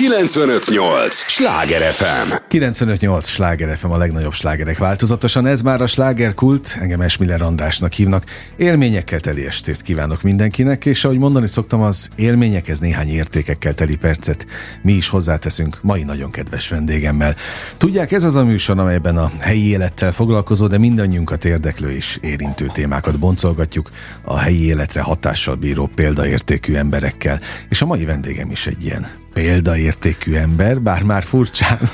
958! 0.00 1.14
Sláger 1.14 1.92
FM! 1.92 2.32
958! 2.48 3.28
Sláger 3.28 3.76
FM 3.76 3.90
a 3.90 3.96
legnagyobb 3.96 4.32
slágerek 4.32 4.78
változatosan. 4.78 5.46
Ez 5.46 5.60
már 5.62 5.82
a 5.82 5.86
slágerkult, 5.86 6.76
engem 6.80 7.00
Esmiller 7.00 7.42
Andrásnak 7.42 7.92
hívnak. 7.92 8.24
Élményekkel 8.56 9.20
teli 9.20 9.46
estét 9.46 9.82
kívánok 9.82 10.22
mindenkinek, 10.22 10.86
és 10.86 11.04
ahogy 11.04 11.18
mondani 11.18 11.48
szoktam, 11.48 11.80
az 11.80 12.10
élményekhez 12.16 12.78
néhány 12.78 13.08
értékekkel 13.08 13.74
teli 13.74 13.96
percet 13.96 14.46
mi 14.82 14.92
is 14.92 15.08
hozzáteszünk 15.08 15.78
mai 15.82 16.02
nagyon 16.02 16.30
kedves 16.30 16.68
vendégemmel. 16.68 17.36
Tudják, 17.76 18.12
ez 18.12 18.24
az 18.24 18.36
a 18.36 18.44
műsor, 18.44 18.78
amelyben 18.78 19.16
a 19.16 19.30
helyi 19.38 19.68
élettel 19.68 20.12
foglalkozó, 20.12 20.66
de 20.66 20.78
mindannyiunkat 20.78 21.44
érdeklő 21.44 21.90
és 21.90 22.18
érintő 22.20 22.66
témákat 22.72 23.18
boncolgatjuk 23.18 23.90
a 24.22 24.38
helyi 24.38 24.66
életre 24.66 25.00
hatással 25.00 25.54
bíró 25.54 25.90
példaértékű 25.94 26.74
emberekkel. 26.74 27.40
És 27.68 27.82
a 27.82 27.86
mai 27.86 28.04
vendégem 28.04 28.50
is 28.50 28.66
egy 28.66 28.84
ilyen 28.84 29.28
példaértékű 29.32 30.34
ember, 30.34 30.80
bár 30.80 31.02
már 31.02 31.22
furcsán 31.22 31.78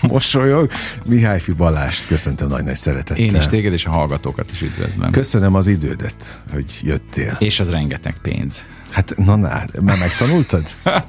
mosolyog. 0.00 0.70
Mihály 1.04 1.40
Fi 1.40 1.52
Balást 1.52 2.06
köszöntöm 2.06 2.48
nagy-nagy 2.48 2.76
szeretettel. 2.76 3.24
Én 3.24 3.34
is 3.34 3.46
téged 3.46 3.72
és 3.72 3.86
a 3.86 3.90
hallgatókat 3.90 4.50
is 4.50 4.62
üdvözlöm. 4.62 5.10
Köszönöm 5.10 5.54
az 5.54 5.66
idődet, 5.66 6.42
hogy 6.52 6.78
jöttél. 6.82 7.36
És 7.38 7.60
az 7.60 7.70
rengeteg 7.70 8.14
pénz. 8.22 8.64
Hát, 8.90 9.14
na, 9.16 9.36
na 9.36 9.48
már 9.80 9.98
megtanultad? 9.98 10.64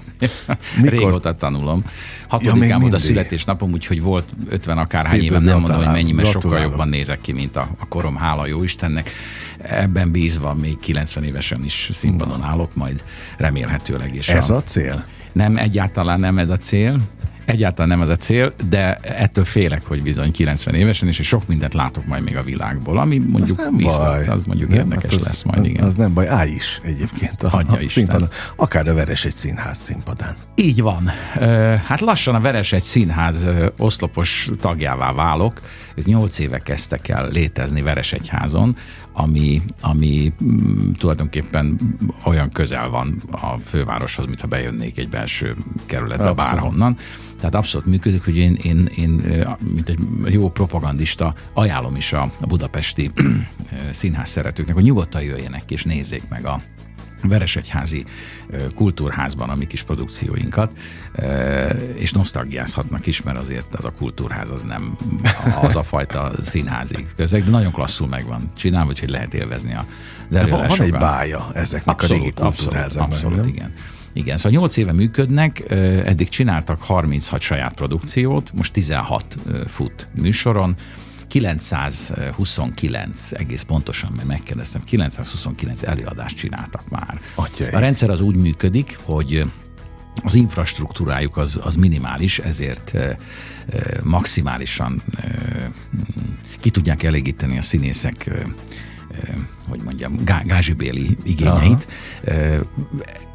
Mikor? 0.82 0.92
Régóta 0.92 1.34
tanulom. 1.34 1.84
Hatodikám 2.28 2.82
ja, 2.82 2.94
a 2.94 2.98
születésnapom, 2.98 3.72
úgyhogy 3.72 4.02
volt 4.02 4.30
50 4.50 4.78
akárhány 4.78 5.24
éve, 5.24 5.40
nem 5.40 5.60
mondom, 5.60 5.76
hogy 5.76 5.86
mennyi, 5.86 6.12
mert 6.12 6.30
sokkal 6.30 6.60
jobban 6.60 6.88
nézek 6.88 7.22
ki, 7.22 7.32
mint 7.32 7.56
a, 7.56 7.70
a 7.80 7.88
korom, 7.88 8.16
hála 8.16 8.48
jó 8.48 8.64
Istennek. 8.64 9.10
Ebben 9.58 10.12
bízva 10.12 10.54
még 10.54 10.80
90 10.80 11.24
évesen 11.24 11.64
is 11.64 11.90
színpadon 11.94 12.44
állok, 12.44 12.76
majd 12.76 13.04
remélhetőleg 13.38 14.16
is. 14.16 14.30
Ez 14.30 14.50
a, 14.50 14.56
a 14.56 14.64
cél? 14.64 15.06
Nem, 15.32 15.58
egyáltalán 15.58 16.20
nem 16.20 16.38
ez 16.38 16.50
a 16.50 16.58
cél. 16.58 17.00
Egyáltalán 17.46 17.90
nem 17.90 18.02
az 18.02 18.10
a 18.10 18.16
cél, 18.16 18.54
de 18.70 18.96
ettől 18.96 19.44
félek, 19.44 19.86
hogy 19.86 20.04
bizony 20.04 20.32
90 20.32 20.76
évesen, 20.76 21.08
és 21.08 21.22
sok 21.24 21.48
mindent 21.48 21.74
látok 21.74 22.06
majd 22.06 22.24
még 22.24 22.38
a 22.38 22.44
világból, 22.44 22.98
ami 22.98 23.18
mondjuk 23.18 23.60
az, 23.60 23.66
nem 23.66 23.76
viszont, 23.76 24.08
baj. 24.08 24.28
az 24.28 24.44
mondjuk 24.44 24.70
nem, 24.70 24.78
érdekes 24.78 25.12
hát 25.12 25.20
az, 25.20 25.26
lesz 25.26 25.44
majd, 25.44 25.66
igen. 25.66 25.84
Az 25.84 25.96
nem 25.96 26.14
baj, 26.14 26.28
állj 26.28 26.50
is 26.50 26.80
egyébként 26.84 27.44
a, 27.44 27.64
a 27.68 27.78
színpadon. 27.88 28.28
Akár 28.56 28.88
a 28.88 28.94
Veres 28.94 29.26
egy 29.26 29.34
színház 29.34 29.78
színpadán. 29.78 30.36
Így 30.56 30.82
van. 30.82 31.10
Hát 31.86 32.00
lassan 32.00 32.36
a 32.36 32.40
Veres 32.40 32.72
egy 32.72 32.84
színház 32.84 33.48
oszlopos 33.78 34.50
tagjává 34.60 35.14
válok. 35.14 35.60
Ők 35.96 36.06
nyolc 36.06 36.40
éve 36.40 36.60
kezdtek 36.60 37.08
el 37.08 37.30
létezni 37.30 37.82
Veresegyházon, 37.82 38.76
ami, 39.20 39.62
ami 39.82 40.34
mm, 40.44 40.92
tulajdonképpen 40.92 41.80
olyan 42.24 42.50
közel 42.52 42.90
van 42.90 43.22
a 43.32 43.58
fővároshoz, 43.58 44.26
mintha 44.26 44.48
bejönnék 44.48 44.98
egy 44.98 45.10
belső 45.10 45.56
kerületbe 45.86 46.30
abszolút. 46.30 46.54
bárhonnan. 46.54 46.98
Tehát 47.38 47.56
abszolút 47.56 47.88
működik, 47.88 48.24
hogy 48.24 48.38
én, 48.38 48.58
én, 48.62 48.90
én, 48.96 49.46
mint 49.74 49.90
egy 49.90 50.00
jó 50.26 50.50
propagandista, 50.50 51.34
ajánlom 51.54 51.96
is 51.96 52.14
a, 52.14 52.32
a 52.40 52.48
budapesti 52.48 53.12
színház 53.92 54.30
szeretőknek, 54.30 54.76
hogy 54.76 54.84
nyugodtan 54.84 55.22
jöjjenek 55.22 55.72
és 55.72 55.84
nézzék 55.84 56.24
meg 56.30 56.46
a, 56.46 56.62
Veresegyházi 57.24 58.06
kultúrházban 58.76 59.50
a 59.50 59.56
mi 59.56 59.68
kis 59.68 59.84
produkcióinkat, 59.84 60.78
és 61.96 62.12
nosztalgiázhatnak 62.12 63.08
is, 63.08 63.22
mert 63.22 63.38
azért 63.38 63.76
az 63.76 63.86
a 63.86 63.92
kultúrház 63.92 64.50
az 64.50 64.64
nem 64.64 64.98
az 65.62 65.76
a 65.76 65.84
fajta 65.84 66.32
színházi 66.42 67.06
közeg, 67.16 67.44
de 67.44 67.50
nagyon 67.50 67.72
klasszul 67.72 68.08
megvan 68.08 68.52
csinálva, 68.58 68.92
hogy 69.00 69.10
lehet 69.10 69.34
élvezni 69.34 69.76
az 69.76 70.36
előadásokat. 70.36 70.78
Van 70.78 70.86
egy 70.86 70.92
bája 70.92 71.50
ezeknek 71.54 71.96
abszolút, 71.96 72.22
a 72.22 72.24
régi 72.24 72.34
kultúrházaknak. 72.34 73.12
Abszolút, 73.12 73.38
abszolút 73.38 73.56
igen. 73.56 73.74
Igen, 74.14 74.38
szóval 74.38 74.52
8 74.60 74.78
éve 74.78 74.92
működnek, 74.92 75.70
eddig 76.06 76.30
csináltak 76.30 76.82
36 76.82 77.42
saját 77.42 77.74
produkciót, 77.74 78.54
most 78.54 78.74
16 78.74 79.38
fut 79.66 80.08
műsoron, 80.16 80.76
929, 81.30 83.32
egész 83.32 83.62
pontosan, 83.62 84.12
mert 84.16 84.28
megkérdeztem, 84.28 84.84
929 84.84 85.84
előadást 85.84 86.38
csináltak 86.38 86.90
már. 86.90 87.20
Atyai. 87.36 87.70
A 87.70 87.80
rendszer 87.80 88.10
az 88.10 88.22
úgy 88.22 88.36
működik, 88.36 89.00
hogy 89.04 89.46
az 90.24 90.36
infrastruktúrájuk 90.36 91.38
az, 91.38 91.60
az 91.64 91.76
minimális, 91.76 92.40
ezért 92.40 92.96
e, 92.96 93.00
e, 93.00 93.18
maximálisan 94.04 95.02
e, 95.16 95.72
ki 96.60 96.70
tudják 96.70 97.04
elégíteni 97.04 97.58
a 97.58 97.62
színészek, 97.62 98.28
e, 98.28 98.46
hogy 99.68 99.82
mondjam, 99.82 100.24
gázsibéli 100.46 101.18
igényeit. 101.24 101.88
Aha 102.28 103.28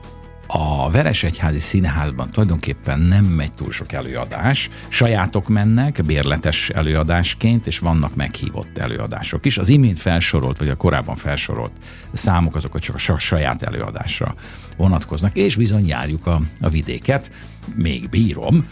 a 0.56 0.91
Veresegyházi 0.91 1.59
Színházban 1.59 2.31
tulajdonképpen 2.31 3.00
nem 3.00 3.25
megy 3.25 3.53
túl 3.53 3.72
sok 3.72 3.92
előadás. 3.92 4.70
Sajátok 4.88 5.48
mennek 5.48 6.04
bérletes 6.04 6.70
előadásként, 6.70 7.66
és 7.66 7.78
vannak 7.78 8.15
meghívott 8.15 8.78
előadások 8.78 9.47
is. 9.47 9.59
Az 9.59 9.69
imént 9.69 9.98
felsorolt, 9.98 10.59
vagy 10.59 10.69
a 10.69 10.76
korábban 10.76 11.16
felsorolt 11.16 11.72
számok 12.12 12.54
azok 12.54 12.78
csak 12.78 12.94
a 12.94 13.19
saját 13.19 13.62
előadásra 13.62 14.34
vonatkoznak, 14.76 15.37
és 15.37 15.56
bizony 15.56 15.87
járjuk 15.87 16.26
a, 16.26 16.41
a 16.60 16.69
vidéket. 16.69 17.31
Még 17.75 18.09
bírom, 18.09 18.64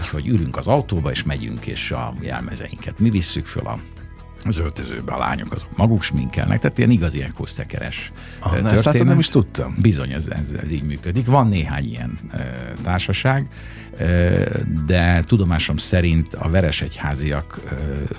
úgyhogy 0.00 0.28
ülünk 0.28 0.56
az 0.56 0.66
autóba, 0.66 1.10
és 1.10 1.22
megyünk, 1.22 1.66
és 1.66 1.90
a 1.90 2.14
jelmezeinket 2.20 2.98
mi 2.98 3.10
visszük 3.10 3.46
föl 3.46 3.66
a 3.66 3.78
az 4.44 4.58
öltözőbe 4.58 5.12
a 5.12 5.18
lányok 5.18 5.52
azok 5.52 5.76
maguk 5.76 6.02
sminkelnek, 6.02 6.58
tehát 6.58 6.78
ilyen 6.78 6.90
igazi 6.90 7.22
ekoszekeres 7.22 8.12
ah, 8.38 8.50
történet. 8.50 8.72
Ezt 8.72 8.84
hát 8.84 9.04
nem 9.04 9.18
is 9.18 9.28
tudtam. 9.28 9.76
Bizony, 9.80 10.12
ez, 10.12 10.28
ez, 10.28 10.46
ez 10.62 10.70
így 10.70 10.82
működik. 10.82 11.26
Van 11.26 11.48
néhány 11.48 11.84
ilyen 11.84 12.18
e, 12.30 12.38
társaság, 12.82 13.48
e, 13.98 14.06
de 14.86 15.22
tudomásom 15.22 15.76
szerint 15.76 16.34
a 16.34 16.48
veresegyháziak 16.48 17.60
e, 17.66 17.74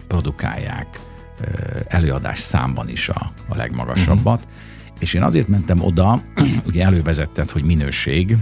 produkálják 0.07 0.99
e, 1.41 1.45
előadás 1.87 2.39
számban 2.39 2.89
is 2.89 3.09
a, 3.09 3.31
a 3.47 3.55
legmagasabbat, 3.55 4.39
uh-huh. 4.39 4.99
és 4.99 5.13
én 5.13 5.23
azért 5.23 5.47
mentem 5.47 5.81
oda, 5.81 6.23
ugye 6.69 6.83
elővezetted, 6.83 7.49
hogy 7.49 7.63
minőség, 7.63 8.37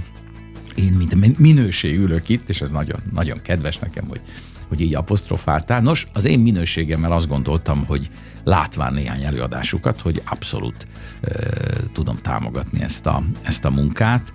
én 0.75 0.91
mint 0.91 1.38
minőség 1.39 1.99
ülök 1.99 2.29
itt, 2.29 2.49
és 2.49 2.61
ez 2.61 2.71
nagyon, 2.71 2.99
nagyon 3.13 3.41
kedves 3.41 3.77
nekem, 3.77 4.07
hogy 4.07 4.21
hogy 4.67 4.81
így 4.81 4.95
apostrofáltál. 4.95 5.81
Nos, 5.81 6.07
az 6.13 6.25
én 6.25 6.39
minőségemmel 6.39 7.11
azt 7.11 7.28
gondoltam, 7.28 7.85
hogy 7.85 8.09
látván 8.44 8.94
néhány 8.94 9.23
előadásukat, 9.23 10.01
hogy 10.01 10.22
abszolút 10.25 10.88
e, 11.22 11.29
tudom 11.91 12.16
támogatni 12.16 12.81
ezt 12.81 13.06
a, 13.06 13.23
ezt 13.41 13.66
a 13.66 13.69
munkát. 13.69 14.33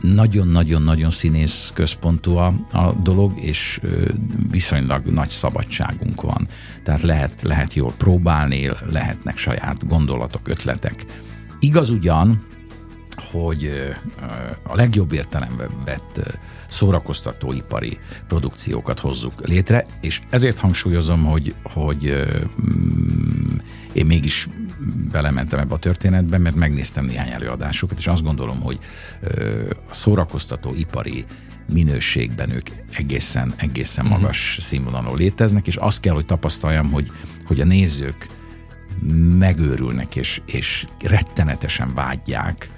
Nagyon-nagyon-nagyon 0.00 1.10
színész 1.10 1.70
központú 1.74 2.36
a, 2.36 2.54
a 2.72 2.92
dolog, 2.92 3.38
és 3.38 3.80
e, 3.82 3.86
viszonylag 4.50 5.06
nagy 5.06 5.30
szabadságunk 5.30 6.20
van. 6.20 6.48
Tehát 6.82 7.02
lehet, 7.02 7.42
lehet 7.42 7.74
jól 7.74 7.92
próbálni, 7.96 8.70
lehetnek 8.90 9.36
saját 9.36 9.86
gondolatok, 9.86 10.48
ötletek. 10.48 11.04
Igaz 11.60 11.90
ugyan, 11.90 12.46
hogy 13.30 13.70
a 14.62 14.74
legjobb 14.74 15.12
értelemben 15.12 15.70
vett 15.84 16.38
szórakoztatóipari 16.72 17.98
produkciókat 18.28 19.00
hozzuk 19.00 19.46
létre, 19.46 19.86
és 20.00 20.20
ezért 20.30 20.58
hangsúlyozom, 20.58 21.24
hogy, 21.24 21.54
hogy 21.62 22.26
mm, 22.62 23.54
én 23.92 24.06
mégis 24.06 24.48
belementem 25.10 25.58
ebbe 25.58 25.74
a 25.74 25.78
történetbe, 25.78 26.38
mert 26.38 26.54
megnéztem 26.54 27.04
néhány 27.04 27.30
előadásukat, 27.30 27.98
és 27.98 28.06
azt 28.06 28.22
gondolom, 28.22 28.60
hogy 28.60 28.78
a 29.90 29.94
szórakoztató 29.94 30.74
ipari 30.74 31.24
minőségben 31.66 32.50
ők 32.50 32.66
egészen, 32.90 33.54
egészen 33.56 34.04
mhm. 34.04 34.14
magas 34.14 34.48
uh-huh. 34.50 34.64
színvonalon 34.64 35.16
léteznek, 35.16 35.66
és 35.66 35.76
azt 35.76 36.00
kell, 36.00 36.14
hogy 36.14 36.26
tapasztaljam, 36.26 36.90
hogy, 36.90 37.10
hogy 37.46 37.60
a 37.60 37.64
nézők 37.64 38.26
megőrülnek, 39.38 40.16
és, 40.16 40.40
és 40.46 40.84
rettenetesen 41.00 41.94
vágyják 41.94 42.70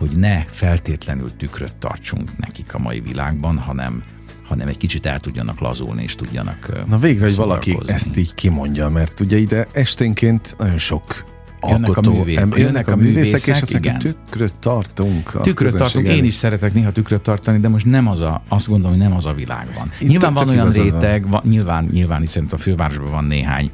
hogy 0.00 0.16
ne 0.16 0.44
feltétlenül 0.44 1.36
tükröt 1.36 1.72
tartsunk 1.72 2.38
nekik 2.38 2.74
a 2.74 2.78
mai 2.78 3.00
világban, 3.00 3.58
hanem, 3.58 4.02
hanem 4.44 4.68
egy 4.68 4.76
kicsit 4.76 5.06
el 5.06 5.20
tudjanak 5.20 5.60
lazulni, 5.60 6.02
és 6.02 6.14
tudjanak 6.14 6.86
Na 6.88 6.98
végre, 6.98 7.24
hogy 7.24 7.36
valaki 7.36 7.78
ezt 7.86 8.16
így 8.16 8.34
kimondja, 8.34 8.88
mert 8.88 9.20
ugye 9.20 9.36
ide 9.36 9.66
esténként 9.72 10.54
nagyon 10.58 10.78
sok 10.78 11.29
jönnek 11.68 11.88
alkotó, 11.88 12.10
a, 12.10 12.14
művé, 12.14 12.36
em, 12.36 12.52
jönnek 12.56 12.88
a 12.88 12.96
művészek, 12.96 13.14
művészek 13.14 13.56
és 13.56 13.62
azt 13.62 13.72
igen. 13.72 13.98
tükröt 13.98 14.52
tartunk. 14.58 15.42
Tükröt 15.42 15.76
tartunk, 15.76 16.08
én 16.08 16.24
is 16.24 16.34
szeretek 16.34 16.74
néha 16.74 16.92
tükröt 16.92 17.20
tartani, 17.20 17.58
de 17.58 17.68
most 17.68 17.86
nem 17.86 18.08
az 18.08 18.20
a, 18.20 18.42
azt 18.48 18.68
gondolom, 18.68 18.96
hogy 18.98 19.06
nem 19.06 19.16
az 19.16 19.26
a 19.26 19.32
világ 19.32 19.66
van. 19.78 19.90
Itt 20.00 20.08
nyilván 20.08 20.34
van 20.34 20.48
olyan 20.48 20.70
réteg, 20.70 21.28
van, 21.28 21.42
nyilván, 21.44 21.88
nyilván 21.92 22.20
hiszen 22.20 22.46
a 22.50 22.56
fővárosban 22.56 23.10
van 23.10 23.24
néhány 23.24 23.70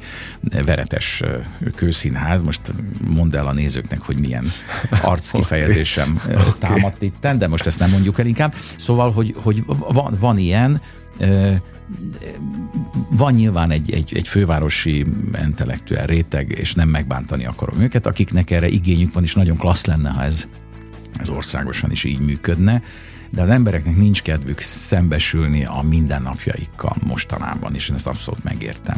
veretes 0.65 1.21
kőszínház, 1.75 2.41
most 2.41 2.73
mondd 3.07 3.35
el 3.35 3.47
a 3.47 3.53
nézőknek, 3.53 3.99
hogy 3.99 4.17
milyen 4.17 4.51
arckifejezésem 5.01 6.15
okay. 6.25 6.43
támadt 6.59 7.01
itten, 7.01 7.37
de 7.37 7.47
most 7.47 7.65
ezt 7.65 7.79
nem 7.79 7.89
mondjuk 7.89 8.19
el 8.19 8.25
inkább. 8.25 8.53
Szóval, 8.77 9.11
hogy, 9.11 9.35
hogy 9.43 9.63
van, 9.87 10.15
van 10.19 10.37
ilyen, 10.37 10.81
van 13.09 13.33
nyilván 13.33 13.71
egy, 13.71 13.91
egy, 13.91 14.15
egy 14.15 14.27
fővárosi 14.27 15.05
intellektuál 15.43 16.05
réteg, 16.05 16.51
és 16.51 16.73
nem 16.73 16.89
megbántani 16.89 17.45
akarom 17.45 17.81
őket, 17.81 18.05
akiknek 18.05 18.51
erre 18.51 18.67
igényük 18.67 19.13
van, 19.13 19.23
és 19.23 19.33
nagyon 19.33 19.57
klassz 19.57 19.85
lenne, 19.85 20.09
ha 20.09 20.23
ez, 20.23 20.47
ez 21.19 21.29
országosan 21.29 21.91
is 21.91 22.03
így 22.03 22.19
működne, 22.19 22.81
de 23.29 23.41
az 23.41 23.49
embereknek 23.49 23.95
nincs 23.95 24.21
kedvük 24.21 24.59
szembesülni 24.59 25.65
a 25.65 25.81
mindennapjaikkal 25.89 26.95
mostanában, 27.03 27.75
és 27.75 27.89
én 27.89 27.95
ezt 27.95 28.07
abszolút 28.07 28.43
megértem. 28.43 28.97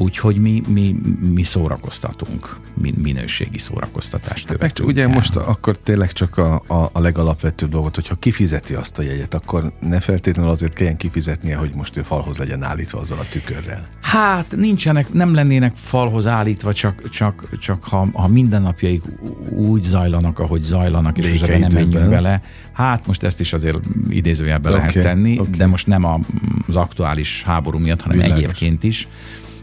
Úgyhogy 0.00 0.38
mi, 0.38 0.62
mi, 0.66 0.96
mi 1.34 1.42
szórakoztatunk, 1.42 2.56
mi, 2.74 2.94
minőségi 3.02 3.58
szórakoztatást 3.58 4.48
hát 4.48 4.58
meg 4.58 4.72
ugye 4.82 5.02
el. 5.02 5.08
most 5.08 5.36
akkor 5.36 5.76
tényleg 5.76 6.12
csak 6.12 6.36
a, 6.36 6.62
a, 6.66 6.90
a 6.92 7.00
legalapvetőbb 7.00 7.70
dolgot, 7.70 7.94
hogyha 7.94 8.14
kifizeti 8.14 8.74
azt 8.74 8.98
a 8.98 9.02
jegyet, 9.02 9.34
akkor 9.34 9.72
ne 9.80 10.00
feltétlenül 10.00 10.50
azért 10.50 10.72
kelljen 10.72 10.96
kifizetnie, 10.96 11.56
hogy 11.56 11.70
most 11.74 11.96
ő 11.96 12.02
falhoz 12.02 12.38
legyen 12.38 12.62
állítva 12.62 12.98
azzal 12.98 13.18
a 13.18 13.24
tükörrel. 13.30 13.88
Hát 14.00 14.56
nincsenek, 14.56 15.12
nem 15.12 15.34
lennének 15.34 15.76
falhoz 15.76 16.26
állítva, 16.26 16.72
csak, 16.72 17.10
csak, 17.10 17.58
csak 17.60 17.84
ha, 17.84 18.08
ha 18.12 18.28
mindennapjaik 18.28 19.02
úgy 19.50 19.82
zajlanak, 19.82 20.38
ahogy 20.38 20.62
zajlanak, 20.62 21.18
és 21.18 21.28
most 21.28 21.58
nem 21.58 21.72
menjünk 21.72 22.08
bele. 22.08 22.42
Hát 22.72 23.06
most 23.06 23.22
ezt 23.22 23.40
is 23.40 23.52
azért 23.52 23.78
idézőjelbe 24.08 24.68
okay, 24.68 24.80
lehet 24.80 25.02
tenni, 25.02 25.38
okay. 25.38 25.52
de 25.52 25.66
most 25.66 25.86
nem 25.86 26.04
az 26.66 26.76
aktuális 26.76 27.42
háború 27.42 27.78
miatt, 27.78 28.00
hanem 28.00 28.18
Világos. 28.18 28.38
egyébként 28.38 28.84
is 28.84 29.08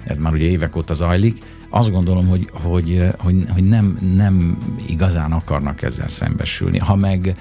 ez 0.05 0.17
már 0.17 0.33
ugye 0.33 0.45
évek 0.45 0.75
óta 0.75 0.93
zajlik, 0.93 1.37
azt 1.69 1.91
gondolom, 1.91 2.27
hogy, 2.27 2.49
hogy, 2.51 3.07
hogy, 3.17 3.45
hogy 3.49 3.63
nem, 3.63 3.99
nem 4.15 4.57
igazán 4.87 5.31
akarnak 5.31 5.81
ezzel 5.81 6.07
szembesülni. 6.07 6.77
Ha 6.77 6.95
meg, 6.95 7.35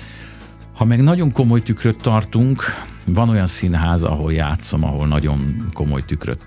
ha 0.74 0.84
meg 0.84 1.02
nagyon 1.02 1.32
komoly 1.32 1.62
tükröt 1.62 2.02
tartunk, 2.02 2.62
van 3.06 3.28
olyan 3.28 3.46
színház, 3.46 4.02
ahol 4.02 4.32
játszom, 4.32 4.84
ahol 4.84 5.06
nagyon 5.06 5.66
komoly 5.72 6.04
tükröt 6.04 6.40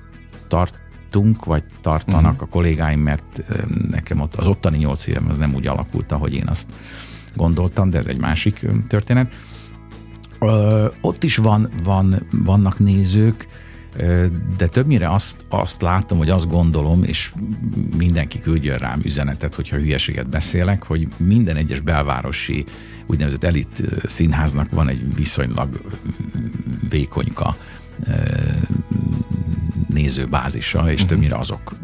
tartunk, 0.48 1.46
vagy 1.46 1.64
tartanak 1.82 2.32
uh-huh. 2.32 2.48
a 2.48 2.52
kollégáim, 2.52 3.00
mert 3.00 3.44
nekem 3.90 4.20
ott 4.20 4.36
az 4.36 4.48
ottani 4.48 4.78
nyolc 4.78 5.08
évem 5.08 5.30
az 5.30 5.38
nem 5.38 5.54
úgy 5.54 5.68
alakult, 5.68 6.12
ahogy 6.12 6.34
én 6.34 6.48
azt 6.48 6.70
gondoltam, 7.36 7.90
de 7.90 7.98
ez 7.98 8.08
egy 8.08 8.20
másik 8.20 8.66
történet. 8.88 9.34
Ö, 10.40 10.86
ott 11.02 11.24
is 11.24 11.38
van, 11.38 11.70
van, 11.84 12.28
vannak 12.32 12.80
nézők, 12.80 13.48
de 14.58 14.68
többnyire 14.68 15.12
azt, 15.12 15.46
azt 15.50 15.82
látom, 15.82 16.18
hogy 16.18 16.30
azt 16.30 16.50
gondolom, 16.50 17.04
és 17.04 17.34
mindenki 17.98 18.40
küldjön 18.40 18.78
rám 18.78 19.02
üzenetet, 19.04 19.56
hogyha 19.56 19.78
hülyeséget 19.78 20.30
beszélek, 20.30 20.84
hogy 20.84 21.08
minden 21.18 21.56
egyes 21.56 21.80
belvárosi 21.80 22.66
úgynevezett 23.06 23.44
elit 23.44 23.84
színháznak 24.06 24.70
van 24.70 24.90
egy 24.90 25.16
viszonylag 25.16 25.82
vékonyka 26.90 27.56
nézőbázisa, 29.90 30.80
és 30.80 30.94
uh-huh. 30.94 31.10
többnyire 31.10 31.36
azok 31.36 31.76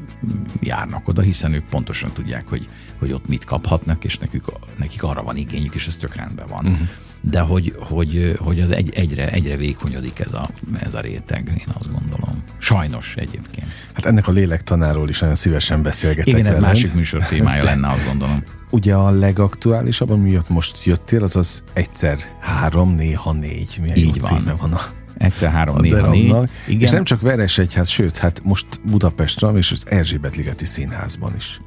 járnak 0.59 1.07
oda, 1.07 1.21
hiszen 1.21 1.53
ők 1.53 1.65
pontosan 1.69 2.11
tudják, 2.13 2.47
hogy, 2.47 2.67
hogy 2.99 3.11
ott 3.11 3.27
mit 3.27 3.43
kaphatnak, 3.43 4.03
és 4.03 4.17
nekik, 4.17 4.43
nekik 4.75 5.03
arra 5.03 5.23
van 5.23 5.37
igényük, 5.37 5.75
és 5.75 5.87
ez 5.87 5.97
tök 5.97 6.15
rendben 6.15 6.47
van. 6.47 6.65
Uh-huh 6.65 6.87
de 7.29 7.39
hogy, 7.39 7.75
hogy, 7.79 8.35
hogy 8.39 8.59
az 8.59 8.71
egy, 8.71 8.93
egyre, 8.95 9.29
egyre 9.31 9.55
vékonyodik 9.55 10.19
ez 10.19 10.33
a, 10.33 10.49
ez 10.79 10.93
a 10.93 10.99
réteg, 10.99 11.51
én 11.59 11.73
azt 11.79 11.91
gondolom. 11.91 12.43
Sajnos 12.57 13.15
egyébként. 13.15 13.67
Hát 13.93 14.05
ennek 14.05 14.27
a 14.27 14.31
lélektanáról 14.31 15.09
is 15.09 15.19
nagyon 15.19 15.35
szívesen 15.35 15.81
beszélgetek 15.83 16.33
Igen, 16.33 16.45
ez 16.45 16.59
másik 16.59 16.93
műsor 16.93 17.23
témája 17.23 17.63
lenne, 17.73 17.89
azt 17.89 18.05
gondolom. 18.05 18.43
Ugye 18.69 18.93
a 18.93 19.09
legaktuálisabb, 19.09 20.09
ami 20.09 20.37
most 20.47 20.83
jöttél, 20.83 21.23
az 21.23 21.35
az 21.35 21.63
egyszer 21.73 22.17
három, 22.39 22.95
néha 22.95 23.31
négy. 23.31 23.77
Milyen 23.81 23.97
Így 23.97 24.21
van. 24.21 24.53
van 24.59 24.73
a 24.73 24.81
Egyszer 25.17 25.51
három, 25.51 25.79
néha 25.79 26.09
négy. 26.09 26.35
Igen. 26.67 26.81
És 26.81 26.91
nem 26.91 27.03
csak 27.03 27.21
Veresegyház, 27.21 27.89
sőt, 27.89 28.17
hát 28.17 28.41
most 28.43 28.67
Budapestre 28.83 29.47
és 29.49 29.71
az 29.71 29.83
Erzsébet-ligeti 29.87 30.65
színházban 30.65 31.35
is 31.35 31.59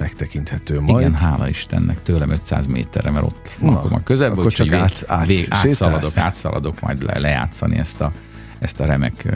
megtekinthető 0.00 0.80
majd. 0.80 1.06
Igen, 1.06 1.14
hála 1.14 1.48
Istennek, 1.48 2.02
tőlem 2.02 2.30
500 2.30 2.66
méterre, 2.66 3.10
mert 3.10 3.24
ott 3.24 3.54
Na, 3.60 3.70
lakom 3.70 3.92
a 3.92 4.02
közelben, 4.02 4.38
akkor 4.38 4.52
csak 4.52 4.72
át, 4.72 5.04
át, 5.06 5.26
vég, 5.26 5.46
átszaladok, 5.48 6.16
átszaladok 6.16 6.80
majd 6.80 7.02
le, 7.02 7.18
lejátszani 7.18 7.78
ezt 7.78 8.00
a, 8.00 8.12
ezt 8.58 8.80
a 8.80 8.84
remek 8.84 9.28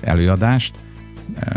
előadást. 0.00 0.74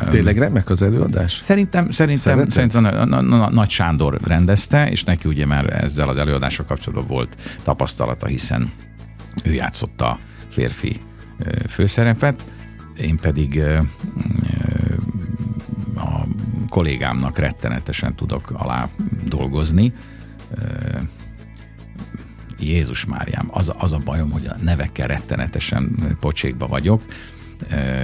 Tényleg 0.09 0.37
remek 0.37 0.69
az 0.69 0.81
előadás? 0.81 1.39
Szerintem, 1.41 1.89
szerintem, 1.89 2.49
szerintem 2.49 2.85
a, 2.85 3.15
a, 3.15 3.43
a, 3.43 3.49
Nagy 3.49 3.69
Sándor 3.69 4.19
rendezte, 4.23 4.89
és 4.89 5.03
neki 5.03 5.27
ugye 5.27 5.45
már 5.45 5.83
ezzel 5.83 6.09
az 6.09 6.17
előadással 6.17 6.65
kapcsolatban 6.65 7.07
volt 7.07 7.35
tapasztalata, 7.63 8.25
hiszen 8.25 8.71
ő 9.43 9.53
játszotta 9.53 10.09
a 10.09 10.19
férfi 10.49 11.01
főszerepet, 11.67 12.45
én 12.97 13.17
pedig 13.17 13.61
kollégámnak 16.69 17.37
rettenetesen 17.37 18.15
tudok 18.15 18.51
alá 18.53 18.89
dolgozni. 19.25 19.93
Jézus 22.59 23.05
Máriám, 23.05 23.47
az, 23.51 23.73
az 23.77 23.91
a 23.91 23.97
bajom, 23.97 24.31
hogy 24.31 24.45
a 24.45 24.55
nevekkel 24.61 25.07
rettenetesen 25.07 26.15
pocsékba 26.19 26.67
vagyok. 26.67 27.01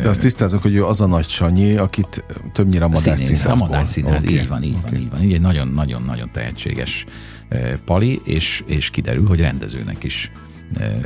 De 0.02 0.10
azt 0.10 0.20
tisztázok, 0.20 0.62
hogy 0.62 0.76
ő 0.76 0.86
az 0.86 1.02
a 1.02 1.06
nagy 1.06 1.28
Sanyi, 1.28 1.76
akit 1.76 2.24
többnyire 2.54 2.86
a 2.86 2.88
Madár 2.88 3.18
Színész. 3.18 3.46
A 3.46 3.56
Madár 3.56 3.86
Színház, 3.86 4.24
okay. 4.24 4.36
így 4.36 4.48
van, 4.48 4.64
így 4.64 4.76
okay. 4.76 4.92
van, 4.92 5.02
így 5.02 5.10
van. 5.10 5.24
Így 5.24 5.34
egy 5.34 5.42
nagyon-nagyon-nagyon 5.42 6.32
tehetséges 6.32 7.06
pali, 7.86 8.22
és, 8.24 8.64
és 8.66 8.90
kiderül, 8.90 9.28
hogy 9.28 9.40
rendezőnek 9.40 10.04
is 10.04 10.32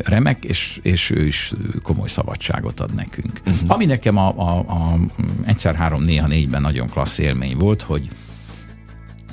remek, 0.04 0.44
és, 0.44 0.80
és 0.82 1.10
ő 1.10 1.26
is 1.26 1.54
komoly 1.84 2.08
szabadságot 2.08 2.80
ad 2.80 2.94
nekünk. 2.94 3.42
Uh-huh. 3.46 3.72
Ami 3.72 3.86
nekem 3.86 4.18
a, 4.18 4.34
a, 4.38 4.58
a 4.58 5.00
egyszer 5.46 5.76
három, 5.76 6.04
néha 6.04 6.28
négyben 6.28 6.62
nagyon 6.62 6.88
klassz 6.88 7.18
élmény 7.18 7.58
volt, 7.58 7.82
hogy 7.82 8.10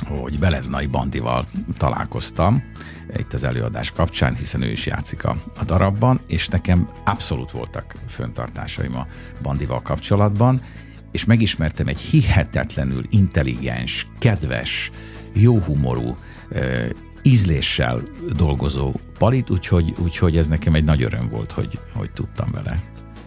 hogy 0.08 0.38
Beleznai 0.38 0.86
Bandival 0.86 1.44
találkoztam 1.76 2.62
itt 3.16 3.32
az 3.32 3.44
előadás 3.44 3.90
kapcsán, 3.90 4.34
hiszen 4.34 4.62
ő 4.62 4.70
is 4.70 4.86
játszik 4.86 5.24
a, 5.24 5.36
a 5.58 5.64
darabban, 5.64 6.20
és 6.26 6.48
nekem 6.48 6.88
abszolút 7.04 7.50
voltak 7.50 7.94
föntartásaim 8.08 8.96
a 8.96 9.06
Bandival 9.42 9.82
kapcsolatban, 9.82 10.60
és 11.10 11.24
megismertem 11.24 11.86
egy 11.86 12.00
hihetetlenül 12.00 13.02
intelligens, 13.10 14.06
kedves, 14.18 14.90
jóhumorú, 15.32 16.16
ízléssel 17.22 18.02
dolgozó 18.36 18.92
palit, 19.18 19.50
úgyhogy, 19.50 19.94
úgyhogy 19.98 20.36
ez 20.36 20.48
nekem 20.48 20.74
egy 20.74 20.84
nagy 20.84 21.02
öröm 21.02 21.28
volt, 21.28 21.52
hogy, 21.52 21.78
hogy 21.92 22.10
tudtam 22.10 22.50
vele 22.52 22.82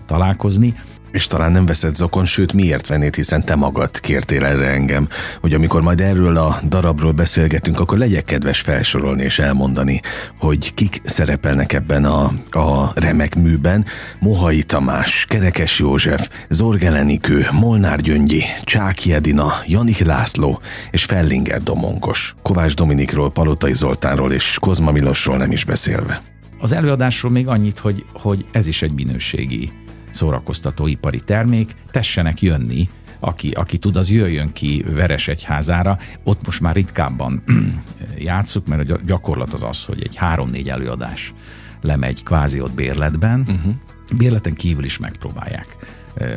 találkozni. 0.05 0.75
És 1.15 1.27
talán 1.27 1.51
nem 1.51 1.65
veszed 1.65 1.95
zokon, 1.95 2.25
sőt 2.25 2.53
miért 2.53 2.87
vennéd, 2.87 3.15
hiszen 3.15 3.45
te 3.45 3.55
magad 3.55 3.99
kértél 3.99 4.45
erre 4.45 4.67
engem, 4.67 5.07
hogy 5.41 5.53
amikor 5.53 5.81
majd 5.81 6.01
erről 6.01 6.37
a 6.37 6.59
darabról 6.67 7.11
beszélgetünk, 7.11 7.79
akkor 7.79 7.97
legyek 7.97 8.25
kedves 8.25 8.61
felsorolni 8.61 9.23
és 9.23 9.39
elmondani, 9.39 10.01
hogy 10.39 10.73
kik 10.73 11.01
szerepelnek 11.05 11.73
ebben 11.73 12.05
a, 12.05 12.31
a 12.51 12.91
remek 12.95 13.35
műben. 13.35 13.85
Mohai 14.19 14.63
Tamás, 14.63 15.25
Kerekes 15.25 15.79
József, 15.79 16.29
Zorgelenikő, 16.49 17.47
Molnár 17.51 17.99
Gyöngyi, 17.99 18.43
Csáki 18.63 19.13
Edina, 19.13 19.51
Janik 19.65 19.99
László 19.99 20.59
és 20.91 21.03
Fellinger 21.03 21.63
Domonkos. 21.63 22.35
Kovács 22.41 22.73
Dominikról, 22.73 23.31
Palotai 23.31 23.73
Zoltánról 23.73 24.31
és 24.31 24.57
Kozma 24.59 24.91
Milosról 24.91 25.37
nem 25.37 25.51
is 25.51 25.63
beszélve. 25.63 26.21
Az 26.59 26.71
előadásról 26.71 27.31
még 27.31 27.47
annyit, 27.47 27.79
hogy, 27.79 28.05
hogy 28.13 28.45
ez 28.51 28.67
is 28.67 28.81
egy 28.81 28.93
minőségi 28.93 29.71
szórakoztató 30.15 30.87
ipari 30.87 31.19
termék, 31.19 31.75
tessenek 31.91 32.41
jönni, 32.41 32.89
aki, 33.19 33.51
aki 33.51 33.77
tud, 33.77 33.95
az 33.95 34.11
jöjjön 34.11 34.51
ki 34.51 34.85
Veresegyházára. 34.87 35.97
Ott 36.23 36.45
most 36.45 36.61
már 36.61 36.75
ritkábban 36.75 37.43
játszuk, 38.17 38.67
mert 38.67 38.91
a 38.91 38.99
gyakorlat 39.05 39.53
az 39.53 39.63
az, 39.63 39.85
hogy 39.85 40.03
egy 40.03 40.15
három-négy 40.15 40.69
előadás 40.69 41.33
lemegy 41.81 42.23
kvázi 42.23 42.61
ott 42.61 42.73
bérletben, 42.73 43.39
uh-huh. 43.39 43.73
bérleten 44.17 44.53
kívül 44.53 44.83
is 44.83 44.97
megpróbálják 44.97 45.77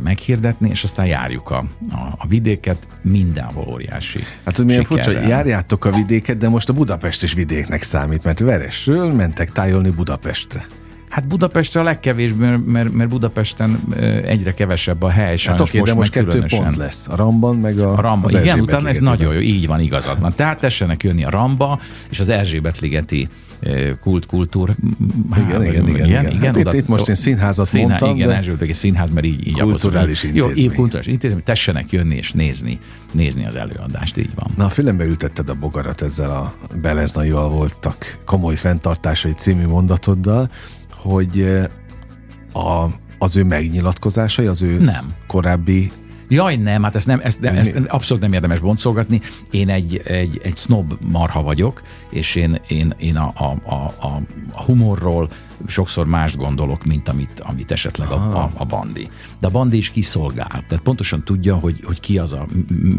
meghirdetni, 0.02 0.68
és 0.68 0.84
aztán 0.84 1.06
járjuk 1.06 1.50
a, 1.50 1.64
a, 1.90 2.14
a 2.18 2.26
vidéket, 2.28 2.88
mindenhol 3.02 3.66
óriási 3.68 4.18
Hát, 4.44 4.56
hogy 4.56 4.64
milyen 4.64 4.84
furcsa, 4.84 5.10
járjátok 5.10 5.84
a 5.84 5.90
vidéket, 5.90 6.36
de 6.38 6.48
most 6.48 6.68
a 6.68 6.72
Budapest 6.72 7.22
is 7.22 7.32
vidéknek 7.32 7.82
számít, 7.82 8.24
mert 8.24 8.38
Veresről 8.38 9.12
mentek 9.12 9.52
tájolni 9.52 9.90
Budapestre. 9.90 10.66
Hát 11.08 11.26
Budapestre 11.26 11.80
a 11.80 11.82
legkevésbé, 11.82 12.44
mert, 12.44 12.66
mert, 12.66 12.92
mert 12.92 13.10
Budapesten 13.10 13.80
egyre 14.24 14.52
kevesebb 14.52 15.02
a 15.02 15.08
hely. 15.08 15.36
Hát 15.44 15.60
oké, 15.60 15.80
de 15.80 15.94
most 15.94 16.12
kettő 16.12 16.28
különösen. 16.28 16.62
pont 16.62 16.76
lesz. 16.76 17.08
A 17.08 17.16
Ramban, 17.16 17.56
meg 17.56 17.78
a, 17.78 17.92
a 17.92 18.00
Ramba. 18.00 18.26
Az 18.26 18.34
igen, 18.34 18.60
utána 18.60 18.88
ez 18.88 18.98
nagyon 18.98 19.34
jó, 19.34 19.40
így 19.40 19.66
van, 19.66 19.80
igazad 19.80 20.20
van. 20.20 20.32
Tehát 20.36 20.60
tessenek 20.60 21.02
jönni 21.02 21.24
a 21.24 21.30
Ramba 21.30 21.80
és 22.10 22.20
az 22.20 22.28
Erzsébet-ligeti 22.28 23.28
kult 24.00 24.26
kultúr. 24.26 24.74
Igen, 25.36 25.62
igen, 25.62 25.62
igen, 25.62 25.88
igen, 25.88 26.06
igen. 26.06 26.30
igen 26.30 26.40
hát 26.40 26.56
oda, 26.56 26.74
itt, 26.74 26.80
itt 26.80 26.88
most 26.88 27.08
én 27.08 27.14
színházat 27.14 27.66
színhá, 27.66 27.86
mondtam, 27.86 28.16
igen, 28.16 28.28
de 28.28 28.36
Erzsébet 28.36 28.74
színház, 28.74 29.10
mert 29.10 29.26
így, 29.26 29.46
így 29.46 29.60
kulturális 29.60 30.22
intézmény. 30.22 30.64
Jó, 30.64 30.70
kulturális 30.70 31.06
intézmény, 31.06 31.42
tessenek 31.42 31.92
jönni 31.92 32.16
és 32.16 32.32
nézni, 32.32 32.78
nézni 33.12 33.46
az 33.46 33.56
előadást, 33.56 34.16
így 34.16 34.30
van. 34.34 34.50
Na, 34.56 34.64
a 34.64 34.68
fülembe 34.68 35.04
ültetted 35.04 35.48
a 35.48 35.54
bogarat 35.54 36.02
ezzel 36.02 36.30
a 36.30 36.54
Beleznaival 36.80 37.48
voltak 37.48 38.18
komoly 38.24 38.56
fenntartásai 38.56 39.32
című 39.32 39.66
mondatoddal, 39.66 40.50
hogy 40.98 41.42
a, 42.52 42.84
az 43.18 43.36
ő 43.36 43.44
megnyilatkozásai, 43.44 44.46
az 44.46 44.62
ő 44.62 44.78
nem. 44.78 45.14
korábbi 45.26 45.92
Jaj, 46.30 46.56
nem, 46.56 46.82
hát 46.82 46.94
ezt, 46.94 47.06
nem, 47.06 47.20
ezt, 47.22 47.40
nem, 47.40 47.56
ezt 47.56 47.76
abszolút 47.86 48.22
nem 48.22 48.32
érdemes 48.32 48.60
boncolgatni. 48.60 49.20
Én 49.50 49.68
egy, 49.68 50.00
egy, 50.04 50.40
egy 50.42 50.56
snob 50.56 50.94
marha 51.00 51.42
vagyok, 51.42 51.82
és 52.10 52.34
én, 52.34 52.60
én, 52.68 52.94
én 52.98 53.16
a, 53.16 53.32
a, 53.34 53.74
a, 53.74 54.22
a 54.52 54.62
humorról, 54.62 55.30
sokszor 55.66 56.06
más 56.06 56.36
gondolok, 56.36 56.84
mint 56.84 57.08
amit, 57.08 57.40
amit 57.40 57.70
esetleg 57.70 58.08
a, 58.08 58.42
a, 58.42 58.50
a 58.54 58.64
bandi. 58.64 59.08
De 59.40 59.46
a 59.46 59.50
bandi 59.50 59.76
is 59.76 59.90
kiszolgál. 59.90 60.64
Tehát 60.68 60.80
pontosan 60.82 61.24
tudja, 61.24 61.56
hogy, 61.56 61.80
hogy 61.84 62.00
ki 62.00 62.18
az 62.18 62.32
a, 62.32 62.46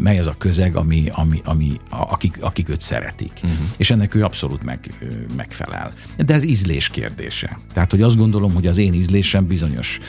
mely 0.01 0.19
az 0.19 0.27
a 0.27 0.35
közeg, 0.37 0.75
ami, 0.75 1.09
ami, 1.11 1.41
ami, 1.43 1.79
akik, 1.89 2.37
akik 2.41 2.69
őt 2.69 2.81
szeretik. 2.81 3.31
Uh-huh. 3.35 3.59
És 3.77 3.89
ennek 3.91 4.15
ő 4.15 4.23
abszolút 4.23 4.63
meg, 4.63 4.93
megfelel. 5.35 5.93
De 6.17 6.33
ez 6.33 6.43
ízlés 6.43 6.89
kérdése. 6.89 7.59
Tehát, 7.73 7.91
hogy 7.91 8.01
azt 8.01 8.17
gondolom, 8.17 8.53
hogy 8.53 8.67
az 8.67 8.77
én 8.77 8.93
ízlésem 8.93 9.47
bizonyos 9.47 9.99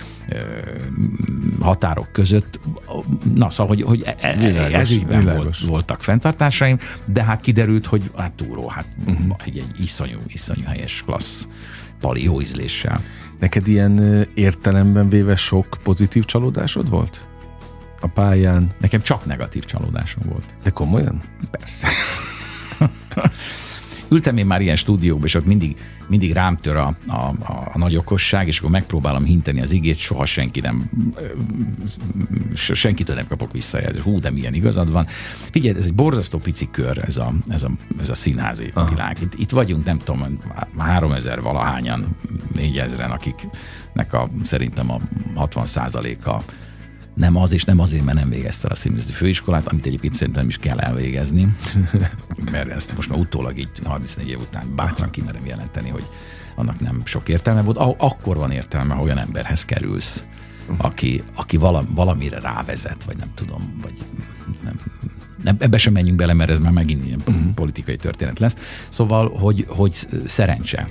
határok 1.61 2.13
között, 2.13 2.61
na 3.35 3.51
szóval, 3.51 3.67
hogy, 3.67 3.83
hogy 3.83 4.03
e, 4.03 4.17
e, 4.21 4.37
világos, 4.37 4.79
ez 4.79 4.91
ügyben 4.91 5.25
volt, 5.25 5.59
voltak 5.59 6.03
fenntartásaim, 6.03 6.79
de 7.05 7.25
hát 7.25 7.41
kiderült, 7.41 7.87
hogy 7.87 8.11
hát 8.17 8.33
túró, 8.33 8.69
hát 8.69 8.87
uh-huh. 9.07 9.37
egy, 9.45 9.59
egy 9.59 9.81
iszonyú, 9.81 10.19
iszonyú 10.27 10.63
helyes 10.65 11.03
klassz 11.07 11.47
pali 12.01 12.23
jó 12.23 12.41
ízléssel. 12.41 13.01
Neked 13.39 13.69
ilyen 13.69 14.27
értelemben 14.35 15.09
véve 15.09 15.37
sok 15.37 15.79
pozitív 15.83 16.25
csalódásod 16.25 16.91
volt? 16.91 17.25
A 18.01 18.07
pályán? 18.07 18.71
Nekem 18.81 19.03
csak 19.03 19.25
negatív 19.25 19.65
csalódásom 19.65 20.23
volt. 20.29 20.57
De 20.63 20.71
komolyan? 20.71 21.23
Persze. 21.51 21.89
ültem 24.11 24.37
én 24.37 24.47
már 24.47 24.61
ilyen 24.61 24.77
stúdiókban, 24.77 25.27
és 25.27 25.35
ott 25.35 25.47
mindig, 25.47 25.77
mindig 26.09 26.33
rám 26.33 26.57
tör 26.57 26.77
a, 26.77 26.97
a, 27.07 27.15
a, 27.15 27.71
a 27.73 27.79
nagy 27.79 27.97
okosság, 27.97 28.47
és 28.47 28.59
akkor 28.59 28.71
megpróbálom 28.71 29.25
hinteni 29.25 29.61
az 29.61 29.73
igét, 29.73 29.99
soha 29.99 30.25
senki 30.25 30.61
nem, 30.61 30.91
senkitől 32.55 33.17
nem 33.17 33.27
kapok 33.27 33.53
visszajelzést. 33.53 34.05
Hú, 34.05 34.21
de 34.21 34.31
milyen 34.31 34.55
igazad 34.55 34.93
van. 34.93 35.07
Figyelj, 35.51 35.77
ez 35.79 35.85
egy 35.85 35.95
borzasztó 35.95 36.39
pici 36.39 36.69
kör, 36.71 36.99
ez 37.07 37.17
a, 37.17 37.33
ez 37.49 37.63
a, 37.63 37.71
ez 38.01 38.11
a 38.11 38.15
színházi 38.15 38.71
Aha. 38.75 38.89
világ. 38.89 39.17
Itt, 39.23 39.35
itt 39.35 39.51
vagyunk, 39.51 39.85
nem 39.85 39.99
tudom, 39.99 40.41
három 40.79 41.13
ezer 41.13 41.41
valahányan, 41.41 42.17
négyezren, 42.55 43.11
akiknek 43.11 44.13
a, 44.13 44.29
szerintem 44.43 44.91
a 44.91 45.01
60 45.35 45.67
a 46.25 46.43
nem 47.15 47.37
az, 47.37 47.53
és 47.53 47.65
nem 47.65 47.81
azért, 47.81 48.05
mert 48.05 48.19
nem 48.19 48.29
végezte 48.29 48.69
a 48.71 48.75
színművészeti 48.75 49.15
főiskolát, 49.17 49.69
amit 49.69 49.87
egyébként 49.87 50.15
szerintem 50.15 50.49
is 50.49 50.59
kell 50.59 50.79
elvégezni, 50.79 51.55
mert 52.51 52.69
ezt 52.69 52.97
most 52.97 53.09
már 53.09 53.19
utólag 53.19 53.59
így 53.59 53.69
34 53.85 54.29
év 54.29 54.41
után 54.41 54.75
bátran 54.75 55.11
kimerem 55.11 55.47
jelenteni, 55.47 55.89
hogy 55.89 56.05
annak 56.55 56.81
nem 56.81 57.03
sok 57.05 57.29
értelme 57.29 57.63
volt. 57.63 57.97
Akkor 57.99 58.37
van 58.37 58.51
értelme, 58.51 58.95
ha 58.95 59.03
olyan 59.03 59.19
emberhez 59.19 59.65
kerülsz, 59.65 60.25
aki, 60.77 61.23
aki 61.35 61.57
valamire 61.95 62.41
rávezet, 62.41 63.05
vagy 63.05 63.17
nem 63.17 63.31
tudom, 63.35 63.79
vagy 63.83 63.93
nem, 64.65 64.81
nem, 65.45 65.57
ebbe 65.59 65.79
sem 65.79 65.93
menjünk 65.93 66.19
bele, 66.19 66.33
mert 66.33 66.51
ez 66.51 66.59
már 66.59 66.73
megint 66.73 67.05
ilyen 67.05 67.23
uh-huh. 67.27 67.55
politikai 67.55 67.97
történet 67.97 68.39
lesz. 68.39 68.87
Szóval, 68.89 69.39
hogy, 69.39 69.65
hogy 69.69 70.07
szerencse. 70.27 70.89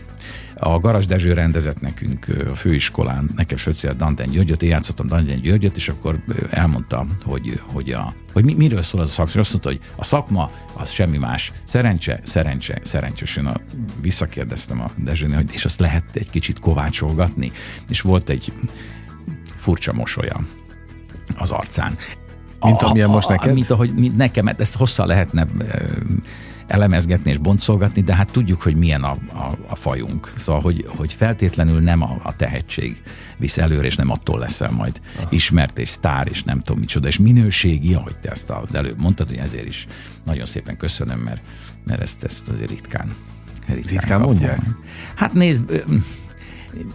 A 0.60 0.80
Garas 0.80 1.06
Dezső 1.06 1.34
rendezett 1.34 1.82
nekünk 1.82 2.26
a 2.52 2.56
főiskolán, 2.56 3.30
nekem 3.36 3.58
Söcél 3.58 3.94
Danten 3.94 4.30
Györgyöt, 4.30 4.64
én 4.64 4.70
játszottam 4.70 5.08
Danten 5.08 5.40
Györgyöt, 5.40 5.78
és 5.78 5.90
akkor 5.90 6.20
elmondta, 6.50 7.06
hogy, 7.24 7.62
hogy, 7.66 7.92
a, 7.92 8.14
hogy 8.34 8.46
mi, 8.46 8.54
miről 8.54 8.82
szól 8.82 9.02
az 9.02 9.10
a 9.10 9.12
szakma. 9.12 9.32
És 9.32 9.40
azt 9.40 9.52
mondta, 9.52 9.70
hogy 9.70 9.80
a 9.96 10.04
szakma 10.04 10.52
az 10.74 10.92
semmi 10.92 11.18
más. 11.18 11.52
Szerencse, 11.64 12.20
szerencse, 12.24 12.80
szerencse. 12.84 13.24
És 13.24 13.38
én 13.38 13.46
a, 13.46 13.56
visszakérdeztem 14.02 14.82
a 14.82 14.92
Dezsőnél, 14.96 15.36
hogy 15.36 15.54
és 15.54 15.66
azt 15.66 15.80
lehet 15.80 16.16
egy 16.16 16.30
kicsit 16.30 16.60
kovácsolgatni. 16.60 17.52
És 17.88 18.02
volt 18.02 18.30
egy 18.30 18.54
furcsa 19.56 19.94
mosolya 19.94 20.40
az 21.38 21.52
arcán. 21.52 21.96
Mint 22.62 22.82
amilyen 22.82 23.10
most 23.10 23.30
neked? 23.30 23.54
Mint 23.54 23.70
ahogy 23.70 23.94
mint 23.94 24.18
nekem, 24.18 24.48
ezt 24.48 24.76
hosszan 24.76 25.08
lehetne 25.08 25.48
elemezgetni 26.70 27.30
és 27.30 27.38
boncolgatni, 27.38 28.02
de 28.02 28.16
hát 28.16 28.32
tudjuk, 28.32 28.62
hogy 28.62 28.76
milyen 28.76 29.04
a, 29.04 29.12
a, 29.34 29.58
a 29.68 29.76
fajunk. 29.76 30.34
Szóval, 30.36 30.62
hogy, 30.62 30.86
hogy 30.88 31.14
feltétlenül 31.14 31.80
nem 31.80 32.02
a, 32.02 32.20
a 32.24 32.36
tehetség 32.36 33.02
visz 33.38 33.58
előre, 33.58 33.86
és 33.86 33.96
nem 33.96 34.10
attól 34.10 34.40
leszel 34.40 34.72
majd 34.72 35.02
Aha. 35.18 35.28
ismert 35.32 35.80
és 35.80 35.90
sztár, 35.90 36.28
és 36.32 36.44
nem 36.44 36.62
tudom 36.62 36.80
micsoda, 36.80 37.08
és 37.08 37.20
minőségi, 37.20 37.94
ahogy 37.94 38.18
te 38.18 38.30
ezt 38.30 38.50
az 38.50 38.76
előbb 38.76 39.02
mondtad, 39.02 39.28
hogy 39.28 39.38
ezért 39.38 39.68
is 39.68 39.88
nagyon 40.24 40.46
szépen 40.46 40.78
köszönöm, 40.78 41.20
mert, 41.20 41.42
mert 41.84 42.02
ezt, 42.02 42.24
ezt 42.24 42.50
azért 42.50 42.70
ritkán 42.70 43.16
ritkán, 43.74 43.98
ritkán 43.98 44.22
mondják? 44.22 44.62
Hát 45.16 45.34
nézd, 45.34 45.84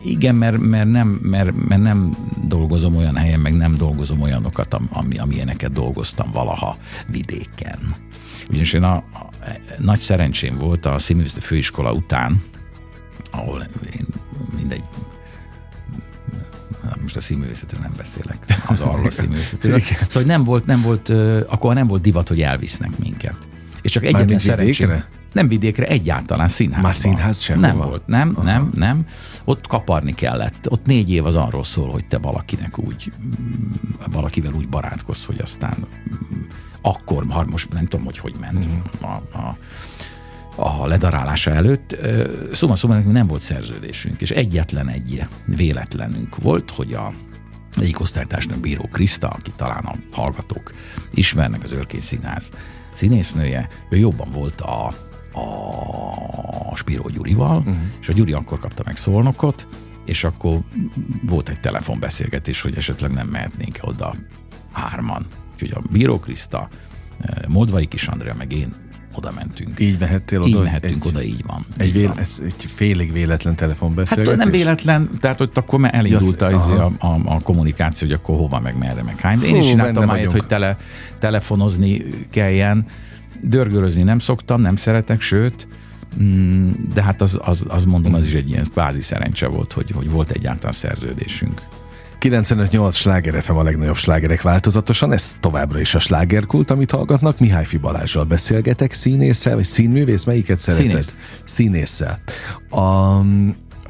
igen, 0.04 0.34
mert, 0.34 0.58
mert, 0.58 0.90
nem, 0.90 1.08
mert, 1.08 1.68
mert 1.68 1.82
nem 1.82 2.16
dolgozom 2.46 2.96
olyan 2.96 3.16
helyen, 3.16 3.40
meg 3.40 3.54
nem 3.54 3.74
dolgozom 3.74 4.20
olyanokat, 4.20 4.74
ami, 4.90 5.18
amilyeneket 5.18 5.72
dolgoztam 5.72 6.30
valaha 6.32 6.76
vidéken. 7.06 7.78
Ugyanis 8.48 8.72
én 8.72 8.82
a, 8.82 9.04
nagy 9.78 10.00
szerencsém 10.00 10.56
volt 10.56 10.86
a 10.86 10.98
színművészeti 10.98 11.40
főiskola 11.40 11.92
után, 11.92 12.42
ahol 13.30 13.66
én 13.92 14.06
mindegy, 14.56 14.84
most 17.00 17.16
a 17.16 17.20
színművészetről 17.20 17.80
nem 17.80 17.92
beszélek, 17.96 18.44
az 18.66 18.80
arról 18.80 19.06
a 19.06 19.10
színművészetről. 19.10 19.78
szóval 19.80 20.06
hogy 20.12 20.26
nem 20.26 20.42
volt, 20.42 20.66
nem 20.66 20.82
volt, 20.82 21.08
akkor 21.48 21.74
nem 21.74 21.86
volt 21.86 22.02
divat, 22.02 22.28
hogy 22.28 22.40
elvisznek 22.42 22.98
minket. 22.98 23.36
És 23.82 23.90
csak 23.90 24.04
egyetlen 24.04 24.38
szerencsém. 24.38 25.04
Nem 25.32 25.48
vidékre, 25.48 25.86
egyáltalán 25.86 26.48
színházba. 26.48 26.86
Már 26.86 26.94
színház 26.94 27.40
sem 27.40 27.60
Nem 27.60 27.76
van. 27.76 27.88
volt, 27.88 28.06
nem, 28.06 28.32
Aha. 28.34 28.44
nem, 28.44 28.70
nem. 28.74 29.06
Ott 29.44 29.66
kaparni 29.66 30.12
kellett. 30.12 30.70
Ott 30.70 30.86
négy 30.86 31.10
év 31.10 31.26
az 31.26 31.34
arról 31.34 31.64
szól, 31.64 31.90
hogy 31.90 32.04
te 32.06 32.18
valakinek 32.18 32.78
úgy, 32.78 33.12
valakivel 34.10 34.52
úgy 34.52 34.68
barátkozz, 34.68 35.24
hogy 35.24 35.40
aztán 35.40 35.76
akkor, 36.86 37.24
ha 37.28 37.44
most 37.44 37.72
nem 37.72 37.86
tudom, 37.86 38.04
hogy 38.04 38.18
hogy 38.18 38.34
ment 38.40 38.66
mm. 38.66 38.78
a, 39.00 39.22
a, 39.38 39.56
a 40.56 40.86
ledarálása 40.86 41.50
előtt. 41.50 41.96
Szóval 42.52 42.76
szóval 42.76 42.98
nem 43.00 43.26
volt 43.26 43.40
szerződésünk, 43.40 44.20
és 44.20 44.30
egyetlen 44.30 44.88
egy 44.88 45.24
véletlenünk 45.46 46.36
volt, 46.36 46.70
hogy 46.70 46.92
a 46.92 47.12
egyik 47.80 48.00
osztálytársnak 48.00 48.58
Bíró 48.58 48.88
Kriszta, 48.92 49.28
aki 49.28 49.52
talán 49.56 49.84
a 49.84 49.94
hallgatók 50.12 50.74
ismernek, 51.10 51.62
az 51.62 51.72
Örkény 51.72 52.00
Színház 52.00 52.50
színésznője, 52.92 53.68
ő 53.90 53.96
jobban 53.96 54.28
volt 54.30 54.60
a, 54.60 54.86
a 56.70 56.76
Spiró 56.76 57.08
Gyurival, 57.08 57.58
uh-huh. 57.58 57.76
és 58.00 58.08
a 58.08 58.12
Gyuri 58.12 58.32
akkor 58.32 58.58
kapta 58.58 58.82
meg 58.86 58.96
szolnokot, 58.96 59.66
és 60.04 60.24
akkor 60.24 60.58
volt 61.22 61.48
egy 61.48 61.60
telefonbeszélgetés, 61.60 62.60
hogy 62.60 62.76
esetleg 62.76 63.12
nem 63.12 63.28
mehetnénk 63.28 63.78
oda 63.80 64.14
hárman. 64.72 65.26
Úgyhogy 65.64 65.84
a 65.84 65.92
Bíró 65.92 66.18
Kriszta, 66.18 66.68
eh, 67.20 67.48
Moldvai 67.48 67.86
Kis 67.86 68.08
Andrea, 68.08 68.34
meg 68.34 68.52
én 68.52 68.74
oda 69.14 69.32
mentünk. 69.34 69.80
Így 69.80 69.98
mehettél 69.98 70.42
oda? 70.42 70.48
Így 70.48 70.62
mehettünk 70.62 71.04
egy, 71.04 71.10
oda, 71.10 71.22
így 71.22 71.42
van. 71.46 71.66
Egy, 71.76 71.86
így 71.86 71.92
véle, 71.92 72.08
van. 72.08 72.18
Ez 72.18 72.42
egy 72.44 72.64
félig 72.74 73.12
véletlen 73.12 73.56
telefonbeszélgetés? 73.56 74.34
Hát 74.34 74.44
nem 74.44 74.52
véletlen, 74.52 75.10
tehát 75.20 75.38
hogy 75.38 75.50
akkor 75.54 75.78
már 75.78 75.94
elindult 75.94 76.42
az, 76.42 76.70
a, 76.70 76.92
a, 76.98 77.20
a, 77.24 77.40
kommunikáció, 77.42 78.08
hogy 78.08 78.16
akkor 78.16 78.36
hova, 78.36 78.60
meg 78.60 78.78
merre, 78.78 79.02
meg 79.02 79.20
hány. 79.20 79.42
Én 79.42 79.56
is 79.56 79.68
csináltam 79.68 80.04
már 80.04 80.26
hogy 80.26 80.46
tele, 80.46 80.76
telefonozni 81.18 82.04
kelljen, 82.30 82.86
dörgölözni 83.40 84.02
nem 84.02 84.18
szoktam, 84.18 84.60
nem 84.60 84.76
szeretek, 84.76 85.20
sőt, 85.20 85.68
mm, 86.22 86.70
de 86.94 87.02
hát 87.02 87.20
az, 87.20 87.38
az, 87.42 87.64
az 87.68 87.84
mondom, 87.84 88.14
az 88.14 88.26
is 88.26 88.34
egy 88.34 88.50
ilyen 88.50 88.66
kvázi 88.72 89.00
szerencse 89.00 89.46
volt, 89.46 89.72
hogy, 89.72 89.90
hogy 89.90 90.10
volt 90.10 90.30
egyáltalán 90.30 90.72
szerződésünk. 90.72 91.60
95-8 92.20 92.92
sláger 92.94 93.42
FM 93.42 93.52
a 93.52 93.62
legnagyobb 93.62 93.96
slágerek 93.96 94.42
változatosan, 94.42 95.12
ez 95.12 95.36
továbbra 95.40 95.80
is 95.80 95.94
a 95.94 95.98
slágerkult, 95.98 96.70
amit 96.70 96.90
hallgatnak. 96.90 97.38
Mihály 97.38 97.64
Balázsral 97.80 98.24
beszélgetek, 98.24 98.92
színésszel, 98.92 99.54
vagy 99.54 99.64
színművész, 99.64 100.24
melyiket 100.24 100.60
szereted? 100.60 100.90
Színész. 100.90 101.16
Színésszel. 101.44 102.18
A, 102.70 103.20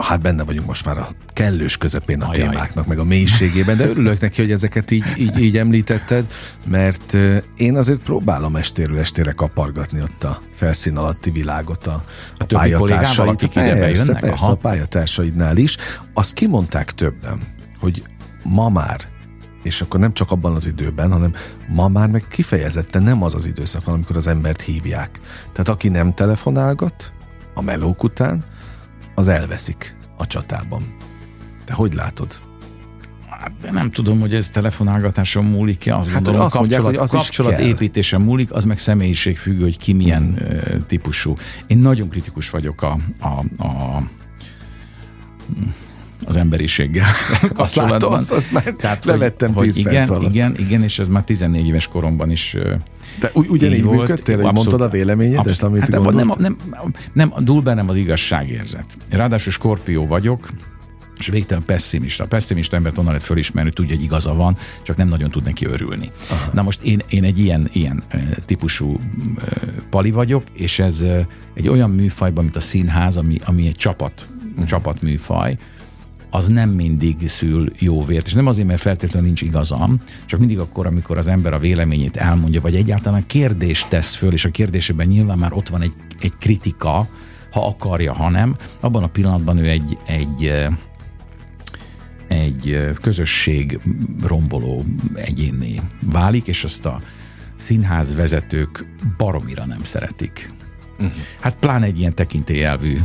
hát 0.03 0.21
benne 0.23 0.45
vagyunk 0.45 0.67
most 0.67 0.85
már 0.85 0.99
a 0.99 1.09
kellős 1.33 1.77
közepén 1.77 2.21
a 2.21 2.29
Ajaj. 2.29 2.49
témáknak, 2.49 2.87
meg 2.87 2.99
a 2.99 3.05
mélységében, 3.05 3.77
de 3.77 3.89
örülök 3.89 4.21
neki, 4.21 4.41
hogy 4.41 4.53
ezeket 4.53 4.91
így, 4.91 5.05
így, 5.19 5.39
így 5.39 5.57
említetted, 5.57 6.27
mert 6.67 7.17
én 7.57 7.77
azért 7.77 8.03
próbálom 8.03 8.57
estéről 8.57 8.99
estére 8.99 9.33
kapargatni 9.33 10.01
ott 10.01 10.25
a 10.25 10.43
felszín 10.55 10.97
alatti 10.97 11.31
világot 11.31 11.87
a, 11.87 11.93
a, 11.93 12.05
a 12.39 12.45
pályatársaid. 12.47 13.29
Akik 13.29 13.53
persze, 13.53 14.15
persze, 14.15 14.47
a 14.47 14.55
pályatársaidnál 14.55 15.57
is. 15.57 15.77
Azt 16.15 16.33
kimondták 16.33 16.93
többen, 16.93 17.41
hogy 17.79 18.03
ma 18.45 18.69
már 18.69 19.13
és 19.65 19.81
akkor 19.81 20.01
nem 20.01 20.13
csak 20.13 20.31
abban 20.31 20.55
az 20.55 20.67
időben, 20.67 21.11
hanem 21.11 21.33
ma 21.69 21.89
már 21.89 22.09
meg 22.09 22.27
kifejezetten 22.31 23.03
nem 23.03 23.23
az 23.23 23.35
az 23.35 23.47
időszak 23.47 23.85
van, 23.85 23.95
amikor 23.95 24.17
az 24.17 24.27
embert 24.27 24.61
hívják. 24.61 25.21
Tehát 25.53 25.69
aki 25.69 25.89
nem 25.89 26.15
telefonálgat 26.15 27.13
a 27.55 27.63
melók 27.63 28.03
után, 28.03 28.45
az 29.15 29.29
elveszik 29.29 29.97
a 30.17 30.27
csatában. 30.27 30.97
Te 31.65 31.75
hogy 31.75 31.93
látod? 31.93 32.43
Hát, 33.29 33.53
de 33.61 33.71
nem 33.71 33.91
tudom, 33.91 34.21
hogy 34.21 34.35
ez 34.35 34.51
telefonálgatáson 34.51 35.45
múlik-e. 35.45 35.97
Azt 35.97 36.09
hát, 36.09 36.15
gondolom, 36.15 36.41
azt 36.41 36.57
kapcsolat, 36.57 36.83
mondják, 36.83 37.01
hogy 37.01 37.09
az 37.17 37.25
kapcsolat 37.25 37.59
építésen 37.59 38.21
múlik, 38.21 38.53
az 38.53 38.65
meg 38.65 38.79
személyiség 38.79 39.37
függő, 39.37 39.63
hogy 39.63 39.79
ki 39.79 39.93
milyen 39.93 40.23
mm. 40.23 40.81
típusú. 40.87 41.35
Én 41.67 41.79
nagyon 41.79 42.09
kritikus 42.09 42.51
vagyok 42.51 42.83
a, 42.83 42.99
a, 43.21 43.65
a 43.65 44.03
az 46.27 46.37
emberiséggel 46.37 47.09
azt 47.55 47.75
látom, 47.75 48.13
azt, 48.13 48.33
azt 48.33 48.53
már 48.53 48.65
Tehát, 48.65 49.05
levettem 49.05 49.53
hogy, 49.53 49.65
10 49.65 49.75
hogy 49.75 49.85
perc 49.85 50.09
igen, 50.09 50.19
alatt. 50.19 50.35
Igen, 50.35 50.55
igen, 50.59 50.83
és 50.83 50.99
ez 50.99 51.09
már 51.09 51.25
14 51.25 51.67
éves 51.67 51.89
koromban 51.89 52.31
is 52.31 52.57
De 53.21 53.31
ugy, 53.35 53.47
ugyanígy 53.49 53.83
volt, 53.83 53.99
működtél, 53.99 54.41
hogy 54.41 54.53
mondtad 54.55 54.81
a 54.81 54.89
véleményedet, 54.89 55.47
abszolút, 55.47 55.63
amit 55.63 55.81
hát 55.81 56.15
nem, 56.15 56.27
nem, 56.39 56.57
nem, 56.71 56.93
nem, 57.13 57.33
dúl 57.39 57.61
bennem 57.61 57.89
az 57.89 57.97
igazságérzet. 57.97 58.87
Ráadásul 59.11 59.53
skorpió 59.53 60.05
vagyok, 60.05 60.49
és 61.19 61.27
végtelen 61.27 61.65
pessimista. 61.65 62.25
A 62.25 62.27
pessimista 62.27 62.77
embert 62.77 62.99
onnan 62.99 63.13
lehet 63.13 63.27
fölismerni, 63.27 63.71
hogy 63.75 63.85
tudja, 63.85 63.95
hogy 63.95 64.05
igaza 64.05 64.35
van, 64.35 64.57
csak 64.83 64.97
nem 64.97 65.09
nagyon 65.09 65.31
tud 65.31 65.45
neki 65.45 65.67
örülni. 65.67 66.11
Aha. 66.31 66.51
Na 66.53 66.63
most 66.63 66.83
én, 66.83 67.03
én 67.09 67.25
egy 67.25 67.39
ilyen, 67.39 67.69
ilyen 67.73 68.03
típusú 68.47 69.01
pali 69.91 70.11
vagyok, 70.11 70.43
és 70.53 70.79
ez 70.79 71.05
egy 71.55 71.69
olyan 71.69 71.91
műfajban, 71.91 72.45
mint 72.45 72.57
a 72.57 72.61
színház, 72.61 73.17
ami, 73.17 73.39
ami 73.45 73.67
egy 73.67 73.77
csapat, 73.77 74.27
uh-huh. 74.51 74.67
csapatműfaj, 74.67 75.57
az 76.35 76.49
nem 76.49 76.71
mindig 76.71 77.29
szül 77.29 77.73
jó 77.79 78.05
vért. 78.05 78.27
És 78.27 78.33
nem 78.33 78.47
azért, 78.47 78.69
mert 78.69 78.81
feltétlenül 78.81 79.27
nincs 79.27 79.43
igazam, 79.43 80.01
csak 80.27 80.39
mindig 80.39 80.59
akkor, 80.59 80.87
amikor 80.87 81.19
az 81.19 81.29
ember 81.29 81.53
a 81.53 81.59
véleményét 81.59 82.17
elmondja, 82.17 82.61
vagy 82.61 82.75
egyáltalán 82.75 83.27
kérdést 83.27 83.89
tesz 83.89 84.15
föl, 84.15 84.33
és 84.33 84.45
a 84.45 84.51
kérdésében 84.51 85.07
nyilván 85.07 85.39
már 85.39 85.53
ott 85.53 85.69
van 85.69 85.83
egy, 85.83 85.93
egy 86.21 86.33
kritika, 86.39 87.09
ha 87.51 87.67
akarja, 87.67 88.13
ha 88.13 88.31
nem, 88.31 88.57
abban 88.81 89.03
a 89.03 89.09
pillanatban 89.09 89.59
ő 89.59 89.69
egy, 89.69 89.99
egy 90.07 90.53
egy 92.29 92.85
közösség 93.01 93.81
romboló 94.23 94.85
egyénné 95.15 95.81
válik, 96.13 96.47
és 96.47 96.65
azt 96.65 96.85
a 96.85 97.01
színház 97.57 98.15
vezetők 98.15 98.87
baromira 99.17 99.67
nem 99.67 99.85
szeretik. 99.85 100.51
Uh-huh. 100.99 101.13
Hát 101.41 101.57
pláne 101.57 101.85
egy 101.85 101.99
ilyen 101.99 102.15
tekintélyelvű 102.15 102.99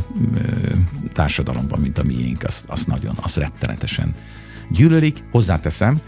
társadalomban, 1.12 1.80
mint 1.80 1.98
a 1.98 2.02
miénk, 2.02 2.42
azt, 2.44 2.64
azt 2.68 2.86
nagyon, 2.86 3.14
azt 3.20 3.36
rettenetesen 3.36 4.14
gyűlölik. 4.70 5.24
Hozzáteszem, 5.30 6.00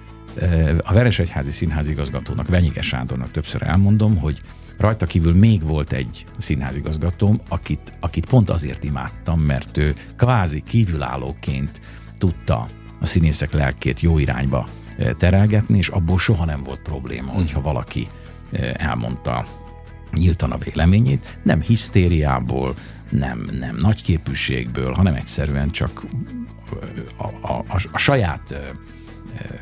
a 0.82 0.92
Veresegyházi 0.92 1.50
Színház 1.50 1.88
igazgatónak, 1.88 2.48
Venyige 2.48 2.82
Sándornak 2.82 3.30
többször 3.30 3.62
elmondom, 3.62 4.16
hogy 4.16 4.40
rajta 4.78 5.06
kívül 5.06 5.34
még 5.34 5.62
volt 5.62 5.92
egy 5.92 6.26
színházigazgatóm, 6.38 7.40
akit, 7.48 7.92
akit 8.00 8.26
pont 8.26 8.50
azért 8.50 8.84
imádtam, 8.84 9.40
mert 9.40 9.76
ő 9.76 9.94
kvázi 10.16 10.60
kívülállóként 10.60 11.80
tudta 12.18 12.68
a 13.00 13.06
színészek 13.06 13.52
lelkét 13.52 14.00
jó 14.00 14.18
irányba 14.18 14.68
terelgetni, 15.18 15.78
és 15.78 15.88
abból 15.88 16.18
soha 16.18 16.44
nem 16.44 16.62
volt 16.62 16.80
probléma, 16.80 17.32
hogyha 17.32 17.60
valaki 17.60 18.06
elmondta 18.72 19.46
nyíltan 20.14 20.52
a 20.52 20.58
véleményét, 20.58 21.38
nem 21.42 21.60
hisztériából, 21.60 22.74
nem, 23.10 23.48
nem 23.58 23.76
nagyképűségből, 23.76 24.92
hanem 24.92 25.14
egyszerűen 25.14 25.70
csak 25.70 26.04
a, 27.16 27.26
a, 27.26 27.64
a, 27.68 27.80
a 27.92 27.98
saját 27.98 28.50
ö, 28.50 28.56
ö, 28.56 29.54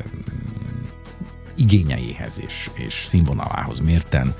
igényeihez 1.55 2.39
és, 2.39 2.69
és 2.73 2.93
színvonalához 2.93 3.79
mérten 3.79 4.35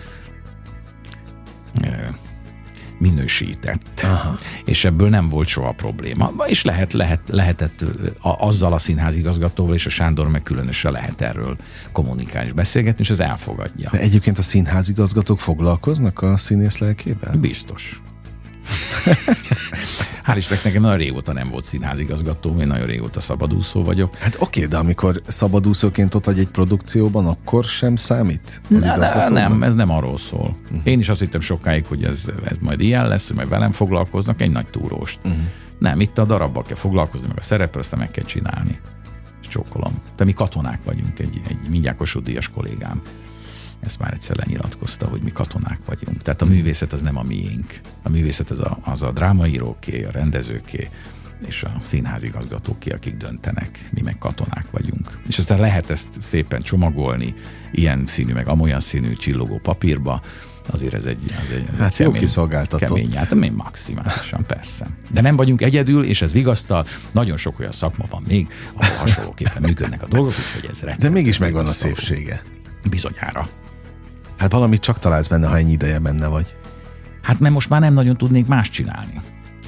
ö, 1.83 1.87
minősített. 3.01 4.00
Aha. 4.03 4.38
És 4.65 4.86
ebből 4.86 5.10
nem 5.10 5.29
volt 5.29 5.48
soha 5.48 5.72
probléma. 5.72 6.31
És 6.46 6.63
lehet, 6.63 6.93
lehet, 6.93 7.22
lehetett 7.25 7.86
a, 8.22 8.48
azzal 8.48 8.74
a 8.74 8.77
színházigazgatóval 8.77 9.74
és 9.74 9.86
a 9.86 9.89
Sándor 9.89 10.29
meg 10.29 10.43
különösen 10.43 10.91
lehet 10.91 11.22
erről 11.22 11.58
kommunikálni 11.91 12.48
és 12.48 12.53
beszélgetni, 12.53 13.03
és 13.03 13.10
ez 13.10 13.20
elfogadja. 13.20 13.89
De 13.91 14.00
egyébként 14.00 14.38
a 14.38 14.41
színházigazgatók 14.41 15.39
foglalkoznak 15.39 16.22
a 16.22 16.38
színész 16.38 16.77
lelkével? 16.77 17.36
Biztos. 17.36 18.01
Hál' 20.25 20.37
Istennek 20.37 20.63
nekem 20.63 20.81
nagyon 20.81 20.97
régóta 20.97 21.33
nem 21.33 21.49
volt 21.49 21.63
színházigazgató, 21.63 22.55
én 22.59 22.67
nagyon 22.67 22.85
régóta 22.85 23.19
szabadúszó 23.19 23.83
vagyok. 23.83 24.15
Hát 24.15 24.37
oké, 24.39 24.65
de 24.65 24.77
amikor 24.77 25.21
szabadúszóként 25.27 26.13
ott 26.13 26.25
vagy 26.25 26.39
egy 26.39 26.47
produkcióban, 26.47 27.27
akkor 27.27 27.63
sem 27.63 27.95
számít 27.95 28.61
az 28.71 28.81
ne, 28.81 28.97
ne, 28.97 29.29
Nem, 29.29 29.63
ez 29.63 29.75
nem 29.75 29.89
arról 29.89 30.17
szól. 30.17 30.55
Uh-huh. 30.63 30.79
Én 30.83 30.99
is 30.99 31.09
azt 31.09 31.19
hittem 31.19 31.41
sokáig, 31.41 31.85
hogy 31.85 32.03
ez, 32.03 32.25
ez 32.45 32.57
majd 32.59 32.81
ilyen 32.81 33.07
lesz, 33.07 33.27
hogy 33.27 33.35
majd 33.35 33.49
velem 33.49 33.71
foglalkoznak, 33.71 34.41
egy 34.41 34.51
nagy 34.51 34.67
túróst. 34.67 35.19
Uh-huh. 35.23 35.41
Nem, 35.79 35.99
itt 35.99 36.17
a 36.17 36.25
darabbal 36.25 36.63
kell 36.63 36.77
foglalkozni, 36.77 37.27
meg 37.27 37.37
a 37.37 37.41
szerepre, 37.41 37.79
aztán 37.79 37.99
meg 37.99 38.11
kell 38.11 38.25
csinálni. 38.25 38.79
És 39.41 39.47
csókolom. 39.47 40.01
De 40.15 40.23
mi 40.23 40.33
katonák 40.33 40.79
vagyunk, 40.83 41.19
egy, 41.19 41.41
egy 41.47 41.69
mindjárt 41.69 41.97
Kossuth 41.97 42.49
kollégám 42.53 43.01
ezt 43.81 44.00
már 44.00 44.13
egyszer 44.13 44.35
lenyilatkozta, 44.37 45.07
hogy 45.07 45.22
mi 45.22 45.31
katonák 45.31 45.79
vagyunk. 45.85 46.22
Tehát 46.22 46.41
a 46.41 46.46
művészet 46.46 46.94
az 46.94 47.01
nem 47.01 47.17
a 47.17 47.24
miénk. 47.24 47.81
A 48.03 48.09
művészet 48.09 48.50
az 48.50 48.59
a, 48.59 48.77
az 48.83 49.01
a 49.01 49.11
drámaíróké, 49.11 50.03
a 50.03 50.11
rendezőké, 50.11 50.89
és 51.48 51.63
a 51.63 51.75
színházigazgatóké, 51.81 52.91
akik 52.91 53.17
döntenek, 53.17 53.89
mi 53.91 54.01
meg 54.01 54.17
katonák 54.17 54.65
vagyunk. 54.72 55.20
És 55.27 55.37
aztán 55.37 55.59
lehet 55.59 55.89
ezt 55.89 56.22
szépen 56.22 56.61
csomagolni, 56.61 57.33
ilyen 57.72 58.05
színű, 58.05 58.33
meg 58.33 58.48
amolyan 58.48 58.79
színű 58.79 59.13
csillogó 59.13 59.59
papírba, 59.63 60.22
azért 60.65 60.94
ez 60.94 61.05
egy, 61.05 61.24
az 61.27 61.51
egy 61.55 61.65
hát 61.77 61.96
kemény, 61.96 62.13
jó 62.13 62.20
kiszolgáltatott. 62.20 62.87
Kemény, 62.87 63.15
hát 63.15 63.31
én 63.31 63.51
maximálisan, 63.51 64.46
persze. 64.46 64.87
De 65.09 65.22
nem 65.22 65.35
vagyunk 65.35 65.61
egyedül, 65.61 66.03
és 66.03 66.22
ez 66.22 66.33
vigasztal, 66.33 66.85
nagyon 67.11 67.37
sok 67.37 67.59
olyan 67.59 67.72
szakma 67.72 68.05
van 68.09 68.24
még, 68.27 68.48
ahol 68.74 68.96
hasonlóképpen 68.96 69.61
működnek 69.61 70.03
a 70.03 70.07
dolgok, 70.07 70.33
úgyhogy 70.55 70.70
ez 70.70 70.98
De 71.00 71.09
mégis 71.09 71.37
megvan 71.37 71.67
a 71.67 71.72
szépsége. 71.72 72.41
Bizonyára. 72.89 73.50
Hát 74.41 74.51
valamit 74.51 74.81
csak 74.81 74.99
találsz 74.99 75.27
benne, 75.27 75.47
ha 75.47 75.57
ennyi 75.57 75.71
ideje 75.71 75.99
benne 75.99 76.27
vagy. 76.27 76.55
Hát 77.21 77.39
mert 77.39 77.53
most 77.53 77.69
már 77.69 77.81
nem 77.81 77.93
nagyon 77.93 78.17
tudnék 78.17 78.47
más 78.47 78.69
csinálni. 78.69 79.21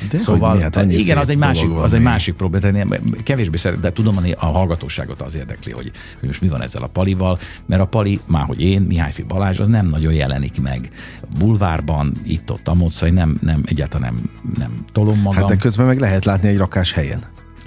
De 0.09 0.19
szóval, 0.19 0.55
mi, 0.55 0.61
hát 0.61 0.85
igen, 0.89 1.17
az 1.17 1.29
egy 1.29 1.37
másik, 1.37 1.69
az 1.75 1.93
egy 1.93 2.01
másik 2.01 2.33
probléma. 2.33 2.95
Kevésbé 3.23 3.57
szeret, 3.57 3.79
de 3.79 3.91
tudom, 3.91 4.15
hogy 4.15 4.35
a 4.39 4.45
hallgatóságot 4.45 5.21
az 5.21 5.35
érdekli, 5.35 5.71
hogy, 5.71 5.91
hogy 6.19 6.27
most 6.27 6.41
mi 6.41 6.47
van 6.47 6.61
ezzel 6.61 6.83
a 6.83 6.87
palival, 6.87 7.39
mert 7.65 7.81
a 7.81 7.85
pali, 7.85 8.19
már 8.25 8.45
hogy 8.45 8.61
én, 8.61 8.81
Mihályfi 8.81 9.21
Balázs, 9.21 9.59
az 9.59 9.67
nem 9.67 9.87
nagyon 9.87 10.13
jelenik 10.13 10.61
meg. 10.61 10.89
Bulvárban, 11.37 12.13
itt-ott, 12.23 12.67
a 12.67 12.73
módszai 12.73 13.11
nem, 13.11 13.37
nem, 13.41 13.61
egyáltalán 13.65 14.13
nem, 14.13 14.29
nem 14.57 14.85
tolom 14.91 15.19
magam. 15.19 15.39
Hát 15.39 15.49
de 15.49 15.55
közben 15.55 15.85
meg 15.85 15.99
lehet 15.99 16.25
látni 16.25 16.47
egy 16.47 16.57
rakás 16.57 16.93
helyen. 16.93 17.19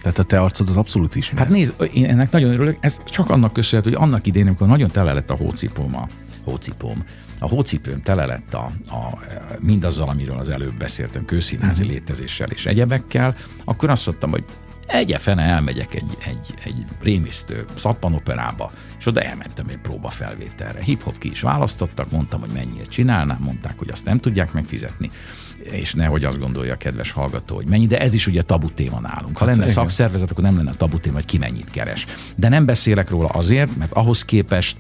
Tehát 0.03 0.19
a 0.19 0.23
te 0.23 0.41
arcod 0.41 0.69
az 0.69 0.77
abszolút 0.77 1.15
ismert. 1.15 1.47
Hát 1.47 1.55
nézd, 1.55 1.75
én 1.93 2.05
ennek 2.05 2.31
nagyon 2.31 2.51
örülök, 2.51 2.77
ez 2.81 3.01
csak 3.11 3.31
annak 3.31 3.53
köszönhető, 3.53 3.93
hogy 3.95 4.09
annak 4.09 4.27
idején, 4.27 4.47
amikor 4.47 4.67
nagyon 4.67 4.91
tele 4.91 5.13
lett 5.13 5.31
a 5.31 5.35
hócipóma, 5.35 6.09
hócipóm. 6.47 7.05
A 7.39 7.49
hócipőm 7.49 8.03
tele 8.03 8.27
lett 8.27 8.55
a, 8.55 8.71
a, 8.87 9.19
mindazzal, 9.59 10.09
amiről 10.09 10.39
az 10.39 10.49
előbb 10.49 10.77
beszéltem, 10.77 11.25
kőszínházi 11.25 11.81
uh-huh. 11.81 11.97
létezéssel 11.97 12.51
és 12.51 12.67
egyebekkel, 12.67 13.37
akkor 13.65 13.91
azt 13.91 14.07
mondtam, 14.07 14.31
hogy 14.31 14.45
egye 14.87 15.19
fene 15.19 15.43
elmegyek 15.43 15.95
egy, 15.95 16.17
egy, 16.27 16.55
egy 16.65 16.85
rémisztő 17.01 17.65
szappanoperába, 17.79 18.73
és 18.99 19.07
oda 19.07 19.21
elmentem 19.21 19.67
egy 19.69 19.79
próbafelvételre. 19.79 20.83
Hip-hop 20.83 21.19
ki 21.19 21.31
is 21.31 21.41
választottak, 21.41 22.11
mondtam, 22.11 22.41
hogy 22.41 22.51
mennyire 22.53 22.85
csinálnám, 22.85 23.39
mondták, 23.41 23.79
hogy 23.79 23.91
azt 23.91 24.05
nem 24.05 24.19
tudják 24.19 24.53
megfizetni, 24.53 25.11
és 25.63 25.95
nehogy 25.95 26.25
azt 26.25 26.39
gondolja 26.39 26.73
a 26.73 26.77
kedves 26.77 27.11
hallgató, 27.11 27.55
hogy 27.55 27.69
mennyi, 27.69 27.87
de 27.87 28.01
ez 28.01 28.15
is 28.15 28.27
ugye 28.27 28.43
tabu 28.43 28.71
téma 28.71 29.01
nálunk. 29.01 29.39
Ha 29.39 29.47
hát 29.47 29.57
lenne 29.57 29.71
szakszervezet, 29.71 30.31
akkor 30.31 30.45
nem 30.45 30.57
lenne 30.57 30.73
tabu 30.73 30.99
téma, 30.99 31.15
hogy 31.15 31.25
ki 31.25 31.39
mennyit 31.39 31.71
keres. 31.71 32.07
De 32.37 32.49
nem 32.49 32.65
beszélek 32.65 33.11
róla 33.11 33.29
azért, 33.29 33.77
mert 33.77 33.93
ahhoz 33.93 34.25
képest 34.25 34.77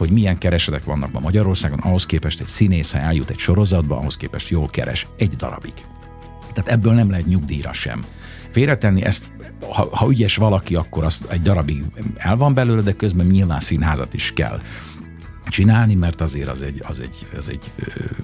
hogy 0.00 0.10
milyen 0.10 0.38
keresetek 0.38 0.84
vannak 0.84 1.12
ma 1.12 1.20
Magyarországon, 1.20 1.78
ahhoz 1.78 2.06
képest 2.06 2.40
egy 2.40 2.46
színész, 2.46 2.92
ha 2.92 2.98
eljut 2.98 3.30
egy 3.30 3.38
sorozatba, 3.38 3.96
ahhoz 3.96 4.16
képest 4.16 4.48
jól 4.48 4.68
keres 4.68 5.06
egy 5.16 5.36
darabig. 5.36 5.72
Tehát 6.52 6.70
ebből 6.70 6.92
nem 6.92 7.10
lehet 7.10 7.26
nyugdíjra 7.26 7.72
sem. 7.72 8.04
Félretenni 8.50 9.02
ezt, 9.02 9.30
ha, 9.68 9.88
ha 9.96 10.10
ügyes 10.10 10.36
valaki, 10.36 10.74
akkor 10.74 11.04
az 11.04 11.26
egy 11.28 11.42
darabig 11.42 11.84
el 12.16 12.36
van 12.36 12.54
belőle, 12.54 12.82
de 12.82 12.92
közben 12.92 13.26
nyilván 13.26 13.60
színházat 13.60 14.14
is 14.14 14.32
kell 14.32 14.60
csinálni, 15.44 15.94
mert 15.94 16.20
azért 16.20 16.48
az 16.48 16.62
egy, 16.62 16.82
az 16.86 17.00
egy, 17.00 17.26
az 17.36 17.48
egy 17.48 17.70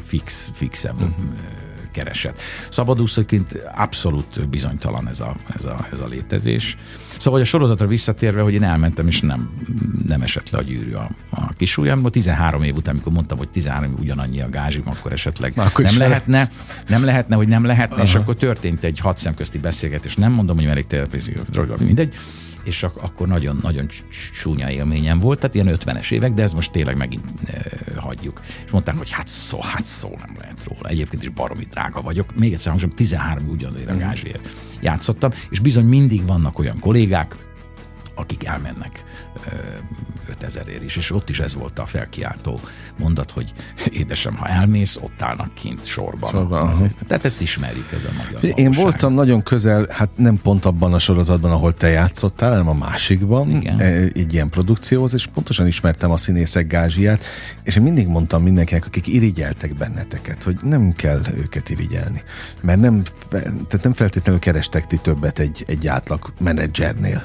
fix, 0.05 0.51
fixebb 0.55 1.01
uh-huh 1.01 1.66
kereset. 1.97 2.41
Szabadúszóként 2.71 3.63
abszolút 3.75 4.49
bizonytalan 4.49 5.09
ez 5.09 5.21
a, 5.21 5.37
ez 5.59 5.65
a, 5.65 5.87
ez 5.93 6.01
a 6.01 6.07
létezés. 6.07 6.77
Szóval 7.09 7.33
hogy 7.33 7.41
a 7.41 7.45
sorozatra 7.45 7.87
visszatérve, 7.87 8.41
hogy 8.41 8.55
én 8.55 8.63
elmentem, 8.63 9.07
és 9.07 9.21
nem, 9.21 9.51
nem 10.07 10.23
esett 10.23 10.51
le 10.51 10.59
a 10.59 10.63
gyűrű 10.63 10.93
a, 10.93 11.09
a 11.31 11.53
kisúlyámból. 11.57 12.11
13 12.11 12.63
év 12.63 12.77
után, 12.77 12.95
amikor 12.95 13.13
mondtam, 13.13 13.39
hogy 13.39 13.49
13 13.49 13.91
év 13.91 13.99
ugyanannyi 13.99 14.41
a 14.41 14.49
gázsim, 14.51 14.83
akkor 14.85 15.13
esetleg 15.13 15.53
Na, 15.55 15.63
akkor 15.63 15.85
nem 15.85 15.99
lehetne, 15.99 16.51
nem 16.89 17.05
lehetne, 17.05 17.37
hogy 17.37 17.49
nem 17.49 17.65
lehetne, 17.65 17.95
Aha. 17.95 18.05
és 18.05 18.15
akkor 18.15 18.37
történt 18.37 18.85
egy 18.85 18.99
hat 18.99 19.19
szemközti 19.19 19.59
beszélgetés. 19.59 20.15
Nem 20.15 20.33
mondom, 20.33 20.57
hogy 20.57 20.67
elég 20.67 20.87
tényleg 20.87 21.09
mindegy 21.79 22.15
és 22.67 22.83
ak- 22.83 23.03
akkor 23.03 23.27
nagyon-nagyon 23.29 23.89
súnya 24.33 24.71
élményem 24.71 25.19
volt, 25.19 25.39
tehát 25.39 25.55
ilyen 25.55 25.79
50-es 25.81 26.11
évek, 26.11 26.33
de 26.33 26.43
ez 26.43 26.53
most 26.53 26.73
tényleg 26.73 26.97
megint 26.97 27.25
e, 27.47 28.01
hagyjuk. 28.01 28.41
És 28.65 28.71
mondták, 28.71 28.97
hogy 28.97 29.11
hát 29.11 29.27
szó, 29.27 29.59
hát 29.61 29.85
szó 29.85 30.09
nem 30.27 30.37
lehet 30.39 30.65
róla. 30.65 30.89
Egyébként 30.89 31.23
is 31.23 31.29
baromi 31.29 31.67
drága 31.71 32.01
vagyok. 32.01 32.37
Még 32.37 32.53
egyszer 32.53 32.71
hangsúlyom, 32.71 32.97
13 32.97 33.49
ugyanazért 33.49 33.89
a 33.89 33.93
mhm. 33.93 34.01
gázsért 34.01 34.49
játszottam, 34.81 35.31
és 35.51 35.61
bizony 35.61 35.85
mindig 35.85 36.27
vannak 36.27 36.59
olyan 36.59 36.79
kollégák, 36.79 37.37
akik 38.17 38.45
elmennek 38.45 39.05
5000 40.29 40.69
ér 40.69 40.83
is, 40.83 40.97
és 40.97 41.11
ott 41.11 41.31
is 41.31 41.41
ez 41.41 41.55
volt 41.55 41.79
a 41.79 41.85
felkiáltó 41.85 42.61
mondat, 42.99 43.31
hogy 43.31 43.53
édesem, 43.91 44.37
ha 44.37 44.47
elmész, 44.47 44.97
ott 44.97 45.23
állnak 45.23 45.55
kint 45.55 45.85
sorban. 45.85 46.31
sorban 46.31 46.89
tehát 47.07 47.25
ezt 47.25 47.41
ismerjük, 47.41 47.93
ez 47.93 48.05
a 48.05 48.13
magyar 48.17 48.45
Én 48.45 48.55
valóság. 48.55 48.83
voltam 48.83 49.13
nagyon 49.13 49.43
közel, 49.43 49.87
hát 49.91 50.11
nem 50.17 50.39
pont 50.43 50.65
abban 50.65 50.95
a 50.95 50.99
sorozatban, 50.99 51.51
ahol 51.51 51.73
te 51.73 51.89
játszottál, 51.89 52.51
hanem 52.51 52.69
a 52.69 52.73
másikban, 52.75 53.51
Igen. 53.51 53.81
E, 53.81 53.85
egy 54.15 54.33
ilyen 54.33 54.49
produkcióhoz, 54.49 55.15
és 55.15 55.27
pontosan 55.27 55.67
ismertem 55.67 56.11
a 56.11 56.17
színészek 56.17 56.67
gázsiát, 56.67 57.25
és 57.63 57.77
én 57.77 57.83
mindig 57.83 58.07
mondtam 58.07 58.43
mindenkinek, 58.43 58.87
akik 58.87 59.07
irigyeltek 59.07 59.77
benneteket, 59.77 60.43
hogy 60.43 60.57
nem 60.63 60.93
kell 60.93 61.23
őket 61.37 61.69
irigyelni, 61.69 62.23
mert 62.63 62.81
nem, 62.81 63.03
tehát 63.31 63.83
nem 63.83 63.93
feltétlenül 63.93 64.41
kerestek 64.41 64.87
ti 64.87 64.97
többet 64.97 65.39
egy, 65.39 65.65
egy 65.67 65.87
átlag 65.87 66.33
menedzsernél 66.39 67.23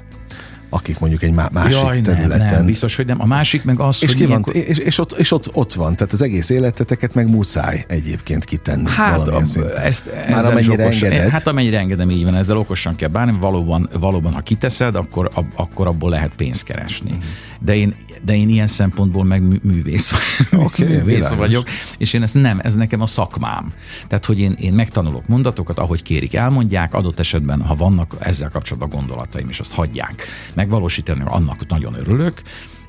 akik 0.73 0.99
mondjuk 0.99 1.23
egy 1.23 1.31
másik 1.31 1.71
Jaj, 1.71 2.01
területen. 2.01 2.38
Nem, 2.38 2.55
nem, 2.55 2.65
biztos, 2.65 2.95
hogy 2.95 3.05
nem. 3.05 3.21
A 3.21 3.25
másik 3.25 3.63
meg 3.63 3.79
az, 3.79 4.03
és 4.03 4.07
hogy 4.07 4.17
ki 4.17 4.25
van, 4.25 4.43
és, 4.51 4.77
és, 4.77 4.97
ott, 4.97 5.12
és 5.12 5.31
ott, 5.31 5.55
ott 5.55 5.73
van, 5.73 5.95
tehát 5.95 6.13
az 6.13 6.21
egész 6.21 6.49
életeteket 6.49 7.13
meg 7.13 7.29
muszáj 7.29 7.86
egyébként 7.88 8.45
kitenni 8.45 8.89
hát, 8.89 9.15
valamilyen 9.15 9.45
szinten. 9.45 9.77
Ezt, 9.77 10.12
Már 10.29 10.45
amennyire 10.45 10.84
okos, 10.84 11.01
engeded. 11.01 11.29
Hát 11.29 11.47
amennyire 11.47 11.77
engedem, 11.77 12.10
így 12.10 12.23
van, 12.23 12.36
ezzel 12.36 12.57
okosan 12.57 12.95
kell 12.95 13.10
bánni, 13.10 13.38
valóban, 13.39 13.89
valóban 13.99 14.34
ha 14.34 14.41
kiteszed, 14.41 14.95
akkor, 14.95 15.29
akkor 15.55 15.88
abból 15.88 16.10
lehet 16.10 16.31
pénzt 16.36 16.63
keresni. 16.63 17.12
Mm. 17.12 17.19
De 17.60 17.75
én 17.75 17.95
de 18.25 18.36
én 18.36 18.49
ilyen 18.49 18.67
szempontból 18.67 19.23
meg 19.23 19.63
művész, 19.63 20.13
okay, 20.53 20.88
művész 20.95 21.29
vagyok, 21.29 21.67
és 21.97 22.13
én 22.13 22.21
ezt 22.21 22.34
nem, 22.34 22.60
ez 22.63 22.75
nekem 22.75 23.01
a 23.01 23.05
szakmám. 23.05 23.73
Tehát, 24.07 24.25
hogy 24.25 24.39
én, 24.39 24.55
én 24.60 24.73
megtanulok 24.73 25.27
mondatokat, 25.27 25.79
ahogy 25.79 26.03
kérik, 26.03 26.36
elmondják, 26.36 26.93
adott 26.93 27.19
esetben, 27.19 27.62
ha 27.62 27.75
vannak 27.75 28.15
ezzel 28.19 28.49
kapcsolatban 28.49 28.89
gondolataim, 28.89 29.49
és 29.49 29.60
azt 29.60 29.73
hagyják 29.73 30.25
megvalósítani, 30.53 31.21
annak 31.25 31.67
nagyon 31.67 31.93
örülök, 31.93 32.41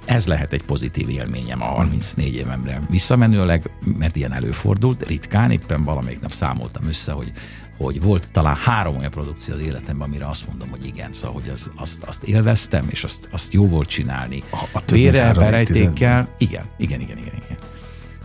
ez 0.04 0.26
lehet 0.26 0.52
egy 0.52 0.62
pozitív 0.62 1.08
élményem 1.08 1.62
a 1.62 1.64
34 1.64 2.34
évemre. 2.34 2.82
Visszamenőleg, 2.90 3.70
mert 3.98 4.16
ilyen 4.16 4.32
előfordult, 4.32 5.06
ritkán, 5.06 5.50
éppen 5.50 5.84
valamelyik 5.84 6.20
nap 6.20 6.32
számoltam 6.32 6.86
össze, 6.86 7.12
hogy 7.12 7.32
hogy 7.76 8.00
volt 8.00 8.28
talán 8.32 8.54
három 8.54 8.96
olyan 8.96 9.10
produkció 9.10 9.54
az 9.54 9.60
életemben, 9.60 10.08
amire 10.08 10.26
azt 10.28 10.48
mondom, 10.48 10.68
hogy 10.68 10.86
igen, 10.86 11.12
szóval, 11.12 11.40
hogy 11.40 11.50
az, 11.50 11.70
azt, 11.76 12.02
azt 12.02 12.22
élveztem, 12.22 12.86
és 12.90 13.04
azt, 13.04 13.28
azt 13.30 13.52
jó 13.52 13.66
volt 13.66 13.88
csinálni. 13.88 14.42
A, 14.50 14.64
a 14.72 14.82
Vére, 14.86 15.32
berejtékkel, 15.34 16.28
igen, 16.38 16.64
igen, 16.76 17.00
igen, 17.00 17.18
igen, 17.18 17.34
igen. 17.34 17.58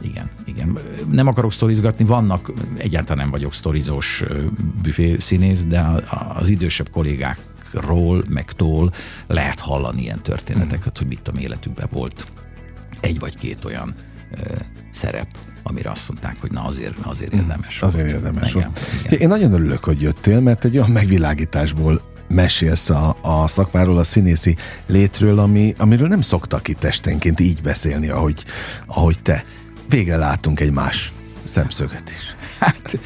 Igen, 0.02 0.30
igen. 0.46 0.78
Nem 1.12 1.28
akarok 1.28 1.54
sztorizgatni, 1.54 2.06
vannak, 2.06 2.52
egyáltalán 2.78 3.18
nem 3.18 3.32
vagyok 3.32 3.54
sztorizós 3.54 4.24
büfé 4.82 5.16
színész, 5.20 5.64
de 5.64 5.86
az 6.34 6.50
idősebb 6.50 6.90
kollégákról, 6.90 8.24
meg 8.30 8.52
tól 8.52 8.92
lehet 9.28 9.60
hallani 9.60 10.02
ilyen 10.02 10.22
történeteket, 10.22 10.88
mm. 10.88 10.98
hogy 10.98 11.08
mit 11.08 11.28
a 11.28 11.40
életükben 11.40 11.88
volt 11.92 12.28
egy 13.00 13.20
vagy 13.20 13.38
két 13.38 13.66
olyan 13.66 13.96
szerep, 14.98 15.28
amire 15.64 15.90
azt 15.92 16.10
mondták, 16.10 16.36
hogy 16.42 16.52
na 16.52 16.64
azért, 16.64 16.94
azért 17.02 17.32
hmm. 17.32 17.40
érdemes. 17.40 17.82
Azért 17.82 18.12
volt. 18.12 18.26
érdemes 18.26 18.52
volt. 18.52 18.80
Én 19.10 19.28
nagyon 19.28 19.54
örülök, 19.54 19.84
hogy 19.84 20.02
jöttél, 20.02 20.40
mert 20.40 20.66
egy 20.66 20.78
olyan 20.78 20.90
megvilágításból 20.90 22.02
mesélsz 22.28 22.90
a, 22.90 23.18
a 23.22 23.48
szakmáról, 23.48 23.98
a 23.98 24.04
színészi 24.04 24.56
létről, 24.88 25.40
ami, 25.40 25.74
amiről 25.78 26.08
nem 26.08 26.22
szoktak 26.22 26.68
itt 26.68 26.84
esténként 26.84 27.40
így 27.40 27.62
beszélni, 27.62 28.10
ahogy, 28.10 28.44
ahogy 28.86 29.22
te. 29.22 29.46
Végre 29.90 30.18
látunk 30.18 30.60
egy 30.60 30.72
más 30.72 31.12
szemszöget 31.44 32.10
is. 32.10 32.36
Hát 32.60 33.00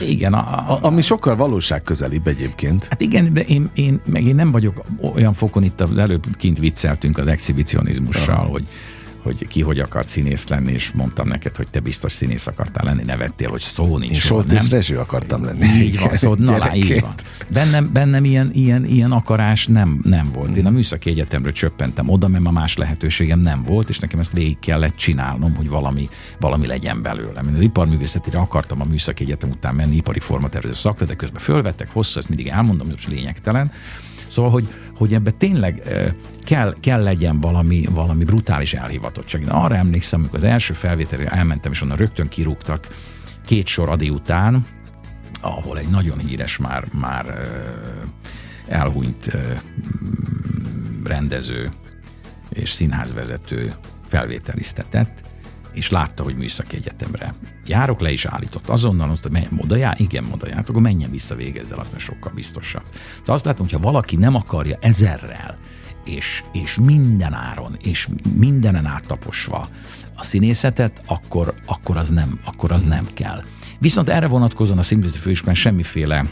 igen. 0.00 0.32
A, 0.32 0.72
a, 0.72 0.78
ami 0.82 1.02
sokkal 1.02 1.36
valóság 1.36 1.82
közelibb 1.82 2.26
egyébként. 2.26 2.86
Hát 2.90 3.00
igen, 3.00 3.32
de 3.32 3.40
én, 3.40 3.70
én 3.74 4.00
meg 4.06 4.24
én 4.24 4.34
nem 4.34 4.50
vagyok 4.50 4.84
olyan 5.14 5.32
fokon, 5.32 5.62
itt 5.62 5.80
előbb 5.80 6.36
kint 6.36 6.58
vicceltünk 6.58 7.18
az 7.18 7.26
exhibicionizmussal, 7.26 8.34
Aha. 8.34 8.44
hogy 8.44 8.66
hogy 9.26 9.46
ki 9.46 9.62
hogy 9.62 9.78
akart 9.78 10.08
színész 10.08 10.46
lenni, 10.48 10.72
és 10.72 10.90
mondtam 10.90 11.28
neked, 11.28 11.56
hogy 11.56 11.66
te 11.70 11.80
biztos 11.80 12.12
színész 12.12 12.46
akartál 12.46 12.84
lenni, 12.84 13.02
nevettél, 13.02 13.50
hogy 13.50 13.60
szó 13.60 13.98
nincs. 13.98 14.12
Én 14.12 14.18
Soltész 14.18 14.68
Rezső 14.68 14.98
akartam 14.98 15.44
lenni. 15.44 15.64
Így 15.64 16.00
van, 16.00 16.14
szó, 16.14 16.34
na, 16.34 16.58
lá, 16.58 16.74
így 16.74 17.00
van. 17.00 17.14
Bennem, 17.52 17.90
bennem 17.92 18.24
ilyen, 18.24 18.50
ilyen, 18.52 18.84
ilyen 18.84 19.12
akarás 19.12 19.66
nem, 19.66 20.00
nem 20.02 20.30
volt. 20.32 20.56
Én 20.56 20.66
a 20.66 20.70
műszaki 20.70 21.10
egyetemről 21.10 21.52
csöppentem 21.52 22.08
oda, 22.08 22.28
mert 22.28 22.46
a 22.46 22.50
más 22.50 22.76
lehetőségem 22.76 23.40
nem 23.40 23.62
volt, 23.62 23.88
és 23.88 23.98
nekem 23.98 24.18
ezt 24.18 24.32
végig 24.32 24.58
kellett 24.58 24.96
csinálnom, 24.96 25.54
hogy 25.54 25.68
valami, 25.68 26.08
valami 26.40 26.66
legyen 26.66 27.02
belőlem. 27.02 27.48
Én 27.48 27.54
az 27.54 27.60
iparművészetire 27.60 28.38
akartam 28.38 28.80
a 28.80 28.84
műszaki 28.84 29.24
egyetem 29.24 29.50
után 29.50 29.74
menni, 29.74 29.96
ipari 29.96 30.20
formatervező 30.20 30.74
szakra, 30.74 31.06
de 31.06 31.14
közben 31.14 31.40
fölvettek 31.40 31.92
hosszú, 31.92 32.18
ezt 32.18 32.28
mindig 32.28 32.46
elmondom, 32.46 32.88
ez 32.88 33.04
lényegtelen 33.08 33.70
Szóval, 34.28 34.50
hogy, 34.50 34.68
hogy 34.96 35.14
ebbe 35.14 35.30
tényleg 35.30 35.82
kell, 36.42 36.74
kell 36.80 37.02
legyen 37.02 37.40
valami, 37.40 37.86
valami 37.90 38.24
brutális 38.24 38.74
elhivatottság. 38.74 39.40
Én 39.40 39.48
arra 39.48 39.76
emlékszem, 39.76 40.20
amikor 40.20 40.38
az 40.38 40.44
első 40.44 40.72
felvételre 40.72 41.26
elmentem, 41.26 41.72
és 41.72 41.82
onnan 41.82 41.96
rögtön 41.96 42.28
kirúgtak 42.28 42.86
két 43.44 43.66
sor 43.66 43.88
adi 43.88 44.10
után, 44.10 44.66
ahol 45.40 45.78
egy 45.78 45.88
nagyon 45.88 46.18
híres, 46.18 46.58
már, 46.58 46.84
már 46.92 47.48
elhunyt 48.68 49.36
rendező 51.04 51.70
és 52.48 52.70
színházvezető 52.70 53.74
felvételiztetett, 54.06 55.24
és 55.76 55.90
látta, 55.90 56.22
hogy 56.22 56.36
műszaki 56.36 56.76
egyetemre 56.76 57.34
járok, 57.66 58.00
le 58.00 58.10
is 58.10 58.24
állított. 58.24 58.68
Azonnal 58.68 59.10
azt, 59.10 59.22
hogy 59.22 59.48
oda 59.56 59.76
jár, 59.76 60.00
igen, 60.00 60.26
oda 60.32 60.48
jár, 60.48 60.64
akkor 60.68 60.82
menjen 60.82 61.10
vissza, 61.10 61.34
végezz 61.34 61.70
el, 61.70 61.78
az 61.78 61.88
mert 61.90 62.02
sokkal 62.02 62.32
biztosabb. 62.34 62.84
Tehát 62.90 63.28
azt 63.28 63.44
látom, 63.44 63.66
hogyha 63.66 63.90
valaki 63.90 64.16
nem 64.16 64.34
akarja 64.34 64.78
ezerrel, 64.80 65.58
és, 66.04 66.44
és 66.52 66.74
minden 66.74 67.32
áron, 67.32 67.76
és 67.82 68.08
mindenen 68.36 68.86
áttaposva 68.86 69.68
a 70.14 70.24
színészetet, 70.24 71.02
akkor, 71.06 71.54
akkor, 71.66 71.96
az 71.96 72.10
nem, 72.10 72.40
akkor 72.44 72.72
az 72.72 72.84
nem 72.84 73.06
kell. 73.14 73.42
Viszont 73.78 74.08
erre 74.08 74.28
vonatkozóan 74.28 74.78
a 74.78 74.82
színművészeti 74.82 75.22
főiskolán 75.22 75.54
semmiféle 75.54 76.24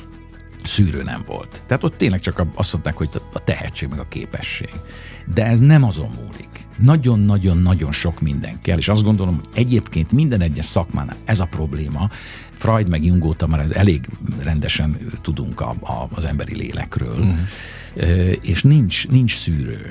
szűrő 0.65 1.03
nem 1.03 1.23
volt. 1.27 1.63
Tehát 1.67 1.85
ott 1.85 1.97
tényleg 1.97 2.21
csak 2.21 2.43
azt 2.55 2.73
mondták, 2.73 2.97
hogy 2.97 3.09
a 3.33 3.45
tehetség 3.45 3.89
meg 3.89 3.99
a 3.99 4.09
képesség. 4.09 4.69
De 5.35 5.47
ez 5.47 5.61
nem 5.61 5.85
azon 5.85 6.11
múlik. 6.23 6.69
Nagyon-nagyon-nagyon 6.79 7.93
sok 7.93 8.21
minden 8.21 8.61
kell, 8.63 8.79
és 8.79 8.89
azt 8.89 9.03
gondolom, 9.03 9.35
hogy 9.35 9.49
egyébként 9.55 10.13
minden 10.13 10.41
egyes 10.41 10.65
szakmánál 10.65 11.17
ez 11.25 11.41
a 11.41 11.45
probléma. 11.45 12.11
Freud 12.53 12.89
meg 12.89 13.05
Jung 13.05 13.25
óta 13.25 13.47
már 13.47 13.65
elég 13.73 14.09
rendesen 14.43 14.97
tudunk 15.23 15.61
a, 15.61 15.71
a, 15.81 16.09
az 16.15 16.25
emberi 16.25 16.57
lélekről, 16.57 17.19
uh-huh. 17.19 18.37
és 18.41 18.63
nincs, 18.63 19.09
nincs 19.09 19.37
szűrő. 19.37 19.89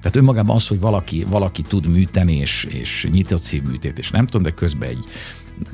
Tehát 0.00 0.16
önmagában 0.16 0.56
az, 0.56 0.68
hogy 0.68 0.80
valaki, 0.80 1.26
valaki 1.28 1.62
tud 1.62 1.86
műteni, 1.86 2.36
és, 2.36 2.64
és 2.64 3.08
nyitott 3.12 3.42
szívműtét, 3.42 3.98
és 3.98 4.10
nem 4.10 4.26
tudom, 4.26 4.42
de 4.42 4.50
közben 4.50 4.88
egy, 4.88 5.04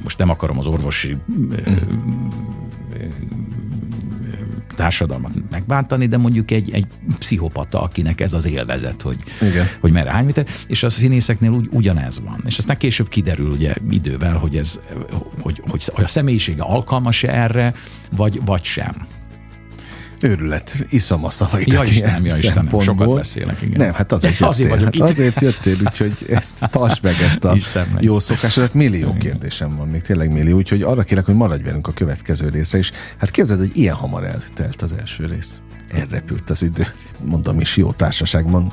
most 0.03 0.19
nem 0.19 0.31
akarom 0.31 0.59
az 0.59 0.67
orvosi 0.67 1.17
uh-huh 1.39 1.79
társadalmat 4.75 5.33
megbántani, 5.51 6.07
de 6.07 6.17
mondjuk 6.17 6.51
egy, 6.51 6.71
egy 6.73 6.87
pszichopata, 7.19 7.83
akinek 7.83 8.21
ez 8.21 8.33
az 8.33 8.47
élvezet, 8.47 9.03
hogy, 9.03 9.17
Igen. 9.41 9.67
hogy 9.81 9.93
merre 9.93 10.11
hány 10.11 10.25
méter, 10.25 10.47
és 10.67 10.83
a 10.83 10.91
színészeknél 10.91 11.51
úgy, 11.51 11.69
ugyanez 11.71 12.21
van. 12.21 12.41
És 12.47 12.59
aztán 12.59 12.77
később 12.77 13.09
kiderül 13.09 13.51
ugye 13.51 13.75
idővel, 13.91 14.37
hogy, 14.37 14.57
ez, 14.57 14.81
hogy, 15.41 15.63
hogy, 15.67 15.85
hogy 15.93 16.05
a 16.05 16.09
személyisége 16.09 16.63
alkalmas-e 16.63 17.29
erre, 17.29 17.75
vagy, 18.11 18.41
vagy 18.45 18.65
sem. 18.65 19.07
Őrület, 20.25 20.87
iszom 20.89 21.25
a 21.25 21.31
szavait. 21.31 21.73
Ja 21.73 21.83
Istenem, 21.83 22.25
ja 22.25 22.37
Istenem, 22.37 22.81
sokat 22.81 23.15
beszélek, 23.15 23.63
igen. 23.63 23.85
Nem, 23.85 23.93
hát 23.93 24.13
azért 24.13 24.39
jöttél, 24.39 24.73
azért, 24.73 24.85
hát 24.85 25.01
azért 25.01 25.41
jöttél, 25.41 25.77
úgyhogy 25.85 26.17
ezt 26.29 26.69
tartsd 26.71 27.03
meg 27.03 27.15
ezt 27.21 27.45
a 27.45 27.55
Isten 27.55 27.87
jó 28.01 28.19
szokásodat. 28.19 28.75
Millió 28.75 29.09
igen. 29.09 29.19
kérdésem 29.19 29.77
van, 29.77 29.89
még 29.89 30.03
tényleg 30.03 30.33
millió, 30.33 30.57
úgyhogy 30.57 30.83
arra 30.83 31.03
kérek, 31.03 31.25
hogy 31.25 31.35
maradj 31.35 31.63
velünk 31.63 31.87
a 31.87 31.93
következő 31.93 32.49
részre 32.49 32.79
is. 32.79 32.91
Hát 33.19 33.31
képzeld, 33.31 33.59
hogy 33.59 33.71
ilyen 33.75 33.95
hamar 33.95 34.25
eltelt 34.25 34.83
az 34.83 34.93
első 34.93 35.27
rész. 35.27 35.61
Elrepült 35.93 36.51
az 36.51 36.63
idő. 36.63 36.87
Mondom 37.25 37.61
is, 37.61 37.77
jó 37.77 37.93
társaságban 37.93 38.73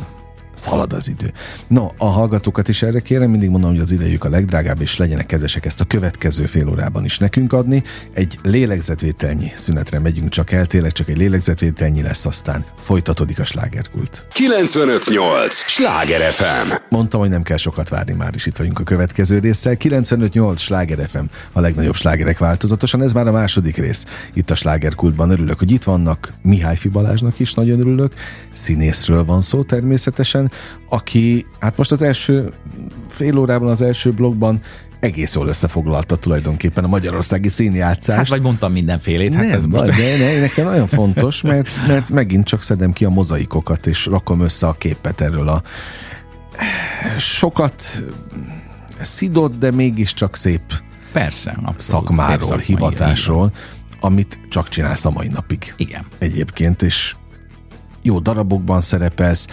Szalad 0.61 0.93
az 0.93 1.07
idő. 1.07 1.31
No, 1.67 1.87
a 1.97 2.05
hallgatókat 2.05 2.67
is 2.67 2.81
erre 2.81 2.99
kérem, 2.99 3.29
mindig 3.29 3.49
mondom, 3.49 3.69
hogy 3.69 3.79
az 3.79 3.91
idejük 3.91 4.23
a 4.23 4.29
legdrágább, 4.29 4.81
és 4.81 4.97
legyenek 4.97 5.25
kedvesek 5.25 5.65
ezt 5.65 5.81
a 5.81 5.85
következő 5.85 6.45
fél 6.45 6.69
órában 6.69 7.05
is 7.05 7.17
nekünk 7.17 7.53
adni. 7.53 7.83
Egy 8.13 8.39
lélegzetvételnyi 8.43 9.51
szünetre 9.55 9.99
megyünk 9.99 10.29
csak 10.29 10.51
el, 10.51 10.65
tényleg 10.65 10.91
csak 10.91 11.09
egy 11.09 11.17
lélegzetvételnyi 11.17 12.01
lesz, 12.01 12.25
aztán 12.25 12.65
folytatódik 12.77 13.39
a 13.39 13.43
slágerkult. 13.43 14.25
958! 14.33 15.55
Sláger 15.55 16.31
FM! 16.31 16.73
Mondtam, 16.89 17.19
hogy 17.19 17.29
nem 17.29 17.43
kell 17.43 17.57
sokat 17.57 17.89
várni, 17.89 18.13
már 18.13 18.35
is 18.35 18.45
itt 18.45 18.57
vagyunk 18.57 18.79
a 18.79 18.83
következő 18.83 19.39
résszel. 19.39 19.77
958! 19.77 20.61
Sláger 20.61 21.07
FM, 21.07 21.25
a 21.51 21.59
legnagyobb 21.59 21.95
slágerek 21.95 22.37
változatosan. 22.37 23.03
Ez 23.03 23.13
már 23.13 23.27
a 23.27 23.31
második 23.31 23.77
rész 23.77 24.05
itt 24.33 24.49
a 24.49 24.55
slágerkultban. 24.55 25.29
Örülök, 25.29 25.59
hogy 25.59 25.71
itt 25.71 25.83
vannak. 25.83 26.33
Mihály 26.41 26.75
Fibalásnak 26.75 27.39
is 27.39 27.53
nagyon 27.53 27.79
örülök. 27.79 28.13
Színészről 28.53 29.25
van 29.25 29.41
szó 29.41 29.63
természetesen 29.63 30.50
aki 30.89 31.45
hát 31.59 31.77
most 31.77 31.91
az 31.91 32.01
első 32.01 32.53
fél 33.09 33.37
órában 33.37 33.69
az 33.69 33.81
első 33.81 34.11
blogban 34.11 34.61
egész 34.99 35.35
jól 35.35 35.47
összefoglalta 35.47 36.15
tulajdonképpen 36.15 36.83
a 36.83 36.87
magyarországi 36.87 37.49
színjátszást. 37.49 38.17
Hát 38.17 38.27
vagy 38.27 38.41
mondtam 38.41 38.71
mindenfélét. 38.71 39.33
Hát 39.33 39.43
nem, 39.43 39.53
ez 39.53 39.65
most... 39.65 39.83
de, 39.83 40.17
de 40.17 40.39
nekem 40.39 40.65
nagyon 40.65 40.87
fontos, 40.87 41.41
mert, 41.41 41.87
mert 41.87 42.09
megint 42.09 42.45
csak 42.45 42.61
szedem 42.61 42.93
ki 42.93 43.05
a 43.05 43.09
mozaikokat, 43.09 43.87
és 43.87 44.05
rakom 44.05 44.41
össze 44.41 44.67
a 44.67 44.73
képet 44.73 45.21
erről 45.21 45.47
a 45.47 45.61
sokat 47.17 48.03
szidott, 49.01 49.59
de 49.59 49.71
mégiscsak 49.71 50.35
szép 50.35 50.61
Persze, 51.11 51.51
abszolút, 51.51 52.05
szakmáról, 52.05 52.37
szép 52.39 52.47
szakmai, 52.47 52.65
hivatásról, 52.65 53.51
amit 53.99 54.39
csak 54.49 54.69
csinálsz 54.69 55.05
a 55.05 55.11
mai 55.11 55.27
napig. 55.27 55.73
Igen. 55.77 56.05
Egyébként, 56.17 56.81
és 56.81 57.15
jó 58.01 58.19
darabokban 58.19 58.81
szerepelsz, 58.81 59.47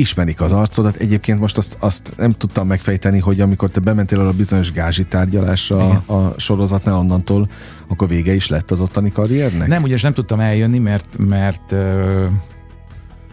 ismerik 0.00 0.40
az 0.40 0.52
arcodat. 0.52 0.96
Egyébként 0.96 1.40
most 1.40 1.56
azt, 1.56 1.76
azt 1.80 2.14
nem 2.16 2.32
tudtam 2.32 2.66
megfejteni, 2.66 3.18
hogy 3.18 3.40
amikor 3.40 3.70
te 3.70 3.80
bementél 3.80 4.20
a 4.20 4.32
bizonyos 4.32 4.72
gázsi 4.72 5.04
tárgyalásra 5.04 6.02
a, 6.06 6.12
a 6.12 6.34
sorozatnál, 6.36 6.96
onnantól 6.96 7.50
akkor 7.88 8.08
vége 8.08 8.34
is 8.34 8.48
lett 8.48 8.70
az 8.70 8.80
ottani 8.80 9.12
karriernek? 9.12 9.68
Nem, 9.68 9.82
ugye 9.82 9.96
nem 10.02 10.12
tudtam 10.12 10.40
eljönni, 10.40 10.78
mert, 10.78 11.18
mert 11.18 11.74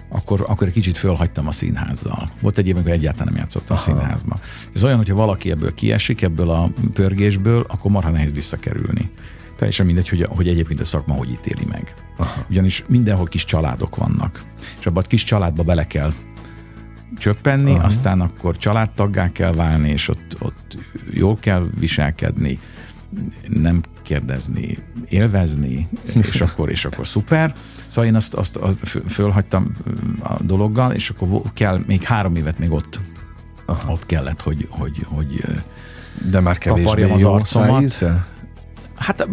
akkor, 0.09 0.45
akkor 0.47 0.67
egy 0.67 0.73
kicsit 0.73 0.97
fölhagytam 0.97 1.47
a 1.47 1.51
színházzal. 1.51 2.29
Volt 2.41 2.57
egy 2.57 2.67
év, 2.67 2.75
amikor 2.75 2.91
egyáltalán 2.91 3.27
nem 3.33 3.41
játszottam 3.41 3.77
Aha. 3.77 3.91
a 3.91 3.93
színházba. 3.93 4.39
Ez 4.75 4.83
olyan, 4.83 4.97
hogyha 4.97 5.15
valaki 5.15 5.51
ebből 5.51 5.73
kiesik, 5.73 6.21
ebből 6.21 6.49
a 6.49 6.71
pörgésből, 6.93 7.65
akkor 7.67 7.91
marha 7.91 8.09
nehéz 8.09 8.31
visszakerülni. 8.31 9.09
Teljesen 9.57 9.85
mindegy, 9.85 10.09
hogy, 10.09 10.27
hogy 10.29 10.47
egyébként 10.47 10.79
a 10.79 10.85
szakma 10.85 11.13
hogy 11.13 11.31
ítéli 11.31 11.65
meg. 11.69 11.93
Aha. 12.17 12.45
Ugyanis 12.49 12.83
mindenhol 12.87 13.25
kis 13.25 13.45
családok 13.45 13.95
vannak. 13.95 14.41
És 14.79 14.85
abban 14.85 15.03
a 15.03 15.07
kis 15.07 15.23
családba 15.23 15.63
bele 15.63 15.87
kell 15.87 16.13
csöppenni, 17.17 17.71
Aha. 17.71 17.85
aztán 17.85 18.21
akkor 18.21 18.57
családtaggá 18.57 19.31
kell 19.31 19.53
válni, 19.53 19.89
és 19.89 20.07
ott, 20.07 20.35
ott 20.39 20.77
jól 21.11 21.37
kell 21.39 21.67
viselkedni, 21.79 22.59
nem 23.47 23.81
kérdezni, 24.01 24.77
élvezni, 25.09 25.87
és 26.13 26.41
akkor, 26.41 26.69
és 26.69 26.85
akkor 26.85 27.07
szuper. 27.07 27.55
Szóval 27.87 28.05
én 28.05 28.15
azt, 28.15 28.33
azt, 28.33 28.55
azt 28.55 29.01
fölhagytam 29.05 29.69
a 30.19 30.43
dologgal, 30.43 30.91
és 30.91 31.09
akkor 31.09 31.41
kell 31.53 31.79
még 31.87 32.03
három 32.03 32.35
évet 32.35 32.59
még 32.59 32.71
ott, 32.71 32.99
Aha. 33.65 33.91
ott 33.91 34.05
kellett, 34.05 34.41
hogy, 34.41 34.67
hogy, 34.69 35.05
hogy 35.05 35.43
De 36.29 36.39
már 36.39 36.57
kevésbé 36.57 37.03
az 37.03 37.19
jó 37.19 37.33
arcomat. 37.33 38.03
Hát 38.95 39.27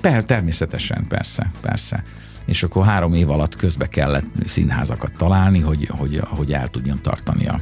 per, 0.00 0.24
természetesen, 0.24 1.04
persze, 1.08 1.50
persze 1.60 2.04
és 2.46 2.62
akkor 2.62 2.84
három 2.84 3.14
év 3.14 3.30
alatt 3.30 3.56
közbe 3.56 3.86
kellett 3.86 4.26
színházakat 4.44 5.12
találni, 5.16 5.60
hogy, 5.60 5.88
hogy, 5.90 6.22
hogy 6.24 6.52
el 6.52 6.68
tudjon 6.68 7.00
tartani 7.02 7.46
a, 7.46 7.60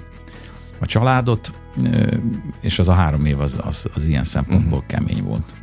a 0.78 0.86
családot, 0.86 1.52
és 2.60 2.78
az 2.78 2.88
a 2.88 2.92
három 2.92 3.24
év 3.24 3.40
az, 3.40 3.60
az, 3.62 3.86
az 3.94 4.04
ilyen 4.04 4.24
szempontból 4.24 4.78
uh-huh. 4.78 4.86
kemény 4.86 5.22
volt. 5.24 5.54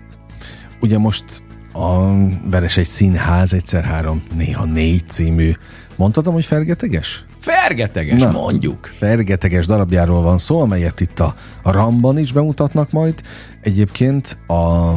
Ugye 0.81 0.97
most 0.97 1.43
a 1.73 2.13
Veres 2.49 2.77
egy 2.77 2.86
színház, 2.88 3.53
egyszer 3.53 3.84
három, 3.84 4.23
néha 4.36 4.65
négy 4.65 5.03
című. 5.07 5.51
Mondhatom, 5.95 6.34
hogy 6.34 6.45
fergeteges? 6.45 7.25
Fergeteges, 7.39 8.21
Na, 8.21 8.31
mondjuk. 8.31 8.86
Fergeteges 8.86 9.65
darabjáról 9.65 10.21
van 10.21 10.38
szó, 10.38 10.62
amelyet 10.62 10.99
itt 10.99 11.19
a, 11.19 11.36
a 11.62 11.71
Ramban 11.71 12.17
is 12.17 12.31
bemutatnak 12.31 12.91
majd. 12.91 13.21
Egyébként 13.62 14.38
a 14.47 14.93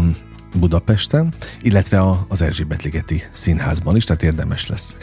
Budapesten, 0.59 1.35
illetve 1.63 2.01
a, 2.01 2.27
az 2.29 2.43
Erzsébet-ligeti 2.43 3.23
színházban 3.33 3.97
is, 3.97 4.05
tehát 4.05 4.23
érdemes 4.23 4.67
lesz. 4.67 4.97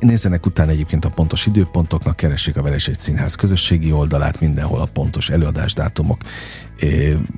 Nézzenek 0.00 0.46
utána 0.46 0.70
egyébként 0.70 1.04
a 1.04 1.10
pontos 1.10 1.46
időpontoknak, 1.46 2.16
keressék 2.16 2.56
a 2.56 2.62
Veresegy 2.62 2.98
Színház 2.98 3.34
közösségi 3.34 3.92
oldalát, 3.92 4.40
mindenhol 4.40 4.80
a 4.80 4.86
pontos 4.86 5.30
előadásdátumok, 5.30 6.20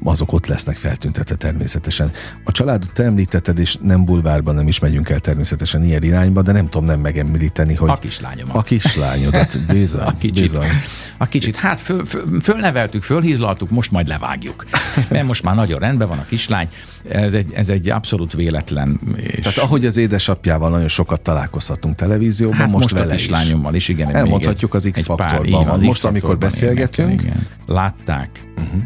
azok 0.05 0.33
ott 0.33 0.47
lesznek 0.47 0.77
feltüntetve 0.77 1.35
természetesen. 1.35 2.11
A 2.45 2.53
családot 2.53 2.91
te 2.93 3.05
említetted, 3.05 3.59
és 3.59 3.77
nem 3.83 4.05
bulvárban 4.05 4.55
nem 4.55 4.69
is 4.69 4.79
megyünk 4.79 5.09
el 5.09 5.19
természetesen 5.19 5.85
ilyen 5.85 6.03
irányba, 6.03 6.43
de 6.43 6.53
nem 6.53 6.69
tudom 6.69 6.87
nem 6.87 7.01
megemlíteni, 7.01 7.75
hogy... 7.75 7.89
A 7.91 7.97
kislányomat. 7.97 8.57
A 8.57 8.63
kislányodat, 8.63 9.59
bizony. 9.73 10.07
A 10.07 10.17
kicsit. 10.19 10.43
bizony. 10.43 10.69
A 11.19 11.27
kicsit. 11.27 11.57
Hát 11.57 11.81
föl, 11.81 12.05
föl, 12.05 12.41
fölneveltük, 12.41 13.03
fölhízlaltuk, 13.03 13.71
most 13.71 13.91
majd 13.91 14.09
levágjuk. 14.09 14.65
Mert 15.09 15.27
most 15.27 15.43
már 15.43 15.55
nagyon 15.55 15.79
rendben 15.79 16.09
van 16.09 16.19
a 16.19 16.25
kislány. 16.25 16.69
Ez 17.09 17.35
egy, 17.35 17.53
ez 17.53 17.69
egy 17.69 17.91
abszolút 17.91 18.33
véletlen. 18.33 19.01
És... 19.17 19.43
Tehát 19.43 19.59
ahogy 19.59 19.87
az 19.87 19.97
édesapjával 19.97 20.71
nagyon 20.71 20.89
sokat 20.89 21.21
találkozhatunk 21.21 21.97
televízióban, 21.97 22.57
hát 22.57 22.71
most, 22.71 22.93
most 22.93 22.95
vele 22.95 23.13
a 23.13 23.17
kislányommal 23.17 23.75
is, 23.75 23.89
igen. 23.89 24.15
Elmondhatjuk 24.15 24.75
az 24.75 24.89
X-faktorban. 24.93 25.81
Most, 25.81 26.05
amikor 26.05 26.39
beszélgetünk. 26.39 27.21
Igen, 27.21 27.25
igen. 27.25 27.47
Látták, 27.67 28.47
uh-huh. 28.57 28.83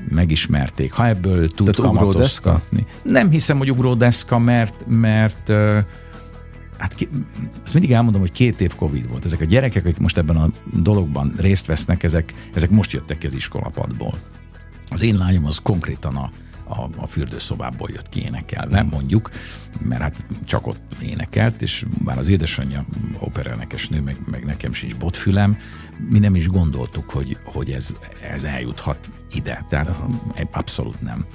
Megismerték. 0.47 0.93
Ha 0.93 1.07
ebből 1.07 1.49
tud 1.49 1.71
Tehát 1.71 1.95
kamatoztatni. 1.95 2.87
Nem 3.03 3.31
hiszem, 3.31 3.59
hogy 3.59 3.71
ugródeszka, 3.71 4.39
mert, 4.39 4.85
mert 4.87 5.49
hát 6.79 6.95
ki, 6.95 7.09
azt 7.65 7.73
mindig 7.73 7.93
elmondom, 7.93 8.21
hogy 8.21 8.33
két 8.33 8.61
év 8.61 8.75
Covid 8.75 9.09
volt. 9.09 9.25
Ezek 9.25 9.41
a 9.41 9.45
gyerekek, 9.45 9.85
akik 9.85 9.99
most 9.99 10.19
ebben 10.19 10.37
a 10.37 10.51
dologban 10.75 11.35
részt 11.37 11.67
vesznek, 11.67 12.03
ezek, 12.03 12.35
ezek 12.55 12.71
most 12.71 12.93
jöttek 12.93 13.19
ki 13.19 13.27
az 13.27 13.35
iskolapadból. 13.35 14.15
Az 14.91 15.03
én 15.03 15.17
lányom 15.17 15.47
az 15.47 15.59
konkrétan 15.59 16.17
a, 16.17 16.31
a, 16.73 16.91
a 16.97 17.07
fürdőszobából 17.07 17.91
jött 17.93 18.09
ki 18.09 18.23
énekelve, 18.23 18.83
mondjuk, 18.83 19.31
mert 19.81 20.03
hát 20.03 20.25
csak 20.45 20.67
ott 20.67 20.97
énekelt, 21.03 21.63
és 21.63 21.85
bár 22.05 22.19
az 22.19 22.29
édesanyja 22.29 22.85
operenekes 23.19 23.89
nő, 23.89 24.01
meg, 24.01 24.17
meg 24.31 24.45
nekem 24.45 24.73
sincs 24.73 24.97
botfülem, 24.97 25.59
mi 26.09 26.19
nem 26.19 26.35
is 26.35 26.49
gondoltuk, 26.49 27.11
hogy, 27.11 27.39
hogy 27.45 27.71
ez, 27.71 27.95
ez 28.33 28.45
eljuthat 28.45 29.11
ide. 29.33 29.65
Tehát 29.69 29.89
Aha. 29.89 30.11
abszolút 30.51 31.01
nem. 31.01 31.27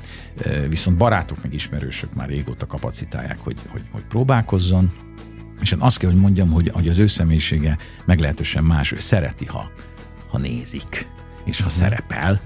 Viszont 0.69 0.97
barátok 0.97 1.43
meg 1.43 1.53
ismerősök 1.53 2.13
már 2.13 2.27
régóta 2.27 2.65
kapacitálják, 2.65 3.39
hogy, 3.39 3.57
hogy, 3.67 3.81
hogy 3.91 4.03
próbálkozzon, 4.03 4.91
és 5.61 5.71
én 5.71 5.79
azt 5.79 5.97
kell, 5.97 6.09
hogy 6.09 6.19
mondjam, 6.19 6.51
hogy, 6.51 6.69
hogy 6.69 6.89
az 6.89 6.97
ő 6.97 7.07
személyisége 7.07 7.77
meglehetősen 8.05 8.63
más, 8.63 8.91
ő 8.91 8.99
szereti, 8.99 9.45
ha, 9.45 9.71
ha 10.29 10.37
nézik, 10.37 11.07
és 11.45 11.57
ha 11.61 11.65
uh-huh. 11.65 11.81
szerepel, 11.81 12.41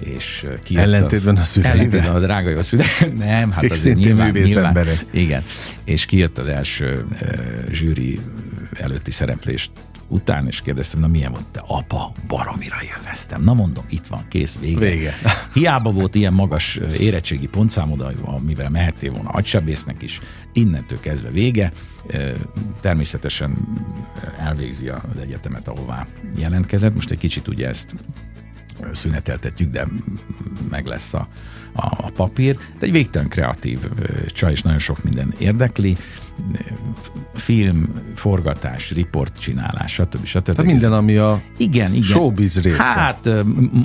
és 0.00 0.46
kijött 0.62 0.82
Ellentétben 0.82 1.34
az, 1.34 1.40
a 1.40 1.44
szüleivel? 1.44 1.78
Ellentétben 1.78 2.14
a 2.14 2.20
drága 2.20 2.48
jó 2.48 2.62
szüle. 2.62 2.84
Nem, 3.18 3.50
hát 3.50 3.64
az 3.64 3.84
nyilván, 3.84 4.30
nyilván, 4.30 4.86
Igen, 5.10 5.42
és 5.84 6.04
kijött 6.04 6.38
az 6.38 6.48
első 6.48 7.04
uh, 7.10 7.28
zsűri 7.72 8.20
előtti 8.80 9.10
szereplést 9.10 9.70
után, 10.08 10.46
és 10.46 10.60
kérdeztem, 10.62 11.00
na 11.00 11.06
milyen 11.06 11.32
volt 11.32 11.46
te? 11.46 11.62
Apa, 11.66 12.12
baromira 12.26 12.76
élveztem. 12.82 13.42
Na 13.42 13.54
mondom, 13.54 13.84
itt 13.88 14.06
van, 14.06 14.24
kész, 14.28 14.58
vége. 14.60 14.78
Vége. 14.78 15.14
Hiába 15.54 15.90
volt 15.90 16.14
ilyen 16.14 16.32
magas 16.32 16.80
érettségi 16.98 17.46
pontszámod, 17.46 18.14
amivel 18.24 18.70
mehettél 18.70 19.12
volna 19.12 19.28
agysebésznek 19.28 20.02
is, 20.02 20.20
innentől 20.52 21.00
kezdve 21.00 21.30
vége. 21.30 21.72
Természetesen 22.80 23.56
elvégzi 24.38 24.88
az 24.88 25.18
egyetemet, 25.20 25.68
ahová 25.68 26.06
jelentkezett. 26.36 26.94
Most 26.94 27.10
egy 27.10 27.18
kicsit 27.18 27.48
ugye 27.48 27.68
ezt 27.68 27.94
szüneteltetjük, 28.92 29.70
de 29.70 29.86
meg 30.70 30.86
lesz 30.86 31.14
a, 31.14 31.28
a, 31.72 31.86
a 31.86 32.10
papír. 32.10 32.56
De 32.78 32.86
egy 32.86 32.92
végtelen 32.92 33.28
kreatív 33.28 33.78
csaj, 34.26 34.52
és 34.52 34.62
nagyon 34.62 34.78
sok 34.78 35.04
minden 35.04 35.34
érdekli. 35.38 35.96
Film, 37.34 37.88
forgatás, 38.14 38.90
riport 38.90 39.40
csinálás, 39.40 39.92
stb. 39.92 40.24
stb. 40.24 40.42
Tehát 40.42 40.64
minden, 40.64 40.92
ami 40.92 41.16
a 41.16 41.40
igen, 41.56 41.90
igen. 41.90 42.02
showbiz 42.02 42.60
része. 42.62 42.82
Hát 42.82 43.28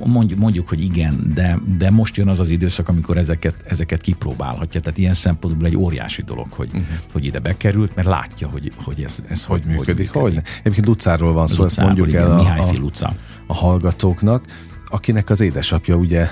mondjuk, 0.06 0.40
mondjuk, 0.40 0.70
hogy 0.70 0.84
igen, 0.84 1.32
de, 1.34 1.60
de 1.78 1.90
most 1.90 2.18
jön 2.18 2.28
az 2.28 2.40
az 2.40 2.50
időszak, 2.50 2.90
amikor 2.90 3.18
ezeket, 3.18 3.56
ezeket 3.68 4.02
kipróbálhatja. 4.02 4.80
Tehát 4.80 4.98
ilyen 4.98 5.14
szempontból 5.14 5.68
egy 5.68 5.78
óriási 5.78 6.22
dolog, 6.22 6.48
hogy, 6.52 6.68
uh-huh. 6.68 6.86
hogy 7.12 7.26
ide 7.26 7.40
bekerült, 7.40 7.96
mert 7.96 8.08
látja, 8.08 8.48
hogy, 8.48 8.72
hogy 8.84 9.04
ez, 9.04 9.24
ez 9.28 9.46
hogy, 9.46 9.62
hogy 9.66 9.76
működik. 9.76 10.12
Hogy, 10.12 10.24
működik. 10.24 10.48
hogy 10.48 10.60
Egyébként 10.60 10.86
Lucáról 10.86 11.34
van 11.34 11.48
szó, 11.48 11.64
ezt 11.64 11.80
mondjuk 11.80 12.08
igen, 12.08 12.22
el 12.22 12.32
a, 12.32 12.72
a, 13.02 13.14
a 13.48 13.54
hallgatóknak 13.54 14.46
akinek 14.92 15.30
az 15.30 15.42
édesapja 15.42 15.96
ugye 15.96 16.30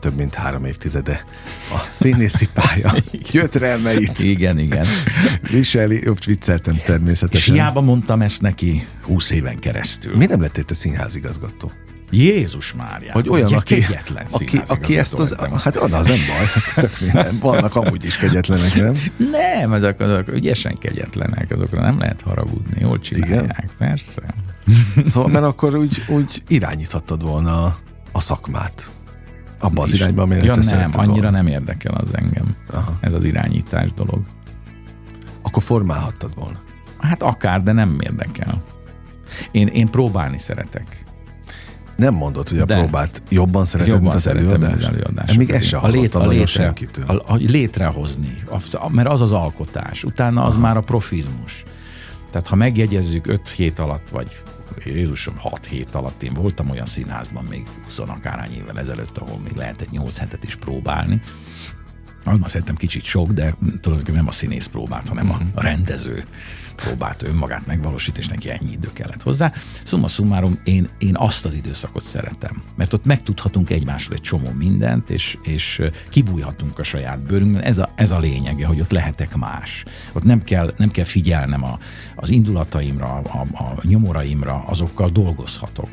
több 0.00 0.16
mint 0.16 0.34
három 0.34 0.64
évtizede 0.64 1.24
a 1.72 1.78
színészi 1.90 2.48
pálya 2.54 2.94
gyötrelmeit. 3.32 4.18
Igen, 4.18 4.58
igen. 4.58 4.86
Viseli, 5.50 6.00
jobb 6.04 6.24
vicceltem 6.24 6.80
természetesen. 6.84 7.54
És 7.54 7.60
hiába 7.60 7.80
mondtam 7.80 8.22
ezt 8.22 8.42
neki 8.42 8.86
húsz 9.02 9.30
éven 9.30 9.58
keresztül. 9.58 10.16
Mi 10.16 10.26
nem 10.26 10.40
lett 10.40 10.56
itt 10.56 10.70
a 10.70 10.74
színházigazgató? 10.74 11.72
Jézus 12.10 12.72
Mária. 12.72 13.12
Vagy 13.12 13.28
olyan, 13.28 13.52
aki, 13.52 13.84
aki, 14.30 14.60
aki 14.66 14.98
ezt 14.98 15.18
az, 15.18 15.36
hát 15.62 15.76
az 15.76 16.06
nem 16.06 16.18
baj, 16.26 16.46
hát 16.54 16.74
tök 16.74 17.00
minden. 17.00 17.38
Vannak 17.38 17.76
amúgy 17.76 18.04
is 18.04 18.16
kegyetlenek, 18.16 18.74
nem? 18.74 18.94
Nem, 19.30 19.72
azok, 19.72 20.00
azok 20.00 20.28
ügyesen 20.28 20.78
kegyetlenek, 20.78 21.50
azokra 21.50 21.80
nem 21.80 21.98
lehet 21.98 22.20
haragudni, 22.20 22.80
jól 22.80 22.98
csinálják, 22.98 23.42
Igen? 23.42 23.70
persze. 23.78 24.22
Szóval, 25.04 25.30
mert 25.30 25.44
akkor 25.44 25.74
úgy, 25.74 26.04
úgy 26.08 26.42
irányíthattad 26.48 27.22
volna 27.22 27.64
a, 27.64 27.76
a 28.12 28.20
szakmát. 28.20 28.90
Abba 29.60 29.82
az 29.82 29.92
irányba, 29.94 30.22
amire 30.22 30.44
ja, 30.44 30.54
te 30.54 30.76
nem, 30.76 30.90
annyira 30.92 31.12
volna. 31.12 31.30
nem 31.30 31.46
érdekel 31.46 31.94
az 31.94 32.08
engem. 32.12 32.56
Aha. 32.72 32.96
Ez 33.00 33.12
az 33.12 33.24
irányítás 33.24 33.92
dolog. 33.92 34.20
Akkor 35.42 35.62
formálhattad 35.62 36.34
volna. 36.34 36.58
Hát 36.98 37.22
akár, 37.22 37.62
de 37.62 37.72
nem 37.72 37.96
érdekel. 38.00 38.62
Én, 39.50 39.66
én 39.66 39.88
próbálni 39.88 40.38
szeretek. 40.38 41.04
nem 41.96 42.14
mondod, 42.14 42.48
hogy 42.48 42.58
a 42.58 42.64
De. 42.64 42.74
próbát 42.74 43.22
jobban 43.28 43.64
szereted, 43.64 43.92
Jobban 43.92 44.08
mint 44.08 44.14
az 44.14 44.26
előadást? 44.26 44.74
az 44.74 44.84
előadás. 44.84 45.34
Még 45.36 45.50
ezt 45.50 45.64
se 45.68 45.76
a, 45.76 45.88
lét, 45.88 46.14
a, 46.14 46.26
létre, 46.26 46.46
senkitől. 46.46 47.04
a, 47.06 47.32
a 47.32 47.34
létrehozni, 47.34 48.34
a, 48.72 48.88
mert 48.90 49.08
az 49.08 49.20
az 49.20 49.32
alkotás. 49.32 50.04
Utána 50.04 50.44
az 50.44 50.56
már 50.56 50.76
a 50.76 50.80
profizmus. 50.80 51.64
Tehát 52.30 52.46
ha 52.48 52.56
megjegyezzük 52.56 53.26
5 53.26 53.48
hét 53.48 53.78
alatt, 53.78 54.08
vagy 54.08 54.42
Jézusom, 54.86 55.36
6 55.36 55.66
hét 55.66 55.94
alatt 55.94 56.22
én 56.22 56.32
voltam 56.32 56.70
olyan 56.70 56.86
színházban 56.86 57.44
még 57.44 57.66
20 57.84 57.98
akárhány 57.98 58.52
évvel 58.52 58.78
ezelőtt, 58.78 59.18
ahol 59.18 59.38
még 59.38 59.52
lehetett 59.52 59.90
8 59.90 60.18
hetet 60.18 60.44
is 60.44 60.56
próbálni. 60.56 61.20
Az 62.24 62.38
már 62.38 62.50
szerintem 62.50 62.76
kicsit 62.76 63.02
sok, 63.02 63.32
de 63.32 63.54
tulajdonképpen 63.60 64.14
nem 64.14 64.26
a 64.26 64.32
színész 64.32 64.66
próbált, 64.66 65.08
hanem 65.08 65.30
a, 65.30 65.38
a 65.54 65.62
rendező 65.62 66.24
próbált 66.82 67.22
önmagát 67.22 67.66
megvalósítani, 67.66 68.24
és 68.24 68.28
neki 68.28 68.50
ennyi 68.50 68.72
idő 68.72 68.92
kellett 68.92 69.22
hozzá. 69.22 69.52
Summa 69.84 70.08
summarum, 70.08 70.58
én, 70.64 70.88
én 70.98 71.16
azt 71.16 71.44
az 71.44 71.54
időszakot 71.54 72.02
szeretem, 72.02 72.62
mert 72.76 72.92
ott 72.92 73.06
megtudhatunk 73.06 73.70
egymásról 73.70 74.16
egy 74.16 74.22
csomó 74.22 74.50
mindent, 74.50 75.10
és, 75.10 75.38
és 75.42 75.82
kibújhatunk 76.10 76.78
a 76.78 76.82
saját 76.82 77.18
bőrünkben. 77.20 77.62
Ez 77.62 77.78
a, 77.78 77.92
ez 77.94 78.10
a 78.10 78.18
lényege, 78.18 78.66
hogy 78.66 78.80
ott 78.80 78.90
lehetek 78.90 79.36
más. 79.36 79.84
Ott 80.12 80.24
nem 80.24 80.44
kell, 80.44 80.72
nem 80.76 80.90
kell 80.90 81.04
figyelnem 81.04 81.64
a, 81.64 81.78
az 82.16 82.30
indulataimra, 82.30 83.14
a, 83.16 83.38
a 83.38 83.78
nyomoraimra, 83.82 84.64
azokkal 84.66 85.10
dolgozhatok. 85.10 85.88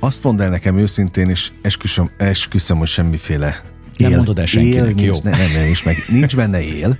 Azt 0.00 0.22
mondd 0.22 0.42
el 0.42 0.50
nekem 0.50 0.78
őszintén, 0.78 1.28
és 1.28 1.52
esküszöm, 1.62 2.10
esküszöm 2.16 2.78
hogy 2.78 2.88
semmiféle 2.88 3.62
Nem 3.96 4.12
mondod 4.12 4.38
el 4.38 4.46
senkinek, 4.46 5.00
él, 5.00 5.06
jó? 5.06 5.12
nincs, 5.12 5.22
nem, 5.22 5.38
nem, 5.38 5.52
nem, 5.52 5.64
és 5.64 5.82
meg 5.82 5.96
nincs 6.08 6.36
benne 6.36 6.62
él, 6.62 6.98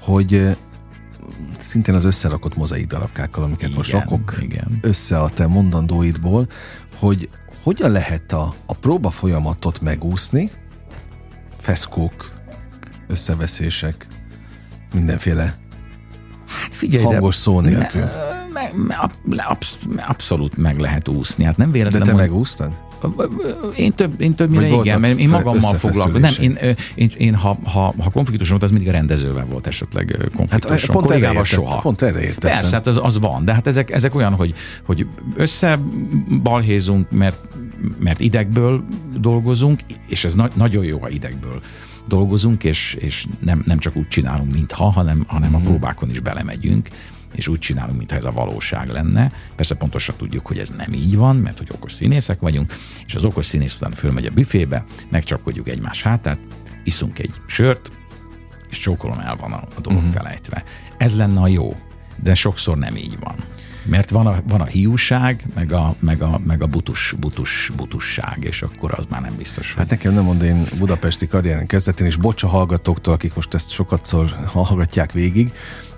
hogy 0.00 0.56
szintén 1.58 1.94
az 1.94 2.04
összerakott 2.04 2.56
mozaik 2.56 2.86
darabkákkal, 2.86 3.44
amiket 3.44 3.74
most 3.74 3.88
Igen, 3.88 4.00
rakok 4.00 4.38
igen. 4.40 4.78
össze 4.80 5.18
a 5.20 5.28
te 5.28 5.46
mondandóidból, 5.46 6.46
hogy 6.98 7.28
hogyan 7.62 7.90
lehet 7.90 8.32
a, 8.32 8.54
a 8.66 8.74
próba 8.74 9.10
folyamatot 9.10 9.80
megúszni, 9.80 10.50
feszkók, 11.58 12.32
összeveszések, 13.08 14.08
mindenféle 14.94 15.56
Hát 16.46 16.74
figyelj, 16.74 17.04
hangos 17.04 17.34
szó 17.34 17.60
nélkül. 17.60 18.00
Me, 18.52 18.70
me, 18.86 19.10
me, 19.22 19.42
absz, 19.42 19.78
abszolút 20.08 20.56
meg 20.56 20.78
lehet 20.78 21.08
úszni. 21.08 21.44
Hát 21.44 21.56
nem 21.56 21.66
De 21.66 21.72
véletlen 21.72 22.02
te 22.02 22.12
mond- 22.12 22.28
megúsztad? 22.28 22.72
Én, 23.76 23.92
több, 23.94 24.20
én 24.20 24.34
Vagy 24.36 24.50
voltak 24.50 24.84
igen, 24.84 25.00
mert 25.00 25.18
én 25.18 25.28
magammal 25.28 25.74
foglalkozom. 25.74 26.20
Nem, 26.20 26.34
én, 26.40 26.58
én, 26.94 27.10
én 27.16 27.34
ha, 27.34 27.58
ha, 27.64 27.94
ha 27.98 28.10
konfliktus 28.10 28.48
volt, 28.48 28.62
az 28.62 28.70
mindig 28.70 28.88
a 28.88 28.92
rendezővel 28.92 29.44
volt 29.50 29.66
esetleg 29.66 30.16
ö, 30.18 30.28
konfliktusom. 30.30 30.76
Hát, 30.78 30.86
pont 30.86 31.04
erre 31.04 31.06
kollégával 31.08 31.36
értettem, 31.42 31.64
soha. 31.64 31.78
pont 31.80 32.02
erre 32.02 32.20
értettem. 32.20 32.50
Persze, 32.58 32.76
hát 32.76 32.86
az, 32.86 33.00
az 33.02 33.18
van, 33.18 33.44
de 33.44 33.54
hát 33.54 33.66
ezek, 33.66 33.90
ezek 33.90 34.14
olyan, 34.14 34.32
hogy, 34.34 34.54
hogy 34.82 35.06
összebalhézunk, 35.36 37.10
mert, 37.10 37.38
mert 37.98 38.20
idegből 38.20 38.84
dolgozunk, 39.20 39.80
és 40.08 40.24
ez 40.24 40.34
na- 40.34 40.50
nagyon 40.54 40.84
jó, 40.84 40.98
ha 40.98 41.08
idegből 41.08 41.60
dolgozunk, 42.08 42.64
és, 42.64 42.96
és 43.00 43.26
nem, 43.44 43.62
nem 43.66 43.78
csak 43.78 43.96
úgy 43.96 44.08
csinálunk, 44.08 44.52
mintha, 44.52 44.84
hanem, 44.90 45.24
hanem 45.26 45.50
Mhm. 45.50 45.60
a 45.60 45.64
próbákon 45.64 46.10
is 46.10 46.20
belemegyünk, 46.20 46.88
és 47.34 47.48
úgy 47.48 47.58
csinálunk, 47.58 47.98
mintha 47.98 48.16
ez 48.16 48.24
a 48.24 48.32
valóság 48.32 48.88
lenne. 48.88 49.32
Persze 49.56 49.74
pontosan 49.74 50.14
tudjuk, 50.18 50.46
hogy 50.46 50.58
ez 50.58 50.70
nem 50.70 50.92
így 50.92 51.16
van, 51.16 51.36
mert 51.36 51.58
hogy 51.58 51.68
okos 51.72 51.92
színészek 51.92 52.40
vagyunk, 52.40 52.74
és 53.06 53.14
az 53.14 53.24
okos 53.24 53.46
színész 53.46 53.74
után 53.74 53.92
fölmegy 53.92 54.26
a 54.26 54.30
büfébe, 54.30 54.84
megcsapkodjuk 55.10 55.68
egymás 55.68 56.02
hátát, 56.02 56.38
iszunk 56.84 57.18
egy 57.18 57.34
sört, 57.46 57.92
és 58.70 58.78
csókolom 58.78 59.18
el 59.18 59.36
van 59.36 59.52
a, 59.52 59.62
a 59.76 59.80
dolog 59.80 59.98
uh-huh. 59.98 60.14
felejtve. 60.14 60.64
Ez 60.98 61.16
lenne 61.16 61.40
a 61.40 61.48
jó, 61.48 61.76
de 62.22 62.34
sokszor 62.34 62.78
nem 62.78 62.96
így 62.96 63.18
van. 63.20 63.36
Mert 63.84 64.10
van 64.10 64.26
a, 64.26 64.42
van 64.46 64.60
a 64.60 64.64
hiúság, 64.64 65.46
meg 65.54 65.72
a, 65.72 65.94
meg 65.98 66.22
a, 66.22 66.40
meg 66.44 66.62
a 66.62 66.66
butus, 66.66 67.14
butus, 67.18 67.72
butusság, 67.76 68.38
és 68.40 68.62
akkor 68.62 68.94
az 68.94 69.04
már 69.08 69.20
nem 69.20 69.36
biztos, 69.36 69.66
hogy... 69.66 69.76
Hát 69.76 69.90
nekem 69.90 70.14
nem 70.14 70.24
mond, 70.24 70.42
én 70.42 70.64
budapesti 70.78 71.26
karrieren 71.26 71.66
kezdetén, 71.66 72.06
és 72.06 72.16
bocs 72.16 72.42
a 72.42 72.48
hallgatóktól, 72.48 73.14
akik 73.14 73.34
most 73.34 73.54
ezt 73.54 73.70
sokatszor 73.70 74.28
hallgatják 74.46 75.12
végig, 75.12 75.52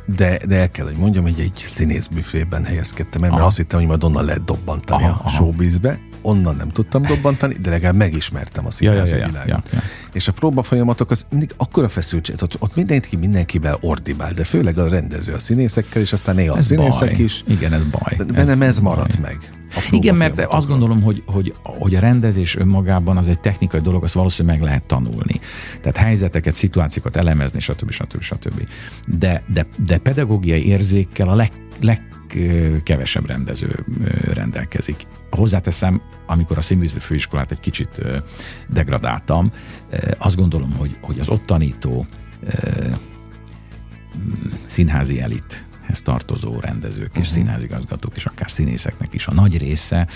de, 0.07 0.39
de 0.49 0.57
el 0.57 0.71
kell, 0.71 0.85
hogy 0.85 0.97
mondjam, 0.97 1.25
hogy 1.25 1.41
egy 1.41 1.63
színészbüfében 1.67 2.65
helyezkedtem 2.65 3.23
el, 3.23 3.29
mert 3.29 3.41
Aha. 3.41 3.49
azt 3.49 3.57
hittem, 3.57 3.79
hogy 3.79 3.89
majd 3.89 4.05
onnan 4.05 4.25
lehet 4.25 4.45
dobbantani 4.45 5.03
Aha, 5.05 5.21
a 5.25 5.29
showbizbe. 5.29 5.99
Onnan 6.23 6.55
nem 6.55 6.69
tudtam 6.69 7.03
dobbantani, 7.03 7.55
de 7.55 7.71
legalább 7.71 7.95
megismertem 7.97 8.67
a 8.67 8.69
Ja, 8.79 8.93
ja, 8.93 9.07
színházi 9.07 9.15
ja, 9.17 9.21
ja, 9.21 9.27
világot. 9.27 9.69
ja, 9.73 9.79
ja. 9.79 9.83
És 10.13 10.29
a 10.29 10.33
próba 10.33 10.63
folyamatok 10.63 11.11
az 11.11 11.27
mindig 11.31 11.51
akkora 11.57 11.89
feszültség, 11.89 12.35
ott, 12.43 12.57
ott 12.59 12.75
mindenki 12.75 13.17
mindenkivel 13.17 13.79
ordibál, 13.81 14.33
de 14.33 14.45
főleg 14.45 14.79
a 14.79 14.89
rendező 14.89 15.33
a 15.33 15.39
színészekkel, 15.39 16.03
és 16.03 16.13
aztán 16.13 16.35
néha 16.35 16.55
a 16.55 16.59
Ez 16.59 16.67
színészek 16.67 17.11
baj. 17.13 17.25
is. 17.25 17.45
Igen, 17.49 17.73
ez 17.73 17.83
baj. 17.85 18.27
Bennem 18.27 18.63
ez 18.63 18.79
baj. 18.79 18.95
maradt 18.95 19.21
meg. 19.21 19.37
Igen, 19.91 20.17
mert 20.17 20.41
azt 20.41 20.67
gondolom, 20.67 21.03
hogy, 21.03 21.23
hogy, 21.27 21.55
hogy 21.63 21.95
a 21.95 22.01
rendezés 22.01 22.57
önmagában 22.57 23.17
az 23.17 23.29
egy 23.29 23.41
technikai 23.41 23.81
dolog, 23.81 24.03
azt 24.03 24.15
valószínűleg 24.15 24.59
meg 24.59 24.67
lehet 24.67 24.85
tanulni. 24.85 25.41
Tehát 25.81 25.97
helyzeteket, 25.97 26.55
szituációkat 26.55 27.17
elemezni, 27.17 27.61
stb. 27.61 27.91
stb. 27.91 28.21
stb. 28.21 28.69
De, 29.07 29.43
de, 29.53 29.67
de 29.87 29.99
pedagógiai 29.99 30.67
érzékkel 30.67 31.29
a 31.29 31.35
leg, 31.35 31.51
legkevesebb 31.81 33.27
rendező 33.27 33.85
rendelkezik. 34.33 35.07
Hozzáteszem, 35.31 36.03
amikor 36.27 36.57
a 36.57 36.61
színművészeti 36.61 37.01
főiskolát 37.01 37.51
egy 37.51 37.61
kicsit 37.61 38.01
degradáltam, 38.69 39.53
azt 40.19 40.37
gondolom, 40.37 40.73
hogy, 40.73 40.97
hogy 41.01 41.19
az 41.19 41.29
ott 41.29 41.47
tanító 41.47 42.07
színházi 44.67 45.21
elithez 45.87 46.03
tartozó 46.03 46.61
rendezők 46.61 47.11
és 47.13 47.19
uh-huh. 47.19 47.35
színházigazgatók, 47.35 48.17
és 48.17 48.25
akár 48.25 48.51
színészeknek 48.51 49.15
is 49.15 49.27
a 49.27 49.33
nagy 49.33 49.59
része, 49.59 50.07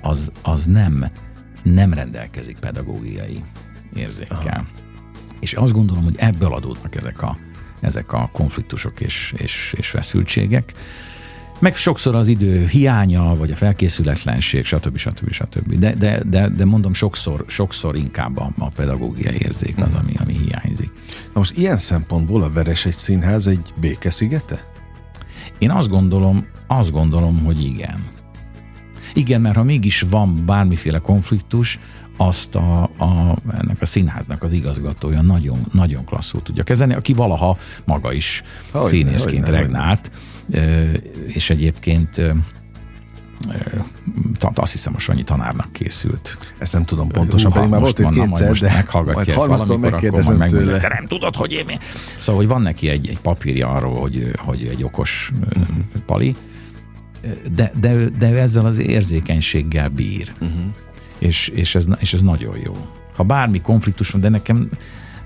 az, 0.00 0.32
az 0.42 0.66
nem, 0.66 1.10
nem 1.62 1.92
rendelkezik 1.92 2.58
pedagógiai 2.58 3.42
érzékkel. 3.94 4.38
Aha. 4.40 4.64
És 5.40 5.52
azt 5.52 5.72
gondolom, 5.72 6.04
hogy 6.04 6.16
ebből 6.18 6.52
adódnak 6.52 6.94
ezek 6.94 7.22
a, 7.22 7.36
ezek 7.80 8.12
a 8.12 8.30
konfliktusok 8.32 9.00
és, 9.00 9.34
és, 9.36 9.74
és 9.76 9.88
feszültségek. 9.88 10.72
Meg 11.58 11.76
sokszor 11.76 12.14
az 12.14 12.28
idő 12.28 12.66
hiánya, 12.66 13.34
vagy 13.34 13.50
a 13.50 13.56
felkészületlenség, 13.56 14.64
stb. 14.64 14.96
stb. 14.96 15.30
stb. 15.30 15.74
De, 15.74 15.94
de, 15.94 16.22
de, 16.26 16.48
de 16.48 16.64
mondom, 16.64 16.94
sokszor, 16.94 17.44
sokszor 17.48 17.96
inkább 17.96 18.38
a, 18.38 18.52
a 18.58 18.68
pedagógiai 18.68 19.38
érzék 19.38 19.78
az, 19.78 19.94
ami, 19.94 20.12
ami 20.18 20.32
hiányzik. 20.32 20.90
Na 21.32 21.38
most 21.38 21.56
ilyen 21.56 21.78
szempontból 21.78 22.42
a 22.42 22.50
Veres 22.50 22.84
egy 22.86 22.96
színház 22.96 23.46
egy 23.46 23.74
békeszigete? 23.80 24.69
Én 25.60 25.70
azt 25.70 25.88
gondolom, 25.88 26.46
azt 26.66 26.90
gondolom, 26.90 27.44
hogy 27.44 27.64
igen. 27.64 28.04
Igen, 29.14 29.40
mert 29.40 29.56
ha 29.56 29.62
mégis 29.62 30.04
van 30.10 30.44
bármiféle 30.46 30.98
konfliktus, 30.98 31.78
azt 32.16 32.54
a, 32.54 32.82
a, 32.82 33.36
ennek 33.52 33.80
a 33.80 33.86
színháznak 33.86 34.42
az 34.42 34.52
igazgatója 34.52 35.22
nagyon, 35.22 35.58
nagyon 35.72 36.04
klasszul 36.04 36.42
tudja 36.42 36.62
kezelni, 36.62 36.94
aki 36.94 37.12
valaha 37.12 37.58
maga 37.84 38.12
is 38.12 38.42
Hogyne, 38.72 38.88
színészként 38.88 39.44
hogyne, 39.44 39.58
regnált, 39.58 40.10
ö, 40.50 40.92
és 41.26 41.50
egyébként 41.50 42.22
azt 44.54 44.72
hiszem, 44.72 44.92
a 44.96 44.98
Sanyi 44.98 45.22
tanárnak 45.22 45.72
készült. 45.72 46.36
Ezt 46.58 46.72
nem 46.72 46.84
tudom 46.84 47.08
pontosan, 47.08 47.52
pedig 47.52 47.68
már 47.68 47.80
volt 47.80 47.98
egy 47.98 48.08
kétszer, 48.08 48.48
most 48.48 48.62
de 48.62 48.72
meghallgatja 48.72 49.14
majd 49.14 49.28
ezt 49.28 49.38
valamikor, 49.38 49.76
akkor 49.76 49.90
megkérdezem 49.90 50.36
megmondja, 50.36 50.66
tőle. 50.66 50.80
te 50.80 50.94
nem 50.94 51.06
tudod, 51.06 51.36
hogy 51.36 51.52
én 51.52 51.64
mi? 51.66 51.78
Szóval, 52.18 52.34
hogy 52.34 52.46
van 52.46 52.62
neki 52.62 52.88
egy, 52.88 53.08
egy 53.08 53.18
papírja 53.18 53.68
arról, 53.68 54.00
hogy, 54.00 54.30
hogy 54.38 54.66
egy 54.66 54.82
okos 54.82 55.32
uh-huh. 55.40 55.66
pali, 56.06 56.36
de, 57.54 57.72
de, 57.80 57.92
ő, 57.92 58.12
de 58.18 58.30
ő 58.30 58.38
ezzel 58.38 58.66
az 58.66 58.78
érzékenységgel 58.78 59.88
bír. 59.88 60.32
Uh-huh. 60.40 60.58
És, 61.18 61.48
és, 61.48 61.74
ez, 61.74 61.86
és 61.98 62.12
ez 62.12 62.22
nagyon 62.22 62.56
jó. 62.64 62.76
Ha 63.14 63.22
bármi 63.22 63.60
konfliktus 63.60 64.10
van, 64.10 64.20
de 64.20 64.28
nekem 64.28 64.68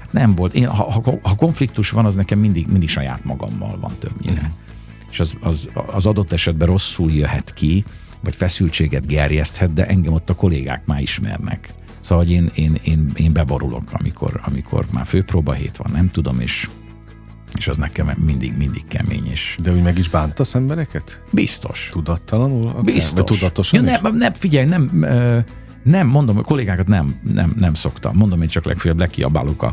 hát 0.00 0.12
nem 0.12 0.34
volt. 0.34 0.54
Én, 0.54 0.66
ha, 0.66 0.90
ha, 0.90 1.18
ha 1.22 1.34
konfliktus 1.34 1.90
van, 1.90 2.04
az 2.04 2.14
nekem 2.14 2.38
mindig, 2.38 2.66
mindig 2.66 2.88
saját 2.88 3.24
magammal 3.24 3.78
van 3.80 3.92
többnyire. 3.98 4.32
Uh-huh. 4.32 4.52
És 5.10 5.20
az, 5.20 5.34
az, 5.40 5.68
az 5.86 6.06
adott 6.06 6.32
esetben 6.32 6.68
rosszul 6.68 7.10
jöhet 7.10 7.52
ki, 7.52 7.84
vagy 8.24 8.36
feszültséget 8.36 9.06
gerjeszthet, 9.06 9.72
de 9.72 9.86
engem 9.86 10.12
ott 10.12 10.30
a 10.30 10.34
kollégák 10.34 10.86
már 10.86 11.00
ismernek. 11.00 11.74
Szóval, 12.00 12.24
hogy 12.24 12.32
én, 12.32 12.50
én, 12.54 12.78
én, 12.84 13.12
én 13.14 13.32
beborulok, 13.32 13.82
amikor, 13.92 14.40
amikor 14.44 14.86
már 14.92 15.06
főpróba 15.06 15.52
hét 15.52 15.76
van, 15.76 15.92
nem 15.92 16.08
tudom, 16.10 16.40
és, 16.40 16.68
és 17.58 17.68
az 17.68 17.76
nekem 17.76 18.12
mindig, 18.24 18.56
mindig 18.56 18.86
kemény, 18.86 19.26
és 19.30 19.56
De 19.62 19.72
úgy 19.72 19.82
meg 19.82 19.98
is 19.98 20.08
bántasz 20.08 20.54
embereket? 20.54 21.22
biztos. 21.30 21.88
Tudattalanul? 21.92 22.66
Akár? 22.68 22.74
Vagy 22.74 22.94
Biztos. 22.94 23.38
tudatosan 23.38 23.84
ja, 23.84 23.92
is? 23.94 24.00
nem, 24.00 24.16
nem, 24.16 24.32
figyelj, 24.32 24.66
nem, 24.66 25.06
nem, 25.84 26.06
mondom, 26.06 26.38
a 26.38 26.42
kollégákat 26.42 26.86
nem, 26.88 27.14
nem, 27.34 27.54
nem 27.58 27.74
szoktam. 27.74 28.16
Mondom, 28.16 28.42
én 28.42 28.48
csak 28.48 28.64
legfeljebb 28.64 28.98
lekiabálok 28.98 29.62
a 29.62 29.72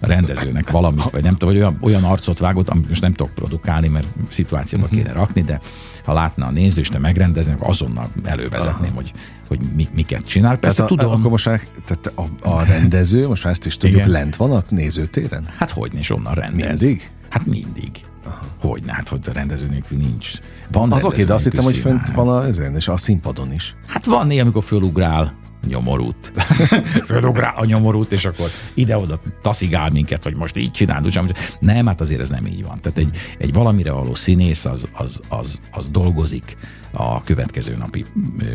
rendezőnek 0.00 0.70
valamit, 0.70 1.10
vagy 1.10 1.22
nem 1.22 1.36
tudom, 1.36 1.54
vagy 1.54 1.62
olyan, 1.62 1.78
olyan 1.80 2.04
arcot 2.04 2.38
vágott, 2.38 2.68
amit 2.68 2.88
most 2.88 3.00
nem 3.02 3.12
tudok 3.12 3.34
produkálni, 3.34 3.88
mert 3.88 4.06
szituációba 4.28 4.86
Mhm. 4.86 4.94
kéne 4.94 5.12
rakni, 5.12 5.42
de 5.42 5.60
ha 6.04 6.12
látna 6.12 6.46
a 6.46 6.50
néző, 6.50 6.80
és 6.80 6.88
te 6.88 6.98
megrendezni, 6.98 7.52
akkor 7.52 7.68
azonnal 7.68 8.10
elővezetném, 8.24 8.94
hogy, 8.94 9.12
hogy 9.48 9.60
mi, 9.74 9.88
miket 9.94 10.22
csinál. 10.22 10.56
Persze 10.58 10.76
Tehát 10.76 10.92
a, 10.92 10.94
tudom, 10.94 11.12
Akkor 11.12 11.30
most 11.30 11.46
már 11.46 11.60
tehát 11.84 12.12
a, 12.42 12.48
a 12.50 12.62
rendező, 12.64 13.26
most 13.28 13.44
már 13.44 13.52
ezt 13.52 13.66
is 13.66 13.76
tudjuk, 13.76 13.98
Igen. 13.98 14.10
lent 14.10 14.36
van 14.36 14.52
a 14.52 14.62
nézőtéren? 14.68 15.48
hát 15.56 15.70
hogy 15.70 15.94
és 15.94 16.10
onnan 16.10 16.34
rendez. 16.34 16.80
Mindig? 16.80 17.10
Hát 17.28 17.46
mindig. 17.46 17.90
Hogy 18.60 18.82
hát, 18.86 19.08
hogy 19.08 19.20
a 19.28 19.32
rendező 19.32 19.66
nélkül 19.66 19.98
nincs. 19.98 20.30
Van 20.72 20.92
Az 20.92 21.04
oké, 21.04 21.24
de 21.24 21.34
azt 21.34 21.44
hittem, 21.44 21.64
hogy 21.64 21.76
fönt 21.76 22.10
van 22.10 22.28
a, 22.28 22.44
ezen, 22.44 22.74
és 22.74 22.88
a 22.88 22.96
színpadon 22.96 23.52
is. 23.52 23.74
Hát 23.86 24.04
van 24.04 24.26
néha, 24.26 24.42
amikor 24.42 24.62
fölugrál, 24.62 25.34
nyomorút. 25.66 26.32
Fölugrál 27.08 27.54
a 27.56 27.64
nyomorút, 27.64 28.12
és 28.12 28.24
akkor 28.24 28.48
ide-oda 28.74 29.20
taszigál 29.42 29.90
minket, 29.90 30.24
hogy 30.24 30.36
most 30.36 30.56
így 30.56 30.70
csinál. 30.70 31.02
Nem, 31.58 31.86
hát 31.86 32.00
azért 32.00 32.20
ez 32.20 32.28
nem 32.28 32.46
így 32.46 32.62
van. 32.62 32.80
Tehát 32.80 32.98
egy, 32.98 33.16
egy 33.38 33.52
valamire 33.52 33.92
való 33.92 34.14
színész 34.14 34.64
az, 34.64 34.88
az, 34.92 35.20
az, 35.28 35.60
az 35.70 35.88
dolgozik 35.88 36.56
a 36.92 37.22
következő 37.22 37.76
napi 37.76 38.06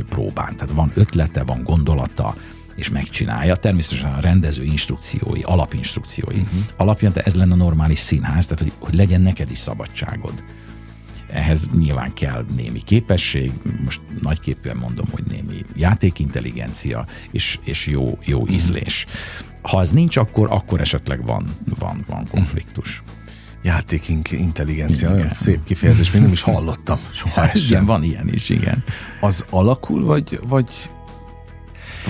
próbán. 0.09 0.55
Tehát 0.55 0.73
van 0.73 0.91
ötlete, 0.93 1.43
van 1.43 1.63
gondolata, 1.63 2.35
és 2.75 2.89
megcsinálja. 2.89 3.55
Természetesen 3.55 4.13
a 4.13 4.19
rendező 4.19 4.63
instrukciói, 4.63 5.41
alapinstrukciói 5.41 6.35
uh-huh. 6.35 6.59
alapján 6.77 7.11
ez 7.15 7.35
lenne 7.35 7.53
a 7.53 7.57
normális 7.57 7.99
színház, 7.99 8.45
tehát 8.47 8.61
hogy, 8.61 8.71
hogy 8.79 8.93
legyen 8.93 9.21
neked 9.21 9.51
is 9.51 9.57
szabadságod. 9.57 10.43
Ehhez 11.35 11.69
nyilván 11.77 12.13
kell 12.13 12.45
némi 12.55 12.81
képesség, 12.81 13.51
most 13.83 14.01
nagyképűen 14.21 14.77
mondom, 14.77 15.05
hogy 15.11 15.23
némi 15.23 15.65
játékintelligencia 15.75 17.05
és, 17.31 17.59
és 17.63 17.87
jó, 17.87 18.17
jó 18.25 18.39
uh-huh. 18.39 18.55
ízlés. 18.55 19.05
Ha 19.61 19.81
ez 19.81 19.91
nincs, 19.91 20.17
akkor, 20.17 20.47
akkor 20.51 20.81
esetleg 20.81 21.25
van, 21.25 21.55
van, 21.79 22.03
van 22.07 22.27
konfliktus. 22.27 22.99
Uh-huh 22.99 23.13
játék 23.65 24.07
intelligencia, 24.31 25.07
igen. 25.07 25.19
olyan 25.19 25.33
szép 25.33 25.63
kifejezés, 25.63 26.11
még 26.11 26.21
nem 26.21 26.31
is 26.31 26.41
hallottam 26.41 26.99
soha 27.13 27.49
Igen, 27.67 27.85
van 27.85 28.03
ilyen 28.03 28.29
is, 28.33 28.49
igen. 28.49 28.83
Az 29.21 29.45
alakul, 29.49 30.05
vagy, 30.05 30.39
vagy 30.47 30.89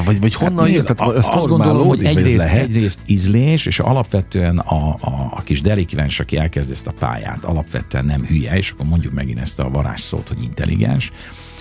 vagy, 0.04 0.20
vagy 0.20 0.34
honnan 0.34 0.66
hát, 0.66 0.74
jött? 0.74 0.86
Tehát 0.86 1.16
azt 1.16 1.34
azt 1.34 1.48
gondolom, 1.48 1.88
hogy 1.88 2.04
egyrészt, 2.04 2.38
lehet? 2.38 2.64
egyrészt 2.64 3.00
ízlés, 3.06 3.66
és 3.66 3.80
alapvetően 3.80 4.58
a, 4.58 4.88
a, 4.88 5.30
a 5.32 5.42
kis 5.42 5.62
delikvens, 5.62 6.20
aki 6.20 6.38
elkezd 6.38 6.72
ezt 6.72 6.88
a 6.88 6.92
pályát, 7.00 7.44
alapvetően 7.44 8.06
nem 8.06 8.26
hülye, 8.26 8.58
és 8.58 8.72
akkor 8.72 8.86
mondjuk 8.86 9.14
megint 9.14 9.40
ezt 9.40 9.60
a 9.60 9.70
varázsszót, 9.70 10.28
hogy 10.28 10.44
intelligens, 10.44 11.12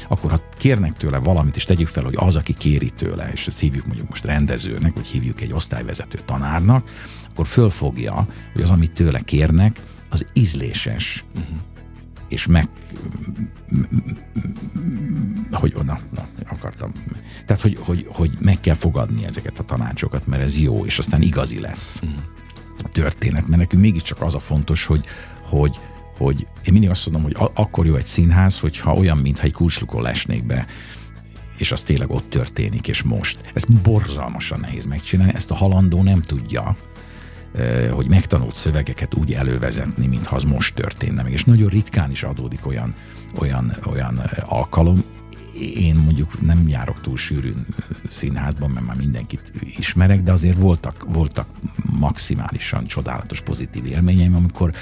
akkor 0.09 0.30
ha 0.30 0.41
kérnek 0.57 0.97
tőle 0.97 1.18
valamit, 1.18 1.57
és 1.57 1.64
tegyük 1.64 1.89
fel, 1.89 2.05
hogy 2.05 2.14
az, 2.16 2.37
aki 2.37 2.55
kéri 2.59 2.91
tőle, 2.91 3.30
és 3.32 3.47
ezt 3.47 3.61
hívjuk 3.61 3.87
mondjuk 3.87 4.09
most 4.09 4.24
rendezőnek, 4.24 4.95
vagy 4.95 5.07
hívjuk 5.07 5.41
egy 5.41 5.53
osztályvezető 5.53 6.18
tanárnak, 6.24 6.89
akkor 7.30 7.47
fölfogja, 7.47 8.26
hogy 8.53 8.62
az, 8.62 8.70
amit 8.70 8.93
tőle 8.93 9.20
kérnek, 9.20 9.80
az 10.11 10.26
ízléses. 10.32 11.24
Uh-huh 11.35 11.59
és 12.29 12.47
meg 12.47 12.68
hogy 15.51 15.75
na, 15.85 16.01
na, 16.14 16.29
akartam. 16.49 16.93
Tehát, 17.47 17.62
hogy, 17.62 17.79
hogy, 17.81 18.07
hogy 18.09 18.37
meg 18.41 18.61
kell 18.61 18.75
fogadni 18.75 19.25
ezeket 19.25 19.59
a 19.59 19.64
tanácsokat, 19.64 20.27
mert 20.27 20.43
ez 20.43 20.59
jó, 20.59 20.85
és 20.85 20.99
aztán 20.99 21.22
igazi 21.22 21.61
lesz 21.61 22.03
a 22.85 22.89
történet. 22.89 23.49
Mert 23.49 23.61
nekünk 23.61 23.83
mégiscsak 23.83 24.22
az 24.22 24.35
a 24.35 24.39
fontos, 24.39 24.87
hogy, 24.87 25.05
hogy, 25.43 25.79
hogy 26.16 26.47
én 26.64 26.72
mindig 26.72 26.91
azt 26.91 27.11
mondom, 27.11 27.33
hogy 27.33 27.51
akkor 27.55 27.87
jó 27.87 27.95
egy 27.95 28.07
színház, 28.07 28.61
hogyha 28.61 28.95
olyan, 28.95 29.18
mintha 29.18 29.45
egy 29.45 29.53
kulcslukon 29.53 30.03
lesnék 30.03 30.45
be, 30.45 30.66
és 31.57 31.72
az 31.72 31.83
tényleg 31.83 32.11
ott 32.11 32.31
történik, 32.31 32.89
és 32.89 33.03
most. 33.03 33.51
Ez 33.55 33.64
borzalmasan 33.64 34.61
nehéz 34.61 34.85
megcsinálni, 34.85 35.35
ezt 35.35 35.51
a 35.51 35.55
halandó 35.55 36.03
nem 36.03 36.20
tudja 36.20 36.77
hogy 37.90 38.09
megtanult 38.09 38.55
szövegeket 38.55 39.14
úgy 39.14 39.32
elővezetni, 39.32 40.07
mintha 40.07 40.36
az 40.36 40.42
most 40.42 40.74
történne 40.74 41.22
meg. 41.22 41.32
És 41.32 41.44
nagyon 41.44 41.68
ritkán 41.68 42.11
is 42.11 42.22
adódik 42.22 42.66
olyan, 42.66 42.94
olyan, 43.38 43.76
olyan 43.86 44.30
alkalom. 44.44 45.05
Én 45.76 45.94
mondjuk 45.94 46.40
nem 46.40 46.68
járok 46.68 47.00
túl 47.00 47.16
sűrűn 47.16 47.66
színházban, 48.09 48.70
mert 48.70 48.86
már 48.86 48.96
mindenkit 48.96 49.52
ismerek, 49.78 50.22
de 50.22 50.32
azért 50.32 50.59
voltak, 50.59 51.05
voltak 51.09 51.46
maximálisan 51.98 52.86
csodálatos 52.86 53.40
pozitív 53.40 53.86
élményeim, 53.86 54.34
amikor, 54.34 54.72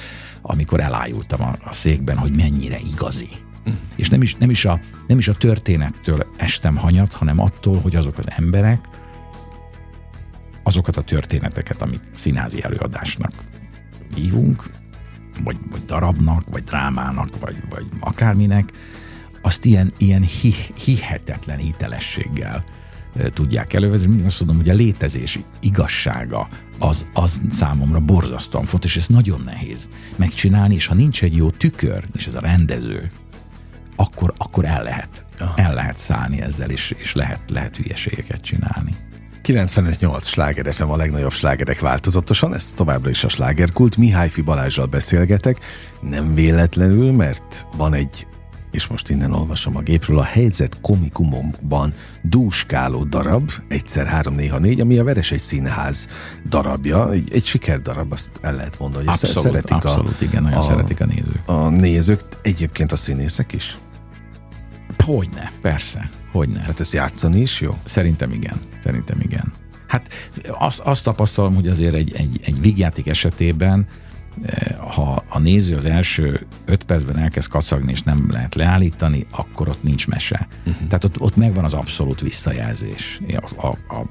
amikor 0.43 0.81
elájultam 0.81 1.43
a, 1.43 1.57
a 1.65 1.73
székben, 1.73 2.17
hogy 2.17 2.37
mennyire 2.37 2.79
igazi. 2.79 3.29
Mm. 3.71 3.73
És 3.97 4.09
nem 4.09 4.23
is, 4.23 4.35
nem, 4.35 4.51
is 4.51 4.65
a, 4.65 4.81
nem 5.07 5.19
is 5.19 5.29
a 5.29 5.35
történettől 5.35 6.27
estem 6.37 6.77
hanyat, 6.77 7.13
hanem 7.13 7.41
attól, 7.41 7.81
hogy 7.81 7.97
azok 7.97 8.19
az 8.19 8.27
emberek, 8.31 8.89
azokat 10.63 10.97
a 10.97 11.03
történeteket, 11.03 11.83
amit 11.83 12.03
színházi 12.17 12.63
előadásnak 12.63 13.33
hívunk, 14.15 14.65
vagy, 15.45 15.57
vagy 15.71 15.85
darabnak, 15.85 16.43
vagy 16.51 16.65
drámának, 16.65 17.41
vagy, 17.41 17.57
vagy 17.71 17.87
akárminek, 18.01 18.73
azt 19.43 19.65
ilyen, 19.65 19.93
ilyen 19.99 20.23
hi, 20.23 20.53
hihetetlen 20.85 21.59
hitelességgel 21.59 22.65
tudják 23.33 23.73
elővezetni. 23.73 24.09
Mindig 24.09 24.27
azt 24.29 24.39
tudom, 24.39 24.57
hogy 24.57 24.69
a 24.69 24.75
létezés 24.75 25.39
igazsága 25.61 26.49
az, 26.79 27.05
az 27.13 27.43
számomra 27.49 28.01
borzasztóan 28.01 28.65
fontos, 28.65 28.97
és 28.97 29.03
ez 29.03 29.09
nagyon 29.09 29.43
nehéz 29.45 29.89
megcsinálni, 30.17 30.75
és 30.75 30.87
ha 30.87 30.95
nincs 30.95 31.23
egy 31.23 31.37
jó 31.37 31.51
tükör, 31.51 32.05
és 32.13 32.27
ez 32.27 32.35
a 32.35 32.41
rendező, 32.41 33.11
akkor, 33.97 34.33
akkor 34.37 34.65
el 34.65 34.83
lehet, 34.83 35.25
el 35.57 35.75
lehet 35.75 35.99
szállni 35.99 36.41
ezzel, 36.41 36.71
és, 36.71 36.95
és 36.99 37.15
lehet, 37.15 37.41
lehet 37.51 37.77
hülyeségeket 37.77 38.41
csinálni. 38.41 38.97
95-8 39.45 40.23
sláger 40.23 40.75
FM 40.75 40.91
a 40.91 40.97
legnagyobb 40.97 41.33
slágerek 41.33 41.81
változatosan, 41.81 42.55
ez 42.55 42.73
továbbra 42.73 43.11
is 43.11 43.25
a 43.25 43.29
slágerkult. 43.29 43.97
Mihályfi 43.97 44.41
Balázsral 44.41 44.87
beszélgetek, 44.87 45.59
nem 46.01 46.35
véletlenül, 46.35 47.13
mert 47.13 47.67
van 47.77 47.95
egy 47.95 48.27
és 48.71 48.87
most 48.87 49.09
innen 49.09 49.33
olvasom 49.33 49.77
a 49.77 49.81
gépről, 49.81 50.19
a 50.19 50.23
helyzet 50.23 50.81
komikumomban 50.81 51.95
dúskáló 52.23 53.05
darab, 53.05 53.51
egyszer 53.69 54.07
három, 54.07 54.35
néha 54.35 54.59
négy, 54.59 54.81
ami 54.81 54.99
a 54.99 55.05
Veres 55.05 55.31
egy 55.31 55.39
színház 55.39 56.09
darabja, 56.49 57.11
egy, 57.11 57.33
egy 57.33 57.45
sikerdarab, 57.45 58.13
azt 58.13 58.31
el 58.41 58.55
lehet 58.55 58.79
mondani, 58.79 59.05
hogy 59.05 59.15
abszolút, 59.15 59.43
szeretik 59.43 59.77
abszolút, 59.77 60.21
a, 60.21 60.25
igen, 60.25 60.43
nagyon 60.43 60.59
a, 60.59 60.63
szeretik 60.63 61.01
a 61.01 61.07
nézők. 61.07 61.43
A 61.47 61.69
nézők, 61.69 62.21
egyébként 62.43 62.93
a 62.93 62.97
színészek 62.97 63.53
is? 63.53 63.79
Hogyne, 65.05 65.53
persze. 65.61 66.11
Hogyne. 66.33 66.61
Tehát 66.61 66.81
ezt 66.81 66.93
játszani 66.93 67.41
is 67.41 67.61
jó? 67.61 67.79
Szerintem 67.85 68.33
igen. 68.33 68.61
Szerintem 68.83 69.21
igen. 69.21 69.53
Hát 69.87 70.09
azt, 70.59 70.79
azt 70.79 71.05
tapasztalom, 71.05 71.55
hogy 71.55 71.69
azért 71.69 71.95
egy, 71.95 72.15
egy, 72.15 72.41
egy 72.45 72.61
vígjáték 72.61 73.07
esetében 73.07 73.87
eh, 74.43 74.77
ha 74.77 75.25
a 75.29 75.39
néző 75.39 75.77
az 75.77 75.85
első 75.85 76.47
öt 76.65 76.85
percben 76.85 77.19
elkezd 77.19 77.51
kacagni, 77.51 77.91
és 77.91 78.03
nem 78.03 78.27
lehet 78.31 78.55
leállítani, 78.55 79.27
akkor 79.31 79.69
ott 79.69 79.83
nincs 79.83 80.09
mese. 80.09 80.49
Uh-huh. 80.59 80.87
Tehát 80.89 81.05
ott, 81.05 81.21
ott 81.21 81.37
megvan 81.37 81.65
az 81.65 81.75
abszolút 81.75 82.21
visszajelzés 82.21 83.21
a, 83.57 83.67
a, 83.67 83.77
a, 83.95 84.07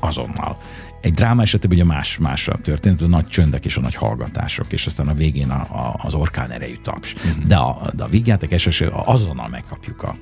azonnal. 0.00 0.58
Egy 1.00 1.12
dráma 1.12 1.42
esetében 1.42 1.76
ugye 1.76 1.86
más, 1.86 2.18
más 2.18 2.48
a 2.48 2.56
történet, 2.56 3.02
a 3.02 3.06
nagy 3.06 3.26
csöndek 3.26 3.64
és 3.64 3.76
a 3.76 3.80
nagy 3.80 3.94
hallgatások, 3.94 4.72
és 4.72 4.86
aztán 4.86 5.08
a 5.08 5.14
végén 5.14 5.50
a, 5.50 5.60
a, 5.60 6.00
az 6.02 6.14
orkán 6.14 6.50
erejű 6.50 6.76
taps. 6.82 7.14
Uh-huh. 7.14 7.44
De 7.44 7.56
a, 7.56 7.90
de 7.96 8.04
a 8.04 8.08
vígjáték 8.08 8.52
esetében 8.52 9.00
azonnal 9.04 9.48
megkapjuk 9.48 10.02
a, 10.02 10.16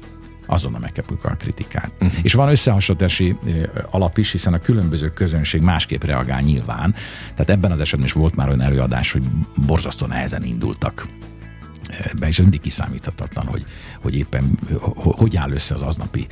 azonnal 0.53 0.81
megkapjuk 0.81 1.25
a 1.25 1.29
kritikát. 1.29 1.93
Uh-huh. 2.01 2.19
És 2.23 2.33
van 2.33 2.49
összehasonlítási 2.49 3.37
alap 3.91 4.19
is, 4.19 4.31
hiszen 4.31 4.53
a 4.53 4.59
különböző 4.59 5.13
közönség 5.13 5.61
másképp 5.61 6.05
reagál 6.05 6.41
nyilván. 6.41 6.95
Tehát 7.31 7.51
ebben 7.51 7.71
az 7.71 7.81
esetben 7.81 8.07
is 8.07 8.13
volt 8.13 8.37
már 8.37 8.49
olyan 8.49 8.61
előadás, 8.61 9.13
hogy 9.13 9.23
borzasztó 9.67 10.07
nehezen 10.07 10.45
indultak 10.45 11.07
be, 12.19 12.27
és 12.27 12.39
mindig 12.39 12.61
kiszámíthatatlan, 12.61 13.47
hogy, 13.47 13.65
hogy 14.01 14.17
éppen 14.17 14.59
hogy 14.97 15.37
áll 15.37 15.51
össze 15.51 15.75
az 15.75 15.83
aznapi 15.83 16.27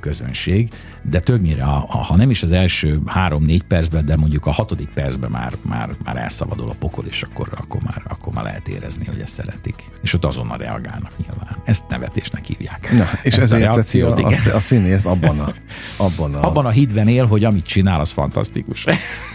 közönség, 0.00 0.68
de 1.02 1.20
többnyire, 1.20 1.64
a, 1.64 1.84
a, 1.88 1.96
ha 1.96 2.16
nem 2.16 2.30
is 2.30 2.42
az 2.42 2.52
első 2.52 3.00
három-négy 3.06 3.62
percben, 3.62 4.04
de 4.04 4.16
mondjuk 4.16 4.46
a 4.46 4.50
hatodik 4.50 4.88
percben 4.88 5.30
már, 5.30 5.52
már, 5.62 5.96
már 6.04 6.16
elszabadul 6.16 6.70
a 6.70 6.74
pokol, 6.78 7.04
és 7.04 7.22
akkor, 7.22 7.48
akkor, 7.54 7.82
már, 7.82 8.02
akkor 8.08 8.32
már 8.32 8.44
lehet 8.44 8.68
érezni, 8.68 9.04
hogy 9.04 9.20
ezt 9.20 9.32
szeretik. 9.32 9.90
És 10.02 10.14
ott 10.14 10.24
azonnal 10.24 10.58
reagálnak 10.58 11.12
nyilván. 11.18 11.41
Ezt 11.64 11.84
nevetésnek 11.88 12.44
hívják. 12.44 12.92
Na, 12.92 13.04
és 13.22 13.34
ezt 13.34 13.42
ezért 13.42 13.62
a, 13.62 13.72
reakciót, 13.72 14.18
a, 14.18 14.26
a, 14.26 14.54
a 14.54 14.60
színész 14.60 15.04
abban 15.04 15.38
a, 15.40 15.54
abban 15.96 16.34
a... 16.34 16.46
abban 16.46 16.66
a 16.66 16.70
hídben 16.70 17.08
él, 17.08 17.26
hogy 17.26 17.44
amit 17.44 17.66
csinál, 17.66 18.00
az 18.00 18.10
fantasztikus. 18.10 18.86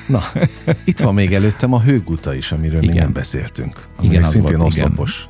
Na, 0.08 0.22
itt 0.84 1.00
van 1.00 1.14
még 1.14 1.34
előttem 1.34 1.74
a 1.74 1.82
hőguta 1.82 2.34
is, 2.34 2.52
amiről 2.52 2.82
igen. 2.82 2.94
még 2.94 3.04
nem 3.04 3.14
beszéltünk. 3.14 3.88
Igen, 4.02 4.24
szintén 4.24 4.58
volt, 4.58 4.68
oszlopos. 4.68 5.30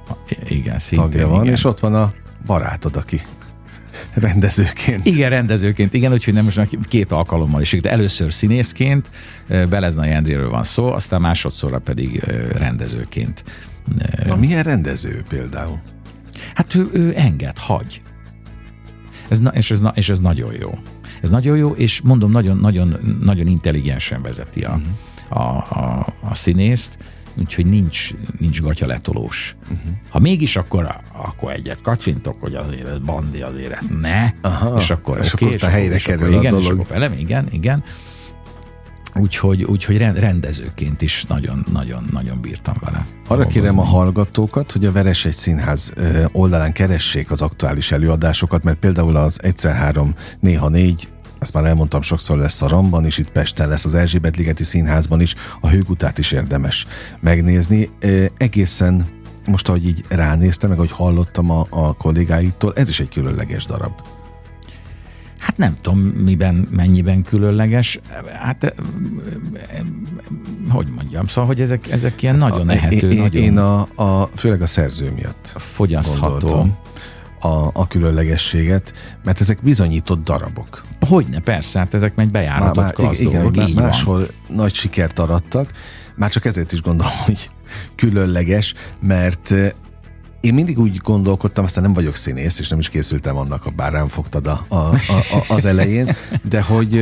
Igen 0.50 0.68
igen, 0.68 0.80
szintén, 0.80 1.10
tagja 1.10 1.28
van, 1.28 1.42
igen. 1.42 1.54
és 1.54 1.64
ott 1.64 1.80
van 1.80 1.96
a 1.96 2.14
barátod, 2.46 2.96
aki 2.96 3.22
rendezőként. 4.14 5.06
Igen, 5.06 5.30
rendezőként, 5.30 5.94
igen, 5.94 6.12
úgyhogy 6.12 6.34
nem 6.34 6.44
most 6.44 6.70
két 6.88 7.12
alkalommal 7.12 7.62
is. 7.62 7.72
De 7.72 7.92
először 7.92 8.34
színészként, 8.34 9.12
Beleznai 9.48 10.12
Endréről 10.12 10.50
van 10.50 10.64
szó, 10.64 10.92
aztán 10.92 11.22
másodszorra 11.22 11.80
pedig 11.80 12.24
rendezőként. 12.56 13.44
Na 14.26 14.36
milyen 14.36 14.64
rendező 14.64 15.24
például? 15.30 15.80
Hát 16.54 16.76
ő, 16.76 16.90
ő 16.94 17.14
enged, 17.16 17.58
hagy. 17.58 18.02
Ez, 19.28 19.42
és, 19.52 19.72
ez, 19.72 19.82
és 19.94 20.10
ez 20.10 20.20
nagyon 20.20 20.54
jó. 20.60 20.78
Ez 21.22 21.30
nagyon 21.30 21.58
jó, 21.58 21.72
és 21.72 22.02
mondom, 22.02 22.32
nagyon, 22.32 22.58
nagyon, 22.58 23.18
nagyon 23.22 23.48
intelligensen 23.48 24.22
vezeti 24.22 24.64
a, 24.64 24.80
uh-huh. 25.30 25.42
a, 25.42 25.58
a, 25.58 26.14
a 26.22 26.34
színészt 26.34 26.98
úgyhogy 27.40 27.66
nincs, 27.66 28.10
nincs 28.40 28.62
gatyaletolós. 28.62 29.56
Uh-huh. 29.64 29.92
Ha 30.10 30.20
mégis, 30.20 30.56
akkor, 30.56 31.02
akkor 31.12 31.52
egyet 31.52 31.82
kacsintok, 31.82 32.42
hogy 32.42 32.56
azért 32.56 32.88
ez 32.88 33.00
bandi, 33.00 33.42
azért 33.42 33.72
ez 33.72 33.86
ne, 34.02 34.30
Aha, 34.42 34.78
és 34.78 34.90
akkor 34.90 35.20
és 35.20 35.34
okay, 35.34 35.48
akkor 35.48 35.58
és 35.58 35.64
a 35.64 35.70
helyre 35.70 35.96
és 35.96 36.04
kerül 36.04 36.24
akkor, 36.24 36.36
a 36.36 36.40
igen, 36.40 36.52
dolog. 36.52 36.66
És 36.66 36.72
akkor 36.72 36.88
velem, 36.88 37.14
igen, 37.14 37.48
igen. 37.52 37.84
Úgyhogy, 39.20 39.64
úgyhogy 39.64 39.98
rendezőként 39.98 41.02
is 41.02 41.26
nagyon, 41.28 41.66
nagyon, 41.72 42.08
nagyon 42.12 42.42
bírtam 42.42 42.76
vele. 42.80 43.06
Arra 43.28 43.48
kérem 43.48 43.80
a 43.80 43.84
hallgatókat, 43.84 44.72
hogy 44.72 44.86
a 44.86 44.92
Veres 44.92 45.26
egy 45.26 45.34
Színház 45.34 45.94
oldalán 46.32 46.74
keressék 46.74 47.32
az 47.32 47.42
aktuális 47.42 47.92
előadásokat, 47.92 48.64
mert 48.64 48.78
például 48.78 49.16
az 49.16 49.44
egyszer 49.44 49.76
három, 49.76 50.14
néha 50.40 50.70
négy 50.70 51.10
ezt 51.40 51.54
már 51.54 51.66
elmondtam 51.66 52.02
sokszor, 52.02 52.38
lesz 52.38 52.62
a 52.62 52.68
Ramban 52.68 53.06
is, 53.06 53.18
itt 53.18 53.32
Pesten 53.32 53.70
lesz 53.70 53.86
az 53.86 53.94
Erzsébet-ligeti 53.94 54.64
színházban 54.64 55.22
is, 55.22 55.36
a 55.62 55.68
Hőgutát 55.70 56.18
is 56.18 56.32
érdemes 56.32 56.86
megnézni. 57.20 57.90
Egészen 58.38 59.06
most, 59.46 59.70
ahogy 59.70 59.86
így 59.86 60.06
ránéztem, 60.10 60.70
meg 60.70 60.78
ahogy 60.78 60.92
hallottam 60.92 61.52
a, 61.52 61.68
a 61.70 61.94
kollégáitól, 61.94 62.74
ez 62.76 62.90
is 62.90 63.00
egy 63.00 63.10
különleges 63.10 63.66
darab. 63.66 63.92
Hát 65.38 65.58
nem 65.58 65.78
tudom, 65.82 66.00
miben, 66.00 66.68
mennyiben 66.72 67.24
különleges. 67.24 68.00
Hát, 68.42 68.74
hogy 70.70 70.88
mondjam, 70.96 71.28
szóval, 71.28 71.46
hogy 71.46 71.62
ezek, 71.62 71.92
ezek 71.92 72.22
ilyen 72.22 72.42
hát 72.42 72.50
nagyon 72.50 72.70
ehető, 72.70 73.10
én, 73.10 73.18
nagyon... 73.18 73.44
Én 73.44 73.58
a, 73.58 73.88
a, 73.96 74.30
főleg 74.36 74.62
a 74.62 74.66
szerző 74.66 75.12
miatt 75.12 75.54
fogyasztható. 75.56 76.68
A, 77.40 77.70
a 77.74 77.88
különlegességet, 77.88 78.94
mert 79.24 79.40
ezek 79.40 79.60
bizonyított 79.62 80.24
darabok. 80.24 80.84
Hogyne, 81.00 81.40
persze, 81.40 81.80
hát 81.80 81.94
ezek 81.94 82.16
megy 82.16 82.32
bejáratott 82.32 82.84
már, 82.84 82.94
klassz 82.94 83.20
igen, 83.20 83.42
dolgok, 83.42 83.68
így 83.68 83.76
máshol 83.76 84.20
van. 84.20 84.58
nagy 84.58 84.74
sikert 84.74 85.20
arattak, 85.20 85.72
már 86.16 86.30
csak 86.30 86.46
ezért 86.46 86.72
is 86.72 86.82
gondolom, 86.82 87.14
hogy 87.26 87.50
különleges, 87.96 88.74
mert 89.00 89.54
én 90.48 90.54
mindig 90.54 90.80
úgy 90.80 90.98
gondolkodtam, 90.98 91.64
aztán 91.64 91.84
nem 91.84 91.94
vagyok 91.94 92.16
színész, 92.16 92.60
és 92.60 92.68
nem 92.68 92.80
is 92.80 92.90
készültem 92.90 93.38
annak, 93.38 93.74
bár 93.76 93.92
rám 93.92 94.08
fogtad 94.08 94.48
a, 94.48 94.66
a, 94.68 94.76
a, 94.76 94.96
az 95.48 95.66
elején, 95.66 96.16
de 96.44 96.62
hogy, 96.62 96.94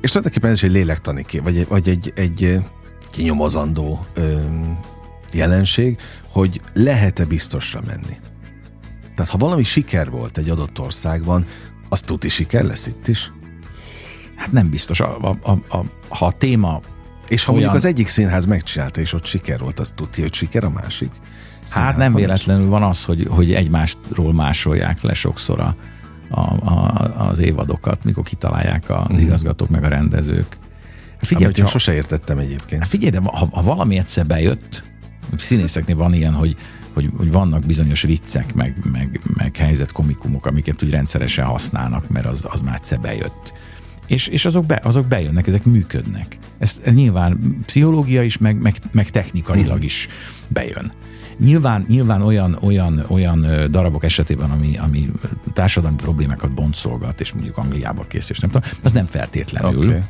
és 0.00 0.10
tulajdonképpen 0.10 0.50
ez 0.50 0.56
is 0.56 0.62
egy 0.62 0.70
lélektani 0.70 1.24
kép, 1.24 1.42
vagy 1.42 1.56
egy, 1.56 1.68
vagy 1.68 1.88
egy, 1.88 2.12
egy 2.14 2.58
kinyomozandó 3.10 4.06
ö, 4.14 4.40
jelenség, 5.32 5.98
hogy 6.32 6.60
lehet-e 6.74 7.24
biztosra 7.24 7.80
menni. 7.86 8.16
Tehát 9.14 9.30
ha 9.30 9.38
valami 9.38 9.62
siker 9.62 10.10
volt 10.10 10.38
egy 10.38 10.50
adott 10.50 10.80
országban, 10.80 11.46
az 11.88 12.00
tuti 12.00 12.28
siker 12.28 12.64
lesz 12.64 12.86
itt 12.86 13.08
is? 13.08 13.32
Hát 14.36 14.52
nem 14.52 14.70
biztos. 14.70 15.00
A, 15.00 15.18
a, 15.20 15.38
a, 15.42 15.76
a, 15.76 15.84
ha 16.08 16.26
a 16.26 16.32
téma 16.32 16.80
és 17.28 17.44
ha 17.44 17.52
olyan... 17.52 17.64
mondjuk 17.64 17.84
az 17.84 17.90
egyik 17.90 18.08
színház 18.08 18.44
megcsinálta, 18.44 19.00
és 19.00 19.12
ott 19.12 19.24
siker 19.24 19.58
volt, 19.58 19.78
az 19.78 19.92
tudja, 19.96 20.22
hogy 20.22 20.34
siker 20.34 20.64
a 20.64 20.70
másik? 20.70 21.10
Hát 21.70 21.96
nem 21.96 22.14
véletlenül 22.14 22.68
van 22.68 22.82
az, 22.82 23.04
hogy, 23.04 23.26
hogy 23.30 23.52
egymástról 23.52 24.32
másolják 24.32 25.00
le 25.00 25.14
sokszor 25.14 25.60
a, 25.60 25.74
a, 26.28 26.40
a, 26.40 27.28
az 27.28 27.38
évadokat, 27.38 28.04
mikor 28.04 28.24
kitalálják 28.24 28.90
az 28.90 29.12
mm. 29.12 29.18
igazgatók 29.18 29.68
meg 29.68 29.84
a 29.84 29.88
rendezők. 29.88 30.58
Hát 31.12 31.26
figyelj, 31.26 31.44
Amit 31.44 31.58
én 31.58 31.66
sose 31.66 31.94
értettem 31.94 32.38
egyébként. 32.38 32.80
Hát 32.80 32.90
figyelj, 32.90 33.10
de 33.10 33.20
ha, 33.22 33.48
ha 33.52 33.62
valami 33.62 33.98
egyszer 33.98 34.26
bejött, 34.26 34.84
színészeknél 35.36 35.96
van 35.96 36.14
ilyen, 36.14 36.32
hogy, 36.32 36.56
hogy, 36.94 37.10
hogy 37.16 37.32
vannak 37.32 37.66
bizonyos 37.66 38.02
viccek, 38.02 38.54
meg, 38.54 38.76
meg, 38.92 39.20
meg 39.36 39.56
helyzetkomikumok, 39.56 40.46
amiket 40.46 40.82
úgy 40.82 40.90
rendszeresen 40.90 41.44
használnak, 41.44 42.08
mert 42.08 42.26
az, 42.26 42.44
az 42.48 42.60
már 42.60 42.74
egyszer 42.74 43.00
bejött 43.00 43.52
és, 44.06 44.26
és 44.26 44.44
azok, 44.44 44.66
be, 44.66 44.80
azok 44.82 45.06
bejönnek, 45.06 45.46
ezek 45.46 45.64
működnek. 45.64 46.38
Ez, 46.58 46.80
ez 46.84 46.94
nyilván 46.94 47.58
pszichológia 47.66 48.22
is, 48.22 48.38
meg, 48.38 48.56
meg, 48.56 48.74
meg 48.90 49.10
technikailag 49.10 49.84
is 49.84 50.08
bejön. 50.48 50.92
Nyilván, 51.38 51.84
nyilván 51.88 52.22
olyan, 52.22 52.58
olyan, 52.60 53.04
olyan 53.08 53.70
darabok 53.70 54.04
esetében, 54.04 54.50
ami, 54.50 54.76
ami 54.78 55.10
társadalmi 55.52 55.96
problémákat 55.96 56.54
boncolgat, 56.54 57.20
és 57.20 57.32
mondjuk 57.32 57.56
Angliába 57.56 58.04
kész, 58.08 58.30
és 58.30 58.38
nem 58.38 58.50
tudom, 58.50 58.70
az 58.82 58.92
nem 58.92 59.06
feltétlenül. 59.06 59.78
Okay 59.78 60.02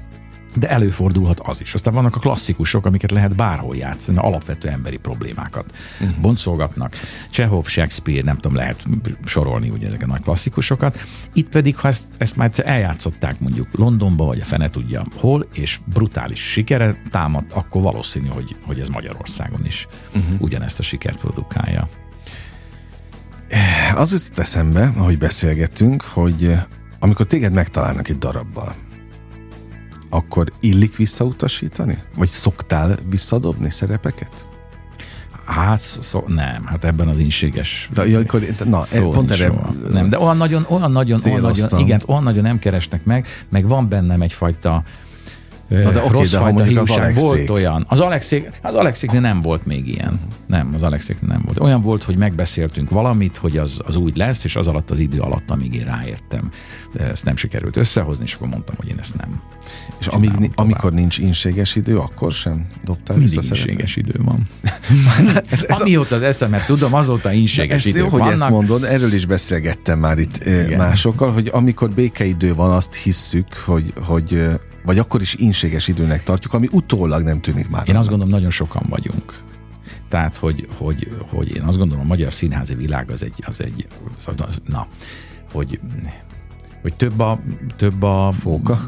de 0.57 0.69
előfordulhat 0.69 1.41
az 1.41 1.61
is. 1.61 1.75
Aztán 1.75 1.95
vannak 1.95 2.17
a 2.17 2.19
klasszikusok, 2.19 2.87
amiket 2.87 3.11
lehet 3.11 3.37
bárhol 3.37 3.77
játszani, 3.77 4.19
alapvető 4.19 4.69
emberi 4.69 4.97
problémákat 4.97 5.73
uh-huh. 6.01 6.21
boncolgatnak. 6.21 6.95
Csehov, 7.31 7.67
Shakespeare, 7.67 8.23
nem 8.23 8.37
tudom, 8.37 8.57
lehet 8.57 8.87
sorolni 9.25 9.71
ugye 9.71 9.87
ezeket 9.87 10.09
a 10.09 10.11
nagy 10.11 10.23
klasszikusokat. 10.23 10.99
Itt 11.33 11.49
pedig, 11.49 11.77
ha 11.77 11.89
ezt, 11.89 12.09
ezt 12.19 12.37
már 12.37 12.47
egyszer 12.47 12.67
eljátszották 12.67 13.41
mondjuk 13.41 13.69
Londonba, 13.73 14.25
vagy 14.25 14.41
a 14.41 14.45
fene 14.45 14.71
tudja 14.71 15.05
hol, 15.17 15.47
és 15.53 15.81
brutális 15.85 16.41
sikere 16.41 17.03
támad, 17.11 17.45
akkor 17.53 17.83
valószínű, 17.83 18.29
hogy, 18.29 18.57
hogy 18.67 18.81
ez 18.81 18.89
Magyarországon 18.89 19.65
is 19.65 19.87
uh-huh. 20.15 20.41
ugyanezt 20.41 20.79
a 20.79 20.83
sikert 20.83 21.19
produkálja. 21.19 21.89
Az 23.95 24.13
jutott 24.13 24.39
eszembe, 24.39 24.93
ahogy 24.97 25.19
beszélgettünk, 25.19 26.03
hogy 26.03 26.55
amikor 26.99 27.27
téged 27.27 27.53
megtalálnak 27.53 28.09
egy 28.09 28.19
darabbal, 28.19 28.75
akkor 30.17 30.53
illik 30.61 30.97
visszautasítani? 30.97 31.99
Vagy 32.15 32.29
szoktál 32.29 32.99
visszadobni 33.11 33.71
szerepeket? 33.71 34.47
Hát 35.45 35.81
szó, 35.81 36.25
nem, 36.27 36.67
hát 36.67 36.85
ebben 36.85 37.09
az 37.09 37.19
inséges. 37.19 37.89
De, 37.95 38.09
ja, 38.09 38.19
akkor, 38.19 38.47
na, 38.65 38.83
szó 38.83 39.11
pont 39.11 39.31
erre 39.31 39.53
Nem, 39.93 40.09
de 40.09 40.19
olyan 40.19 40.37
nagyon, 40.37 40.67
olyan 40.69 40.91
nagyon, 40.91 41.21
olyan 41.25 41.41
nagyon, 41.41 41.79
igen, 41.79 42.03
olyan 42.07 42.23
nagyon 42.23 42.43
nem 42.43 42.59
keresnek 42.59 43.05
meg, 43.05 43.27
meg 43.49 43.69
van 43.69 43.89
bennem 43.89 44.23
egyfajta 44.23 44.83
Na 45.69 45.91
de 45.91 46.03
rossz 46.09 46.31
de 46.31 46.39
fajta 46.39 46.63
hiúság. 46.63 47.15
Volt 47.15 47.51
olyan. 47.51 47.85
Az 47.89 48.01
Alexék, 48.01 48.51
az 48.63 48.75
Alexéknél 48.75 49.21
nem 49.21 49.43
volt 49.43 49.67
még 49.67 49.89
ilyen. 49.89 50.21
Nem, 50.47 50.73
az 50.75 50.83
Alexéknél 50.83 51.31
nem 51.31 51.43
volt. 51.45 51.61
Olyan 51.61 51.83
volt, 51.83 52.03
hogy 52.03 52.17
megbeszéltünk 52.17 52.91
valamit, 52.91 53.37
hogy 53.37 53.57
az, 53.57 53.81
az 53.87 53.97
úgy 53.97 54.17
lesz, 54.17 54.45
és 54.45 54.57
az 54.57 54.67
alatt 54.67 54.91
az 54.91 54.99
idő 54.99 55.19
alatt, 55.19 55.51
amíg 55.51 55.75
én 55.75 55.85
ráértem, 55.85 56.51
de 56.93 57.05
ezt 57.05 57.25
nem 57.25 57.37
sikerült 57.37 57.77
összehozni, 57.77 58.25
és 58.25 58.35
akkor 58.35 58.49
mondtam, 58.49 58.75
hogy 58.77 58.89
én 58.89 58.99
ezt 58.99 59.17
nem. 59.17 59.41
És 59.99 60.07
amíg, 60.07 60.31
amikor 60.55 60.93
nincs 60.93 61.19
inséges 61.19 61.77
idő, 61.77 61.99
akkor 61.99 62.33
sem 62.33 62.67
dobtál 62.85 63.17
Mindig 63.17 63.35
inséges 63.35 63.97
idő 63.97 64.21
van. 64.25 64.49
ez, 65.51 65.65
ez 65.65 65.81
Amióta 65.81 66.15
az 66.15 66.23
eszemet 66.23 66.67
tudom, 66.67 66.95
azóta 66.95 67.33
inséges 67.33 67.85
ez 67.85 67.87
idő 67.87 67.99
jó, 67.99 68.09
hogy 68.09 68.33
ezt 68.33 68.51
mondod, 68.51 68.85
erről 68.85 69.13
is 69.13 69.27
beszélgettem 69.27 69.99
már 69.99 70.19
itt 70.19 70.45
Igen. 70.45 70.77
másokkal, 70.77 71.33
hogy 71.33 71.51
amikor 71.53 71.91
békeidő 71.91 72.55
van, 72.55 72.71
azt 72.71 72.95
hisszük, 72.95 73.47
hogy, 73.65 73.93
hogy 74.05 74.49
vagy 74.87 74.99
akkor 74.99 75.21
is 75.21 75.35
inséges 75.35 75.89
időnek 75.89 76.23
tartjuk, 76.23 76.53
ami 76.53 76.69
utólag 76.73 77.23
nem 77.23 77.41
tűnik 77.41 77.69
már. 77.69 77.89
Én 77.89 77.97
azt 77.97 78.09
gondolom, 78.09 78.33
nagyon 78.33 78.51
sokan 78.51 78.83
vagyunk. 78.89 79.43
Tehát, 80.09 80.37
hogy, 80.37 80.69
hogy, 80.77 81.17
hogy 81.29 81.57
én 81.57 81.63
azt 81.63 81.79
gondolom, 81.79 82.05
a 82.05 82.07
magyar 82.07 82.33
színházi 82.33 82.75
világ 82.75 83.11
az 83.11 83.23
egy, 83.23 83.45
az 83.47 83.61
egy 83.61 83.87
na, 84.67 84.87
hogy 85.53 85.81
hogy 86.87 86.95
több 86.95 87.21
a, 87.21 87.41
több 87.77 88.03
a... 88.03 88.33
Fóka? 88.33 88.81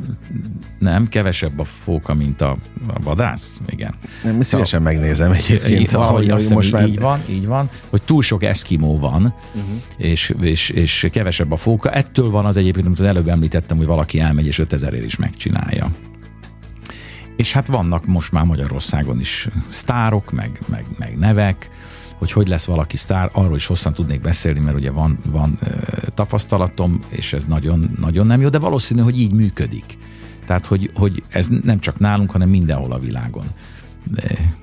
Nem, 0.79 1.09
kevesebb 1.09 1.59
a 1.59 1.65
fóka, 1.65 2.15
mint 2.15 2.41
a, 2.41 2.57
a 2.87 3.01
vadász. 3.03 3.61
Igen. 3.67 3.95
Nem, 4.23 4.41
szívesen 4.41 4.81
szóval, 4.81 4.93
megnézem 4.93 5.33
egyébként. 5.33 5.91
Valahogy 5.91 6.31
azt 6.31 6.51
most 6.51 6.73
már... 6.73 6.87
így 6.87 7.01
van, 7.01 7.21
így 7.29 7.47
van, 7.47 7.71
hogy 7.89 8.03
túl 8.03 8.23
sok 8.23 8.43
eszkimó 8.43 8.97
van, 8.97 9.35
uh-huh. 9.55 9.71
és, 9.97 10.35
és, 10.41 10.71
és 10.71 11.09
kevesebb 11.13 11.53
a 11.53 11.57
fóka. 11.57 11.91
Ettől 11.91 12.31
van 12.31 12.47
az 12.47 12.57
egyébként, 12.57 12.87
amit 12.87 12.99
az 12.99 13.07
előbb 13.07 13.29
említettem, 13.29 13.77
hogy 13.77 13.87
valaki 13.87 14.21
elmegy 14.21 14.47
és 14.47 14.59
5000 14.59 14.95
is 14.95 15.17
megcsinálja. 15.17 15.91
És 17.37 17.53
hát 17.53 17.67
vannak 17.67 18.07
most 18.07 18.33
már 18.33 18.45
Magyarországon 18.45 19.21
is 19.21 19.49
sztárok, 19.69 20.33
meg, 20.33 20.61
meg, 20.69 20.85
meg 20.99 21.19
nevek, 21.19 21.71
hogy 22.19 22.33
hogy 22.33 22.49
lesz 22.49 22.65
valaki 22.65 22.97
sztár, 22.97 23.31
arról 23.33 23.57
is 23.57 23.67
hosszan 23.67 23.93
tudnék 23.93 24.21
beszélni, 24.21 24.59
mert 24.59 24.77
ugye 24.77 24.91
van, 24.91 25.19
van 25.31 25.59
tapasztalatom, 26.15 27.01
és 27.09 27.33
ez 27.33 27.45
nagyon, 27.45 27.91
nagyon 28.01 28.27
nem 28.27 28.41
jó, 28.41 28.49
de 28.49 28.59
valószínű, 28.59 29.01
hogy 29.01 29.21
így 29.21 29.33
működik. 29.33 29.99
Tehát, 30.47 30.67
hogy, 30.67 30.91
hogy 30.95 31.23
ez 31.29 31.49
nem 31.63 31.79
csak 31.79 31.99
nálunk, 31.99 32.31
hanem 32.31 32.49
mindenhol 32.49 32.93
a 32.93 32.99
világon 32.99 33.45
de 34.11 34.55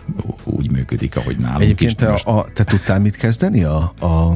úgy 0.44 0.72
működik, 0.72 1.16
ahogy 1.16 1.38
nálunk 1.38 1.62
Egyébként 1.62 1.92
is. 1.92 1.96
Te, 1.96 2.10
most... 2.10 2.26
a, 2.26 2.46
te 2.54 2.64
tudtál 2.64 3.00
mit 3.00 3.16
kezdeni 3.16 3.64
a, 3.64 3.94
a 4.00 4.36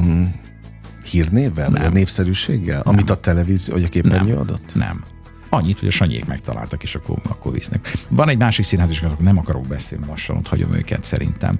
hírnévvel, 1.10 1.68
nem. 1.68 1.84
a 1.84 1.88
népszerűséggel, 1.88 2.82
nem. 2.84 2.94
amit 2.94 3.10
a 3.10 3.20
televízió 3.20 3.74
vagy 3.74 3.84
a 3.84 3.88
képernyő 3.88 4.32
nem. 4.32 4.40
adott? 4.40 4.74
Nem. 4.74 5.04
Annyit, 5.48 5.78
hogy 5.78 5.88
a 5.88 5.90
Sanyék 5.90 6.26
megtaláltak, 6.26 6.82
és 6.82 6.94
akkor, 6.94 7.18
akkor 7.28 7.52
visznek. 7.52 7.92
Van 8.08 8.28
egy 8.28 8.38
másik 8.38 8.64
színház 8.64 8.90
is, 8.90 9.04
nem 9.18 9.38
akarok 9.38 9.66
beszélni, 9.66 10.06
lassan 10.06 10.36
ott 10.36 10.48
hagyom 10.48 10.74
őket 10.74 11.04
szerintem. 11.04 11.58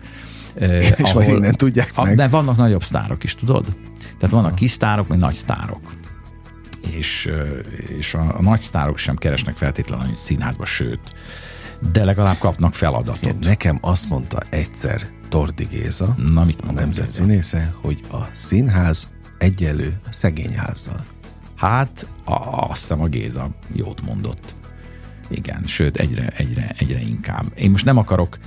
És 0.61 0.91
ahol, 0.91 1.23
majd 1.23 1.37
innen 1.37 1.55
tudják 1.55 1.97
meg. 1.97 2.17
De 2.17 2.29
vannak 2.29 2.57
nagyobb 2.57 2.83
sztárok 2.83 3.25
is, 3.25 3.35
tudod? 3.35 3.67
Tehát 4.19 4.35
vannak 4.35 4.55
kis 4.55 4.71
sztárok, 4.71 5.09
meg 5.09 5.19
nagy 5.19 5.35
sztárok. 5.35 5.93
És, 6.91 7.31
és 7.99 8.15
a, 8.15 8.37
a 8.39 8.43
nagy 8.43 8.61
sztárok 8.61 8.99
sem 8.99 9.17
keresnek 9.17 9.57
feltétlenül 9.57 10.05
annyit 10.05 10.17
színházba, 10.17 10.65
sőt, 10.65 11.15
de 11.93 12.05
legalább 12.05 12.39
kapnak 12.39 12.75
feladatot. 12.75 13.23
Igen, 13.23 13.39
nekem 13.41 13.79
azt 13.81 14.09
mondta 14.09 14.39
egyszer 14.51 15.09
Tordi 15.29 15.65
Géza, 15.65 16.15
Na, 16.17 16.45
mit 16.45 16.61
a 16.67 16.73
nemzet 16.73 17.13
színésze, 17.13 17.75
hogy 17.81 18.01
a 18.13 18.19
színház 18.33 19.09
egyelő 19.39 20.01
a 20.05 20.13
szegényházzal. 20.13 21.07
Hát, 21.57 22.07
a, 22.25 22.35
azt 22.71 22.81
hiszem 22.81 23.01
a 23.01 23.07
Géza 23.07 23.51
jót 23.73 24.03
mondott. 24.03 24.55
Igen, 25.29 25.63
sőt, 25.67 25.97
egyre, 25.97 26.33
egyre, 26.37 26.75
egyre 26.79 27.01
inkább. 27.01 27.53
Én 27.55 27.71
most 27.71 27.85
nem 27.85 27.97
akarok 27.97 28.39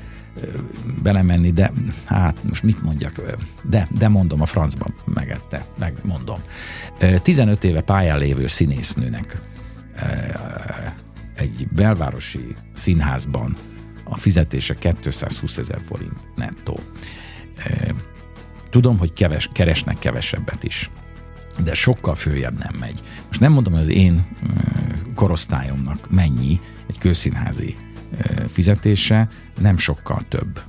belemenni, 1.01 1.51
de 1.51 1.71
hát 2.05 2.43
most 2.43 2.63
mit 2.63 2.83
mondjak, 2.83 3.21
de, 3.63 3.87
de 3.97 4.07
mondom 4.07 4.41
a 4.41 4.45
francban, 4.45 4.93
megette, 5.05 5.65
megmondom. 5.77 6.39
15 7.21 7.63
éve 7.63 7.81
pályán 7.81 8.17
lévő 8.17 8.47
színésznőnek 8.47 9.41
egy 11.35 11.67
belvárosi 11.67 12.55
színházban 12.73 13.55
a 14.03 14.17
fizetése 14.17 14.75
220 14.75 15.57
ezer 15.57 15.81
forint 15.81 16.35
nettó. 16.35 16.79
Tudom, 18.69 18.97
hogy 18.97 19.13
keves, 19.13 19.49
keresnek 19.51 19.99
kevesebbet 19.99 20.63
is, 20.63 20.89
de 21.63 21.73
sokkal 21.73 22.15
följebb 22.15 22.59
nem 22.59 22.75
megy. 22.79 22.99
Most 23.27 23.39
nem 23.39 23.51
mondom, 23.51 23.73
hogy 23.73 23.81
az 23.81 23.89
én 23.89 24.25
korosztályomnak 25.15 26.11
mennyi 26.11 26.59
egy 26.87 26.97
közszínházi 26.97 27.75
fizetése, 28.47 29.27
nem 29.61 29.77
sokkal 29.77 30.19
több. 30.29 30.61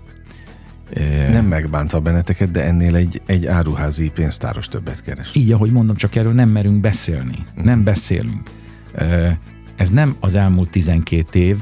Nem 1.30 1.46
megbánta 1.46 2.00
benneteket, 2.00 2.50
de 2.50 2.64
ennél 2.64 2.94
egy, 2.94 3.22
egy 3.26 3.46
áruházi 3.46 4.10
pénztáros 4.10 4.68
többet 4.68 5.02
keres. 5.02 5.30
Így, 5.34 5.52
ahogy 5.52 5.70
mondom, 5.70 5.96
csak 5.96 6.14
erről 6.14 6.32
nem 6.32 6.48
merünk 6.48 6.80
beszélni. 6.80 7.38
Uh-huh. 7.48 7.64
Nem 7.64 7.84
beszélünk. 7.84 8.50
Ez 9.76 9.90
nem 9.90 10.16
az 10.20 10.34
elmúlt 10.34 10.70
12 10.70 11.38
év, 11.38 11.58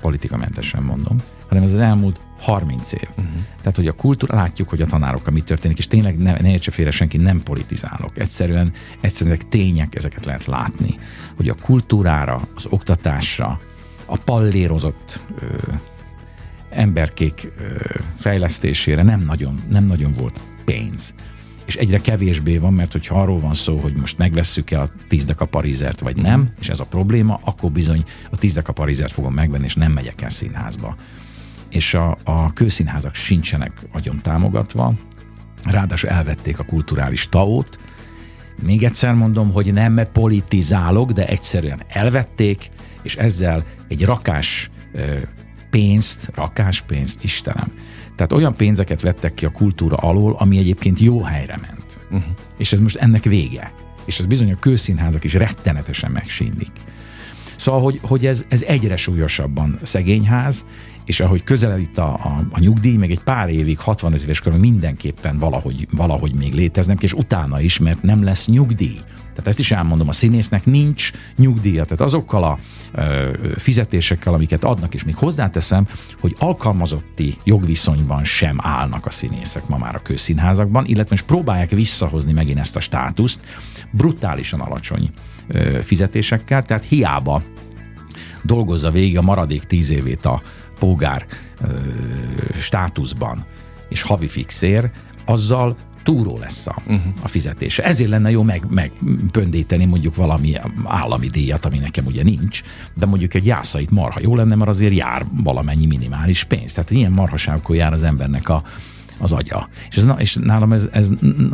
politikamentesen 0.00 0.82
mondom, 0.82 1.22
hanem 1.48 1.62
ez 1.62 1.72
az 1.72 1.78
elmúlt 1.78 2.20
30 2.38 2.92
év. 2.92 3.08
Uh-huh. 3.10 3.24
Tehát, 3.58 3.76
hogy 3.76 3.86
a 3.86 3.92
kultúra, 3.92 4.34
látjuk, 4.34 4.68
hogy 4.68 4.80
a 4.80 4.86
tanárokkal 4.86 5.32
mi 5.32 5.40
történik, 5.40 5.78
és 5.78 5.86
tényleg 5.86 6.18
ne, 6.18 6.32
ne 6.32 6.50
értse 6.50 6.70
félre 6.70 6.90
senki, 6.90 7.16
nem 7.16 7.42
politizálok. 7.42 8.18
Egyszerűen, 8.18 8.72
egyszerűen 9.00 9.36
ezek 9.36 9.48
tények, 9.48 9.94
ezeket 9.94 10.24
lehet 10.24 10.44
látni, 10.44 10.98
hogy 11.36 11.48
a 11.48 11.54
kultúrára, 11.54 12.40
az 12.54 12.66
oktatásra, 12.68 13.60
a 14.06 14.16
pallérozott 14.16 15.20
ö, 15.40 15.44
emberkék 16.70 17.52
ö, 17.58 17.62
fejlesztésére 18.18 19.02
nem 19.02 19.20
nagyon, 19.20 19.62
nem 19.68 19.84
nagyon 19.84 20.12
volt 20.12 20.40
pénz. 20.64 21.14
És 21.64 21.76
egyre 21.76 21.98
kevésbé 21.98 22.58
van, 22.58 22.74
mert 22.74 22.92
hogyha 22.92 23.20
arról 23.20 23.38
van 23.38 23.54
szó, 23.54 23.78
hogy 23.78 23.94
most 23.94 24.18
megvesszük-e 24.18 24.80
a 24.80 24.88
tízdek 25.08 25.40
a 25.40 25.44
parizert, 25.44 26.00
vagy 26.00 26.16
nem, 26.16 26.48
és 26.60 26.68
ez 26.68 26.80
a 26.80 26.84
probléma, 26.84 27.40
akkor 27.44 27.70
bizony 27.70 28.04
a 28.30 28.36
tízdek 28.36 28.68
a 28.68 28.72
parizert 28.72 29.12
fogom 29.12 29.34
megvenni, 29.34 29.64
és 29.64 29.74
nem 29.74 29.92
megyek 29.92 30.22
el 30.22 30.30
színházba 30.30 30.96
és 31.68 31.94
a, 31.94 32.18
a 32.24 32.52
kőszínházak 32.52 33.14
sincsenek 33.14 33.72
nagyon 33.92 34.22
támogatva, 34.22 34.92
ráadásul 35.64 36.08
elvették 36.08 36.58
a 36.58 36.64
kulturális 36.64 37.28
taót. 37.28 37.78
Még 38.62 38.84
egyszer 38.84 39.14
mondom, 39.14 39.52
hogy 39.52 39.72
nem 39.72 40.00
politizálok, 40.12 41.12
de 41.12 41.26
egyszerűen 41.26 41.82
elvették, 41.88 42.70
és 43.06 43.16
ezzel 43.16 43.64
egy 43.88 44.04
rakás 44.04 44.70
pénzt, 45.70 46.30
rakás 46.34 46.80
pénzt, 46.80 47.24
Istenem. 47.24 47.72
Tehát 48.16 48.32
olyan 48.32 48.54
pénzeket 48.54 49.00
vettek 49.00 49.34
ki 49.34 49.44
a 49.44 49.50
kultúra 49.50 49.96
alól, 49.96 50.36
ami 50.38 50.58
egyébként 50.58 51.00
jó 51.00 51.22
helyre 51.22 51.58
ment. 51.60 51.98
Uh-huh. 52.10 52.34
És 52.58 52.72
ez 52.72 52.80
most 52.80 52.96
ennek 52.96 53.24
vége. 53.24 53.72
És 54.04 54.18
ez 54.18 54.26
bizony 54.26 54.52
a 54.52 54.58
kőszínházak 54.58 55.24
is 55.24 55.34
rettenetesen 55.34 56.10
megsínlik. 56.10 56.72
Szóval, 57.56 57.80
hogy, 57.80 57.98
hogy 58.02 58.26
ez, 58.26 58.44
ez 58.48 58.62
egyre 58.62 58.96
súlyosabban 58.96 59.78
szegényház, 59.82 60.64
és 61.04 61.20
ahogy 61.20 61.42
közeled 61.42 61.80
itt 61.80 61.98
a, 61.98 62.12
a, 62.12 62.46
a 62.50 62.58
nyugdíj, 62.58 62.96
még 62.96 63.10
egy 63.10 63.20
pár 63.20 63.48
évig, 63.48 63.78
65 63.78 64.22
éves 64.22 64.40
körül 64.40 64.58
mindenképpen 64.58 65.38
valahogy, 65.38 65.86
valahogy 65.90 66.34
még 66.34 66.54
léteznek, 66.54 67.02
és 67.02 67.12
utána 67.12 67.60
is, 67.60 67.78
mert 67.78 68.02
nem 68.02 68.24
lesz 68.24 68.46
nyugdíj. 68.46 68.98
Tehát 69.36 69.50
ezt 69.50 69.58
is 69.58 69.70
elmondom, 69.70 70.08
a 70.08 70.12
színésznek 70.12 70.64
nincs 70.64 71.10
nyugdíja. 71.36 71.82
Tehát 71.82 72.00
azokkal 72.00 72.42
a 72.42 72.58
ö, 72.92 73.32
fizetésekkel, 73.56 74.34
amiket 74.34 74.64
adnak, 74.64 74.94
és 74.94 75.04
még 75.04 75.14
hozzáteszem, 75.14 75.88
hogy 76.20 76.36
alkalmazotti 76.38 77.36
jogviszonyban 77.44 78.24
sem 78.24 78.58
állnak 78.62 79.06
a 79.06 79.10
színészek 79.10 79.68
ma 79.68 79.78
már 79.78 79.94
a 79.94 80.02
közszínházakban, 80.02 80.84
illetve 80.86 81.10
most 81.10 81.24
próbálják 81.24 81.70
visszahozni 81.70 82.32
megint 82.32 82.58
ezt 82.58 82.76
a 82.76 82.80
státuszt 82.80 83.40
brutálisan 83.90 84.60
alacsony 84.60 85.10
ö, 85.48 85.78
fizetésekkel, 85.82 86.62
tehát 86.62 86.84
hiába 86.84 87.42
dolgozza 88.42 88.90
végig 88.90 89.18
a 89.18 89.22
maradék 89.22 89.64
tíz 89.64 89.90
évét 89.90 90.26
a 90.26 90.42
pógár 90.78 91.26
ö, 91.60 91.66
státuszban 92.58 93.46
és 93.88 94.02
havi 94.02 94.26
fixér, 94.26 94.90
azzal 95.24 95.76
túró 96.06 96.38
lesz 96.38 96.66
a, 96.66 96.76
uh-huh. 96.86 97.12
a 97.22 97.28
fizetése. 97.28 97.82
Ezért 97.82 98.10
lenne 98.10 98.30
jó 98.30 98.42
meg, 98.42 98.64
megpöndíteni 98.70 99.84
mondjuk 99.84 100.16
valami 100.16 100.54
állami 100.84 101.26
díjat, 101.26 101.64
ami 101.64 101.78
nekem 101.78 102.06
ugye 102.06 102.22
nincs, 102.22 102.62
de 102.94 103.06
mondjuk 103.06 103.34
egy 103.34 103.46
jászait 103.46 103.90
marha 103.90 104.20
jó 104.20 104.34
lenne, 104.34 104.54
mert 104.54 104.70
azért 104.70 104.94
jár 104.94 105.26
valamennyi 105.42 105.86
minimális 105.86 106.44
pénz. 106.44 106.72
Tehát 106.72 106.90
ilyen 106.90 107.12
marhaságkor 107.12 107.76
jár 107.76 107.92
az 107.92 108.02
embernek 108.02 108.48
a, 108.48 108.62
az 109.18 109.32
agya. 109.32 109.68
És, 109.90 109.96
ez, 109.96 110.04
és 110.18 110.34
nálam 110.34 110.72
ez, 110.72 110.88
ez 110.92 111.08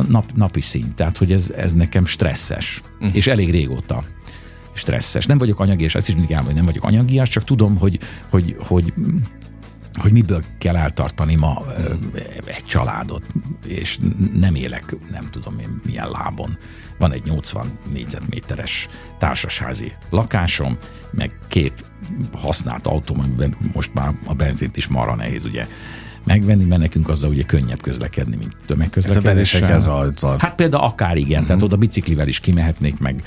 nap, 0.08 0.32
napi 0.34 0.60
szint, 0.60 0.94
tehát 0.94 1.18
hogy 1.18 1.32
ez, 1.32 1.50
ez 1.56 1.72
nekem 1.72 2.04
stresszes, 2.04 2.82
uh-huh. 3.00 3.16
és 3.16 3.26
elég 3.26 3.50
régóta 3.50 4.04
stresszes. 4.72 5.26
Nem 5.26 5.38
vagyok 5.38 5.60
anyagias, 5.60 5.94
ezt 5.94 6.08
is 6.08 6.14
mindig 6.14 6.32
elmondom, 6.32 6.56
nem 6.56 6.64
vagyok 6.64 6.84
anyagias, 6.84 7.28
csak 7.28 7.44
tudom, 7.44 7.76
hogy, 7.76 7.98
hogy, 8.30 8.56
hogy 8.58 8.92
hogy 9.94 10.12
miből 10.12 10.42
kell 10.58 10.76
eltartani 10.76 11.34
ma 11.34 11.62
egy 12.44 12.64
családot, 12.64 13.22
és 13.66 13.98
nem 14.32 14.54
élek, 14.54 14.96
nem 15.10 15.28
tudom 15.30 15.58
én 15.58 15.80
milyen 15.84 16.10
lábon. 16.10 16.58
Van 16.98 17.12
egy 17.12 17.24
80 17.24 17.78
négyzetméteres 17.92 18.88
társasházi 19.18 19.92
lakásom, 20.10 20.78
meg 21.10 21.38
két 21.48 21.84
használt 22.32 22.86
autóm, 22.86 23.20
amiben 23.20 23.56
most 23.72 23.94
már 23.94 24.12
a 24.24 24.34
benzint 24.34 24.76
is 24.76 24.86
marra 24.86 25.14
nehéz 25.14 25.44
ugye 25.44 25.66
megvenni, 26.24 26.64
mert 26.64 26.80
nekünk 26.80 27.08
azzal 27.08 27.30
ugye 27.30 27.42
könnyebb 27.42 27.80
közlekedni, 27.80 28.36
mint 28.36 28.56
tömegközlekedéssel. 28.66 29.82
Hát, 30.20 30.40
hát 30.40 30.54
például 30.54 30.82
akár 30.82 31.16
igen, 31.16 31.30
uh-huh. 31.30 31.46
tehát 31.46 31.62
oda 31.62 31.76
biciklivel 31.76 32.28
is 32.28 32.40
kimehetnék, 32.40 32.98
meg 32.98 33.24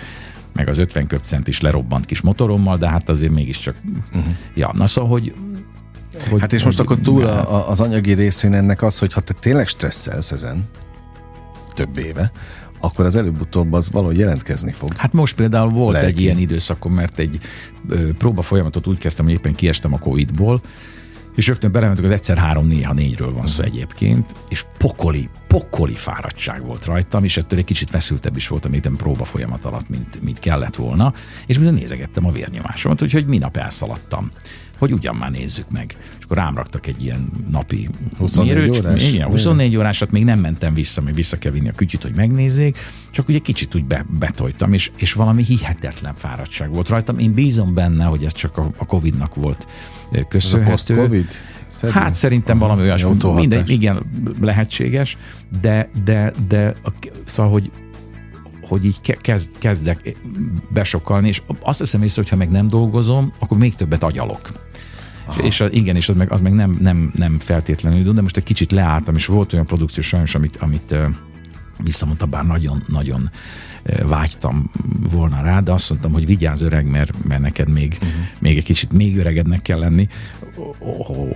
meg 0.53 0.67
az 0.67 0.77
50 0.77 1.07
köpcent 1.07 1.47
is 1.47 1.61
lerobbant 1.61 2.05
kis 2.05 2.21
motorommal, 2.21 2.77
de 2.77 2.89
hát 2.89 3.09
azért 3.09 3.31
mégiscsak, 3.31 3.75
uh-huh. 4.13 4.33
ja, 4.53 4.71
na 4.73 4.87
szóval, 4.87 5.09
hogy 5.09 5.33
hogy, 6.23 6.41
hát 6.41 6.53
és 6.53 6.63
most 6.63 6.79
akkor 6.79 6.97
túl 6.97 7.25
a, 7.25 7.69
az 7.69 7.79
anyagi 7.79 8.13
részén 8.13 8.53
ennek 8.53 8.81
az, 8.81 8.99
hogy 8.99 9.13
ha 9.13 9.21
te 9.21 9.33
tényleg 9.33 9.67
stresszelsz 9.67 10.31
ezen 10.31 10.69
több 11.73 11.97
éve, 11.97 12.31
akkor 12.79 13.05
az 13.05 13.15
előbb-utóbb 13.15 13.73
az 13.73 13.91
valahogy 13.91 14.17
jelentkezni 14.17 14.71
fog. 14.71 14.95
Hát 14.95 15.13
most 15.13 15.35
például 15.35 15.69
volt 15.69 15.93
Lelki. 15.93 16.07
egy 16.07 16.21
ilyen 16.21 16.37
időszakom, 16.37 16.93
mert 16.93 17.19
egy 17.19 17.39
ö, 17.89 18.13
próba 18.13 18.41
folyamatot 18.41 18.87
úgy 18.87 18.97
kezdtem, 18.97 19.25
hogy 19.25 19.33
éppen 19.33 19.55
kiestem 19.55 19.93
a 19.93 19.97
Covid-ból, 19.97 20.61
és 21.35 21.47
rögtön 21.47 21.71
belementünk, 21.71 22.07
az 22.07 22.13
egyszer 22.13 22.37
három, 22.37 22.67
néha 22.67 22.93
négyről 22.93 23.33
van 23.33 23.45
szó 23.45 23.63
egyébként, 23.63 24.35
és 24.49 24.65
pokoli, 24.77 25.29
pokoli 25.47 25.93
fáradtság 25.93 26.65
volt 26.65 26.85
rajtam, 26.85 27.23
és 27.23 27.37
ettől 27.37 27.59
egy 27.59 27.65
kicsit 27.65 27.89
feszültebb 27.89 28.35
is 28.35 28.47
voltam 28.47 28.73
itt 28.73 28.89
próba 28.97 29.23
folyamat 29.23 29.65
alatt, 29.65 29.89
mint, 29.89 30.21
mint 30.21 30.39
kellett 30.39 30.75
volna, 30.75 31.13
és 31.45 31.57
bizony 31.57 31.73
nézegettem 31.73 32.25
a 32.25 32.31
vérnyomásomat, 32.31 33.01
úgyhogy 33.01 33.25
minap 33.25 33.57
elszaladtam 33.57 34.31
hogy 34.77 34.91
ugyan 34.91 35.15
már 35.15 35.31
nézzük 35.31 35.71
meg. 35.71 35.97
És 36.17 36.23
akkor 36.23 36.37
rám 36.37 36.55
raktak 36.55 36.87
egy 36.87 37.03
ilyen 37.03 37.29
napi 37.51 37.89
24 38.17 38.55
mérőcs, 38.55 38.79
órás? 38.79 39.11
Igen, 39.11 39.27
24 39.27 39.75
órásat 39.77 40.11
még 40.11 40.23
nem 40.23 40.39
mentem 40.39 40.73
vissza, 40.73 41.01
még 41.01 41.15
vissza 41.15 41.37
kell 41.37 41.51
vinni 41.51 41.69
a 41.69 41.71
kütyüt, 41.71 42.01
hogy 42.01 42.13
megnézzék, 42.13 42.77
csak 43.11 43.27
ugye 43.27 43.39
kicsit 43.39 43.75
úgy 43.75 43.85
be, 43.85 44.05
betoltam, 44.19 44.73
és, 44.73 44.91
és 44.97 45.13
valami 45.13 45.43
hihetetlen 45.43 46.13
fáradtság 46.13 46.69
volt 46.69 46.89
rajtam. 46.89 47.19
Én 47.19 47.33
bízom 47.33 47.73
benne, 47.73 48.03
hogy 48.03 48.23
ez 48.23 48.33
csak 48.33 48.57
a, 48.57 48.71
a 48.77 48.85
Covid-nak 48.85 49.35
volt 49.35 49.67
köszönhető. 50.27 50.95
COVID? 50.95 51.27
Szedni? 51.67 51.99
Hát 51.99 52.13
szerintem 52.13 52.57
valami 52.57 52.81
olyasmi, 52.81 53.33
minden, 53.33 53.63
igen, 53.67 54.01
lehetséges, 54.41 55.17
de, 55.61 55.89
de, 56.03 56.33
de 56.47 56.75
szóval, 57.25 57.51
hogy 57.51 57.71
hogy 58.67 58.85
így 58.85 59.17
kezd, 59.21 59.51
kezdek 59.57 60.15
besokalni, 60.69 61.27
és 61.27 61.41
azt 61.61 61.79
hiszem 61.79 62.03
észre, 62.03 62.21
hogyha 62.21 62.35
meg 62.35 62.49
nem 62.49 62.67
dolgozom, 62.67 63.31
akkor 63.39 63.57
még 63.57 63.75
többet 63.75 64.03
agyalok. 64.03 64.51
Aha. 65.25 65.41
És 65.41 65.63
igen, 65.71 65.95
és 65.95 66.09
az 66.09 66.15
meg, 66.15 66.31
az 66.31 66.41
meg 66.41 66.53
nem, 66.53 66.77
nem, 66.81 67.11
nem 67.15 67.39
feltétlenül, 67.39 68.13
de 68.13 68.21
most 68.21 68.37
egy 68.37 68.43
kicsit 68.43 68.71
leálltam, 68.71 69.15
és 69.15 69.25
volt 69.25 69.53
olyan 69.53 69.65
produkció 69.65 70.03
sajnos, 70.03 70.35
amit, 70.35 70.57
amit 70.57 70.95
visszamondta, 71.83 72.25
bár 72.25 72.45
nagyon-nagyon 72.45 73.29
vágytam 74.05 74.71
volna 75.11 75.41
rá, 75.41 75.59
de 75.59 75.71
azt 75.71 75.89
mondtam, 75.89 76.11
hogy 76.11 76.25
vigyázz 76.25 76.61
öreg, 76.61 76.85
mert, 76.85 77.11
mert 77.27 77.41
neked 77.41 77.69
még, 77.69 77.97
uh-huh. 78.01 78.09
még 78.39 78.57
egy 78.57 78.63
kicsit 78.63 78.93
még 78.93 79.17
öregednek 79.17 79.61
kell 79.61 79.79
lenni, 79.79 80.07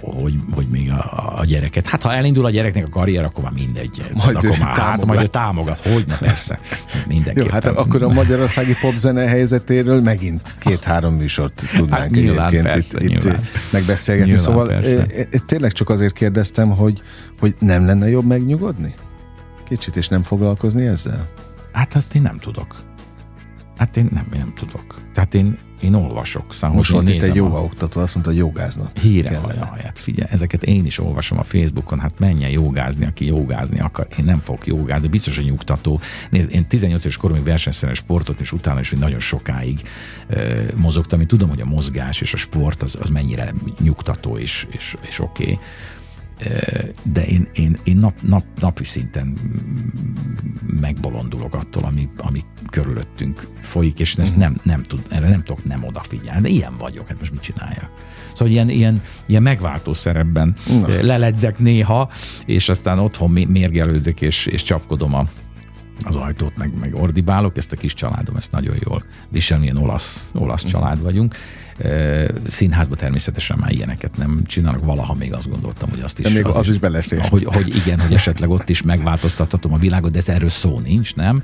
hogy, 0.02 0.34
hogy 0.52 0.68
még 0.68 0.92
a, 0.92 1.34
a 1.40 1.46
gyereket. 1.46 1.88
Hát 1.88 2.04
ha 2.04 2.14
elindul 2.14 2.46
a 2.46 2.50
gyereknek 2.50 2.86
a 2.86 2.90
karrier, 2.90 3.24
akkor 3.24 3.44
már 3.44 3.54
mindegy. 3.54 4.10
Majd 4.14 4.36
akkor 4.36 4.58
már, 4.58 4.78
hát, 4.78 5.06
majd 5.06 5.22
ő 5.22 5.26
támogat. 5.26 5.80
Hogy 5.80 6.06
na 6.08 6.18
persze. 6.20 6.60
Mindenképpen. 7.08 7.44
Jó, 7.44 7.50
hát 7.52 7.66
akkor 7.66 8.04
a 8.04 8.10
magyarországi 8.10 8.76
popzene 8.82 9.28
helyzetéről 9.28 10.02
megint 10.02 10.56
két-három 10.60 11.14
műsort 11.14 11.70
tudnánk 11.76 12.02
hát, 12.02 12.16
egyébként 12.16 12.64
persze, 12.64 13.04
itt, 13.04 13.24
itt 13.24 13.38
megbeszélgetni. 13.72 14.32
Nyilván, 14.32 14.46
szóval 14.46 14.68
persze. 14.68 15.06
tényleg 15.46 15.72
csak 15.72 15.90
azért 15.90 16.14
kérdeztem, 16.14 16.70
hogy, 16.70 17.02
hogy 17.40 17.56
nem 17.60 17.86
lenne 17.86 18.10
jobb 18.10 18.26
megnyugodni? 18.26 18.96
Kicsit, 19.68 19.96
és 19.96 20.08
nem 20.08 20.24
foglalkozni 20.24 20.86
ezzel? 20.86 21.28
Hát 21.72 21.96
azt 21.96 22.16
én 22.16 22.22
nem 22.22 22.38
tudok. 22.38 22.84
Hát 23.78 23.98
én 23.98 24.10
nem, 24.12 24.28
én 24.34 24.40
nem 24.40 24.54
tudok. 24.56 25.02
Tehát 25.14 25.34
én, 25.34 25.58
én 25.82 25.94
olvasok. 25.94 26.54
Szóval 26.54 26.76
Most 26.76 26.92
volt 26.92 27.10
itt 27.10 27.22
egy 27.22 27.36
jogaoktató, 27.36 28.02
azt 28.02 28.14
mondta, 28.14 28.32
hogy 28.32 28.42
jogáznat. 28.42 29.00
Híre 29.00 29.40
hát 29.84 30.00
figyelj, 30.00 30.30
ezeket 30.32 30.64
én 30.64 30.86
is 30.86 31.00
olvasom 31.00 31.40
a 31.40 31.44
Facebookon, 31.44 32.00
hát 32.00 32.20
menjen 32.20 32.50
jogázni, 32.50 33.06
aki 33.06 33.26
jogázni 33.26 33.80
akar. 33.80 34.08
Én 34.18 34.26
nem 34.26 34.40
fogok 34.40 34.68
jogázni, 34.68 35.08
biztos, 35.08 35.36
hogy 35.36 35.46
nyugtató. 35.46 36.00
Nézd, 36.30 36.52
én 36.52 36.68
18 36.68 37.04
éves 37.04 37.18
koromig 37.18 37.44
versenyszerűen 37.44 37.96
sportot, 37.96 38.40
és 38.40 38.52
utána 38.52 38.80
is 38.80 38.92
nagyon 38.92 39.20
sokáig 39.20 39.82
ö, 40.28 40.62
mozogtam. 40.76 41.20
Én 41.20 41.28
tudom, 41.28 41.50
hogy 41.50 41.62
a 41.62 41.66
mozgás 41.66 42.22
és 42.22 42.34
a 42.34 42.38
sport 42.38 42.84
az, 42.84 42.98
az 43.02 43.10
mennyire 43.10 43.54
nyugtató 43.80 44.38
és, 44.38 44.68
és, 44.72 44.96
és 45.08 45.20
oké. 45.20 45.44
Okay 45.44 45.60
de 47.04 47.26
én, 47.26 47.48
én, 47.54 47.80
én 47.84 47.98
nap, 47.98 48.22
nap, 48.22 48.44
napi 48.60 48.84
szinten 48.84 49.38
megbolondulok 50.82 51.56
attól, 51.56 51.84
ami, 51.84 52.10
ami 52.18 52.44
körülöttünk 52.70 53.48
folyik, 53.62 54.00
és 54.00 54.16
ezt 54.16 54.32
mhm. 54.32 54.40
nem, 54.40 54.60
nem 54.64 54.84
tud, 54.84 55.02
erre 55.10 55.30
nem 55.30 55.44
tudok 55.44 55.66
nem 55.66 55.84
odafigyelni. 55.84 56.42
De 56.42 56.48
ilyen 56.48 56.78
vagyok, 56.78 57.08
hát 57.08 57.20
most 57.20 57.32
mit 57.32 57.42
csináljak? 57.42 57.90
Szóval 58.32 58.48
ilyen, 58.48 58.70
ilyen, 58.70 59.02
ilyen 59.26 59.42
megváltó 59.42 59.94
szerepben 59.94 60.56
Na. 60.80 60.88
leledzek 61.02 61.60
néha, 61.60 62.10
és 62.46 62.70
aztán 62.70 63.00
otthon 63.00 63.32
mérgelődök, 63.32 64.22
és, 64.22 64.46
és 64.46 64.64
csapkodom 64.64 65.14
a, 65.14 65.28
az 66.04 66.16
ajtót, 66.16 66.58
meg, 66.58 66.80
meg 66.80 66.96
ordibálok, 66.96 67.58
ezt 67.58 67.72
a 67.72 67.76
kis 67.76 67.94
családom, 67.94 68.36
ezt 68.36 68.52
nagyon 68.52 68.76
jól 68.88 69.04
visel, 69.30 69.60
milyen 69.60 69.78
olasz, 69.78 70.30
olasz 70.34 70.64
mhm. 70.64 70.72
család 70.72 71.02
vagyunk. 71.02 71.36
Színházba 72.48 72.96
természetesen 72.96 73.58
már 73.60 73.72
ilyeneket 73.72 74.18
nem 74.18 74.42
csinálok, 74.46 74.86
valaha 74.86 75.14
még 75.14 75.34
azt 75.34 75.50
gondoltam, 75.50 75.90
hogy 75.90 76.02
azt 76.02 76.20
is... 76.20 76.26
De 76.26 76.32
még 76.32 76.46
az, 76.46 76.58
az 76.58 76.68
is, 76.68 76.72
is 76.74 76.80
belefért. 76.80 77.28
Hogy, 77.28 77.44
hogy 77.44 77.76
igen, 77.76 78.00
hogy 78.00 78.14
esetleg 78.14 78.50
ott 78.50 78.70
is 78.70 78.82
megváltoztathatom 78.82 79.74
a 79.74 79.78
világot, 79.78 80.12
de 80.12 80.18
ez 80.18 80.30
erről 80.30 80.50
szó 80.50 80.80
nincs, 80.80 81.16
nem? 81.16 81.44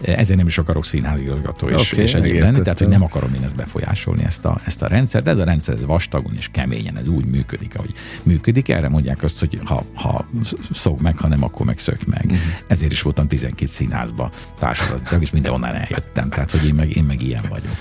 Ezért 0.00 0.38
nem 0.38 0.46
is 0.46 0.58
akarok 0.58 0.84
színházigazgató 0.84 1.68
és, 1.68 1.92
okay, 1.92 2.04
és 2.04 2.14
egyéb 2.14 2.40
lenni, 2.40 2.62
tehát 2.62 2.78
hogy 2.78 2.88
nem 2.88 3.02
akarom 3.02 3.34
én 3.34 3.42
ezt 3.42 3.56
befolyásolni, 3.56 4.24
ezt 4.24 4.44
a, 4.44 4.60
ezt 4.64 4.82
a 4.82 4.86
rendszert, 4.86 5.24
de 5.24 5.30
ez 5.30 5.38
a 5.38 5.44
rendszer 5.44 5.74
ez 5.74 5.84
vastagon 5.84 6.32
és 6.36 6.48
keményen, 6.52 6.96
ez 6.96 7.08
úgy 7.08 7.24
működik, 7.24 7.76
ahogy 7.76 7.94
működik. 8.22 8.68
Erre 8.68 8.88
mondják 8.88 9.22
azt, 9.22 9.38
hogy 9.38 9.58
ha, 9.64 9.84
ha 9.94 10.26
szok 10.72 11.00
meg, 11.00 11.16
ha 11.18 11.28
nem, 11.28 11.42
akkor 11.42 11.66
meg 11.66 11.78
szök 11.78 12.06
meg. 12.06 12.24
Uh-huh. 12.24 12.40
Ezért 12.66 12.92
is 12.92 13.02
voltam 13.02 13.28
12 13.28 13.66
színházba 13.66 14.30
társadalmi, 14.58 15.22
és 15.24 15.30
mindenhonnan 15.30 15.74
eljöttem, 15.74 16.28
tehát 16.28 16.50
hogy 16.50 16.66
én 16.66 16.74
meg, 16.74 16.96
én 16.96 17.04
meg 17.04 17.22
ilyen 17.22 17.44
vagyok. 17.48 17.76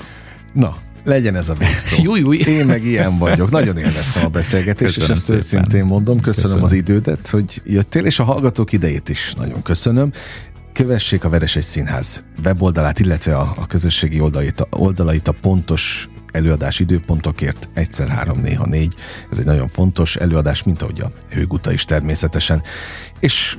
Na, 0.53 0.77
legyen 1.03 1.35
ez 1.35 1.49
a 1.49 1.53
végszó. 1.53 1.95
Júj, 2.03 2.19
júj. 2.19 2.37
Én 2.37 2.65
meg 2.65 2.85
ilyen 2.85 3.17
vagyok. 3.17 3.49
Nagyon 3.49 3.77
élveztem 3.77 4.25
a 4.25 4.29
beszélgetést, 4.29 4.93
köszönöm 4.93 5.11
és 5.11 5.15
ezt 5.15 5.23
szépen. 5.23 5.37
őszintén 5.37 5.85
mondom. 5.85 6.19
Köszönöm, 6.19 6.41
köszönöm 6.41 6.63
az 6.63 6.71
idődet, 6.71 7.27
hogy 7.27 7.61
jöttél, 7.65 8.05
és 8.05 8.19
a 8.19 8.23
hallgatók 8.23 8.71
idejét 8.71 9.09
is 9.09 9.33
nagyon 9.37 9.61
köszönöm. 9.61 10.11
Kövessék 10.73 11.23
a 11.23 11.29
Veres 11.29 11.55
egy 11.55 11.63
Színház 11.63 12.23
weboldalát, 12.43 12.99
illetve 12.99 13.37
a, 13.37 13.53
a 13.57 13.67
közösségi 13.67 14.19
oldalait, 14.19 14.67
oldalait 14.69 15.27
a 15.27 15.31
pontos 15.31 16.09
előadás 16.31 16.79
időpontokért, 16.79 17.69
egyszer 17.73 18.07
három, 18.07 18.39
néha 18.39 18.65
négy. 18.65 18.95
Ez 19.31 19.37
egy 19.37 19.45
nagyon 19.45 19.67
fontos 19.67 20.15
előadás, 20.15 20.63
mint 20.63 20.81
ahogy 20.81 21.01
a 21.01 21.11
Hőguta 21.29 21.73
is 21.73 21.85
természetesen. 21.85 22.61
És 23.19 23.57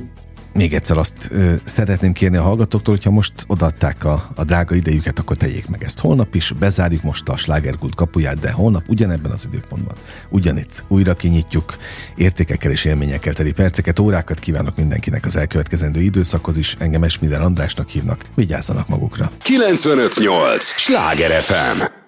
még 0.52 0.74
egyszer 0.74 0.98
azt 0.98 1.28
ö, 1.30 1.54
szeretném 1.64 2.12
kérni 2.12 2.36
a 2.36 2.42
hallgatóktól, 2.42 2.94
hogyha 2.94 3.10
most 3.10 3.32
odaadták 3.46 4.04
a, 4.04 4.30
a 4.34 4.44
drága 4.44 4.74
idejüket, 4.74 5.18
akkor 5.18 5.36
tegyék 5.36 5.68
meg 5.68 5.84
ezt 5.84 6.00
holnap 6.00 6.34
is. 6.34 6.52
Bezárjuk 6.58 7.02
most 7.02 7.28
a 7.28 7.36
slágerkult 7.36 7.94
kapuját, 7.94 8.38
de 8.38 8.50
holnap 8.50 8.88
ugyanebben 8.88 9.32
az 9.32 9.48
időpontban, 9.52 9.94
ugyanitt 10.28 10.84
újra 10.88 11.14
kinyitjuk 11.14 11.76
értékekkel 12.16 12.70
és 12.70 12.84
élményekkel 12.84 13.32
teli 13.32 13.52
perceket, 13.52 13.98
órákat 13.98 14.38
kívánok 14.38 14.76
mindenkinek 14.76 15.24
az 15.24 15.36
elkövetkezendő 15.36 16.00
időszakhoz 16.00 16.56
is. 16.56 16.76
Engem 16.78 17.02
Esmiller 17.02 17.40
Andrásnak 17.40 17.88
hívnak. 17.88 18.24
Vigyázzanak 18.34 18.88
magukra. 18.88 19.30
958! 19.42 20.64
Sláger 20.64 21.42
FM! 21.42 21.99